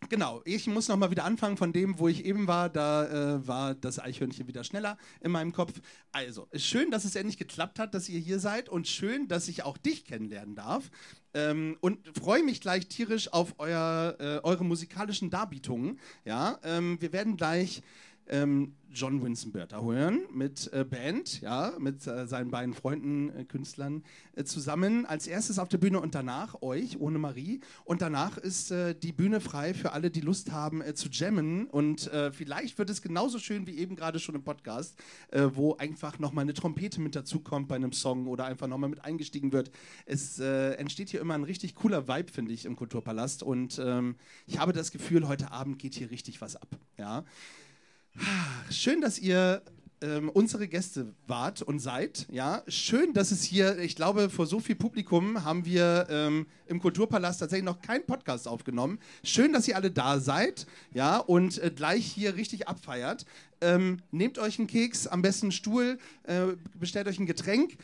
genau, 0.09 0.41
ich 0.45 0.67
muss 0.67 0.87
nochmal 0.87 1.11
wieder 1.11 1.25
anfangen 1.25 1.57
von 1.57 1.73
dem, 1.73 1.99
wo 1.99 2.07
ich 2.07 2.25
eben 2.25 2.47
war. 2.47 2.69
Da 2.69 3.35
äh, 3.35 3.47
war 3.47 3.75
das 3.75 3.99
Eichhörnchen 3.99 4.47
wieder 4.47 4.63
schneller 4.63 4.97
in 5.21 5.31
meinem 5.31 5.53
Kopf. 5.53 5.73
Also, 6.11 6.47
schön, 6.55 6.91
dass 6.91 7.05
es 7.05 7.15
endlich 7.15 7.37
geklappt 7.37 7.79
hat, 7.79 7.93
dass 7.93 8.09
ihr 8.09 8.19
hier 8.19 8.39
seid 8.39 8.69
und 8.69 8.87
schön, 8.87 9.27
dass 9.27 9.47
ich 9.47 9.63
auch 9.63 9.77
dich 9.77 10.05
kennenlernen 10.05 10.55
darf. 10.55 10.89
Ähm, 11.33 11.77
und 11.81 11.99
freue 12.17 12.43
mich 12.43 12.61
gleich 12.61 12.87
tierisch 12.87 13.33
auf 13.33 13.55
euer, 13.57 14.15
äh, 14.19 14.39
eure 14.43 14.63
musikalischen 14.63 15.29
Darbietungen. 15.29 15.99
Ja, 16.25 16.59
ähm, 16.63 16.97
wir 17.01 17.11
werden 17.11 17.37
gleich 17.37 17.81
ähm, 18.27 18.73
John 18.93 19.23
Winston 19.23 19.51
Bertha 19.51 19.81
hören 19.81 20.21
mit 20.31 20.71
äh, 20.71 20.85
Band, 20.85 21.41
ja, 21.41 21.73
mit 21.79 22.05
äh, 22.05 22.27
seinen 22.27 22.51
beiden 22.51 22.75
Freunden, 22.75 23.29
äh, 23.35 23.43
Künstlern 23.43 24.03
äh, 24.35 24.43
zusammen. 24.43 25.07
Als 25.07 25.25
erstes 25.25 25.57
auf 25.57 25.67
der 25.67 25.79
Bühne 25.79 25.99
und 25.99 26.13
danach 26.13 26.61
euch, 26.61 26.99
ohne 26.99 27.17
Marie. 27.17 27.61
Und 27.85 28.03
danach 28.03 28.37
ist 28.37 28.69
äh, 28.69 28.93
die 28.93 29.11
Bühne 29.11 29.41
frei 29.41 29.73
für 29.73 29.93
alle, 29.93 30.11
die 30.11 30.21
Lust 30.21 30.51
haben 30.51 30.81
äh, 30.81 30.93
zu 30.93 31.09
jammen. 31.09 31.65
Und 31.67 32.09
vielleicht 32.33 32.77
wird 32.77 32.89
es 32.89 33.01
genauso 33.01 33.39
schön 33.39 33.65
wie 33.65 33.77
eben 33.77 33.95
gerade 33.95 34.19
schon 34.19 34.35
im 34.35 34.43
Podcast, 34.43 34.95
wo 35.53 35.75
einfach 35.75 36.19
nochmal 36.19 36.43
eine 36.43 36.53
Trompete 36.53 37.01
mit 37.01 37.15
dazukommt 37.15 37.67
bei 37.67 37.75
einem 37.75 37.91
Song 37.91 38.27
oder 38.27 38.45
einfach 38.45 38.67
nochmal 38.67 38.89
mit 38.89 39.03
eingestiegen 39.03 39.51
wird. 39.51 39.71
Es 40.05 40.39
entsteht 40.39 41.09
hier 41.09 41.21
immer 41.21 41.33
ein 41.33 41.43
richtig 41.43 41.75
cooler 41.75 42.07
Vibe, 42.07 42.31
finde 42.31 42.53
ich, 42.53 42.65
im 42.65 42.75
Kulturpalast. 42.75 43.41
Und 43.43 43.79
ähm, 43.83 44.15
ich 44.45 44.59
habe 44.59 44.73
das 44.73 44.91
Gefühl, 44.91 45.27
heute 45.27 45.51
Abend 45.51 45.79
geht 45.79 45.95
hier 45.95 46.11
richtig 46.11 46.41
was 46.41 46.55
ab. 46.55 46.67
Ja. 46.97 47.23
Schön, 48.69 49.01
dass 49.01 49.17
ihr 49.19 49.61
ähm, 50.01 50.29
unsere 50.29 50.67
Gäste 50.67 51.13
wart 51.27 51.61
und 51.61 51.79
seid. 51.79 52.27
Ja, 52.29 52.61
schön, 52.67 53.13
dass 53.13 53.31
es 53.31 53.43
hier, 53.43 53.79
ich 53.79 53.95
glaube, 53.95 54.29
vor 54.29 54.45
so 54.45 54.59
viel 54.59 54.75
Publikum 54.75 55.43
haben 55.43 55.65
wir 55.65 56.07
ähm, 56.09 56.45
im 56.67 56.79
Kulturpalast 56.79 57.39
tatsächlich 57.39 57.65
noch 57.65 57.81
keinen 57.81 58.05
Podcast 58.05 58.47
aufgenommen. 58.47 58.99
Schön, 59.23 59.53
dass 59.53 59.67
ihr 59.67 59.75
alle 59.75 59.91
da 59.91 60.19
seid, 60.19 60.67
ja, 60.93 61.17
und 61.17 61.57
äh, 61.57 61.71
gleich 61.73 62.05
hier 62.05 62.35
richtig 62.35 62.67
abfeiert. 62.67 63.25
Ähm, 63.61 63.99
nehmt 64.11 64.37
euch 64.39 64.59
einen 64.59 64.67
Keks, 64.67 65.07
am 65.07 65.21
besten 65.21 65.47
einen 65.47 65.51
Stuhl, 65.53 65.97
äh, 66.23 66.47
bestellt 66.75 67.07
euch 67.07 67.19
ein 67.19 67.25
Getränk 67.25 67.77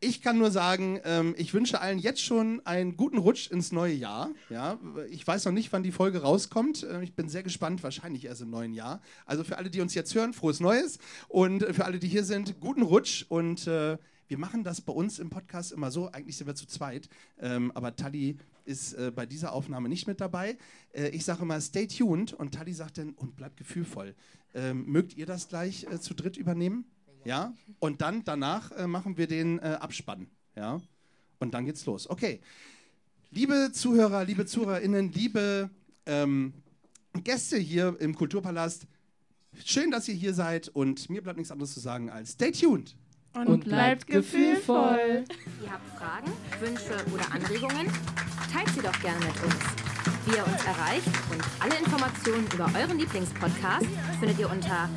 ich 0.00 0.22
kann 0.22 0.38
nur 0.38 0.50
sagen, 0.50 1.00
ähm, 1.04 1.34
ich 1.36 1.54
wünsche 1.54 1.80
allen 1.80 1.98
jetzt 1.98 2.22
schon 2.22 2.64
einen 2.64 2.96
guten 2.96 3.18
Rutsch 3.18 3.50
ins 3.50 3.72
neue 3.72 3.94
Jahr. 3.94 4.30
Ja, 4.48 4.78
ich 5.10 5.26
weiß 5.26 5.44
noch 5.46 5.52
nicht, 5.52 5.72
wann 5.72 5.82
die 5.82 5.92
Folge 5.92 6.22
rauskommt. 6.22 6.84
Äh, 6.84 7.02
ich 7.02 7.14
bin 7.14 7.28
sehr 7.28 7.42
gespannt, 7.42 7.82
wahrscheinlich 7.82 8.24
erst 8.24 8.42
im 8.42 8.50
neuen 8.50 8.74
Jahr. 8.74 9.00
Also 9.26 9.44
für 9.44 9.58
alle, 9.58 9.70
die 9.70 9.80
uns 9.80 9.94
jetzt 9.94 10.14
hören, 10.14 10.32
frohes 10.32 10.60
Neues. 10.60 10.98
Und 11.28 11.64
für 11.64 11.84
alle, 11.84 11.98
die 11.98 12.08
hier 12.08 12.24
sind, 12.24 12.60
guten 12.60 12.82
Rutsch. 12.82 13.24
Und 13.28 13.66
äh, 13.66 13.98
wir 14.28 14.38
machen 14.38 14.62
das 14.62 14.80
bei 14.80 14.92
uns 14.92 15.18
im 15.18 15.30
Podcast 15.30 15.72
immer 15.72 15.90
so. 15.90 16.10
Eigentlich 16.12 16.36
sind 16.36 16.46
wir 16.46 16.54
zu 16.54 16.66
zweit. 16.66 17.08
Ähm, 17.40 17.72
aber 17.74 17.96
Tali 17.96 18.38
ist 18.64 18.92
äh, 18.92 19.10
bei 19.14 19.26
dieser 19.26 19.52
Aufnahme 19.52 19.88
nicht 19.88 20.06
mit 20.06 20.20
dabei. 20.20 20.58
Äh, 20.92 21.08
ich 21.08 21.24
sage 21.24 21.42
immer, 21.42 21.60
stay 21.60 21.86
tuned. 21.86 22.34
Und 22.34 22.54
Tali 22.54 22.72
sagt 22.72 22.98
dann, 22.98 23.14
und 23.14 23.36
bleibt 23.36 23.56
gefühlvoll. 23.56 24.14
Ähm, 24.54 24.86
mögt 24.86 25.16
ihr 25.16 25.26
das 25.26 25.48
gleich 25.48 25.84
äh, 25.84 25.98
zu 25.98 26.14
dritt 26.14 26.36
übernehmen? 26.36 26.84
Ja? 27.24 27.54
Und 27.78 28.00
dann 28.00 28.24
danach 28.24 28.72
äh, 28.72 28.86
machen 28.86 29.16
wir 29.16 29.26
den 29.26 29.58
äh, 29.58 29.78
Abspann. 29.80 30.28
Ja? 30.56 30.80
Und 31.38 31.54
dann 31.54 31.66
geht's 31.66 31.86
los. 31.86 32.08
Okay. 32.08 32.40
Liebe 33.30 33.70
Zuhörer, 33.72 34.24
liebe 34.24 34.46
ZuhörerInnen, 34.46 35.12
liebe 35.12 35.70
ähm, 36.06 36.54
Gäste 37.24 37.58
hier 37.58 37.96
im 38.00 38.14
Kulturpalast, 38.14 38.86
schön, 39.64 39.90
dass 39.90 40.08
ihr 40.08 40.14
hier 40.14 40.32
seid 40.32 40.68
und 40.68 41.10
mir 41.10 41.22
bleibt 41.22 41.36
nichts 41.36 41.52
anderes 41.52 41.74
zu 41.74 41.80
sagen 41.80 42.10
als 42.10 42.32
stay 42.32 42.52
tuned. 42.52 42.96
Und, 43.34 43.46
Und 43.46 43.64
bleibt 43.64 44.06
gefühlvoll. 44.06 45.24
Ihr 45.62 45.70
habt 45.70 45.98
Fragen, 45.98 46.32
Wünsche 46.60 46.96
oder 47.12 47.30
Anregungen? 47.30 47.86
Teilt 48.50 48.68
sie 48.74 48.80
doch 48.80 48.98
gerne 49.00 49.18
mit 49.24 49.44
uns. 49.44 49.54
Wie 50.24 50.36
ihr 50.36 50.46
uns 50.46 50.64
erreicht 50.64 51.06
und 51.30 51.42
alle 51.60 51.78
Informationen 51.78 52.46
über 52.52 52.70
euren 52.74 52.98
Lieblingspodcast 52.98 53.86
findet 54.18 54.38
ihr 54.38 54.50
unter 54.50 54.88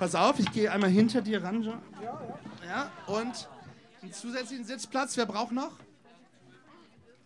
Pass 0.00 0.16
auf, 0.16 0.40
ich 0.40 0.50
gehe 0.50 0.72
einmal 0.72 0.90
hinter 0.90 1.22
dir 1.22 1.44
ran. 1.44 1.62
Ja, 1.62 1.80
ja. 2.02 2.18
ja, 2.66 2.90
und 3.06 3.48
einen 4.02 4.12
zusätzlichen 4.12 4.64
Sitzplatz. 4.64 5.16
Wer 5.16 5.26
braucht 5.26 5.52
noch? 5.52 5.72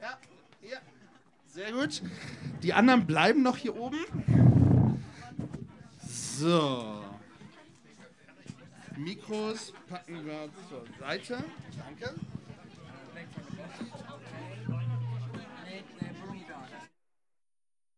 Ja, 0.01 0.19
hier. 0.61 0.79
Sehr 1.47 1.73
gut. 1.73 2.03
Die 2.63 2.73
anderen 2.73 3.07
bleiben 3.07 3.43
noch 3.43 3.57
hier 3.57 3.77
oben. 3.77 3.99
So. 6.07 7.03
Mikros 8.97 9.73
packen 9.89 10.25
wir 10.27 10.49
zur 10.69 10.85
Seite. 10.99 11.43
Danke. 11.79 12.15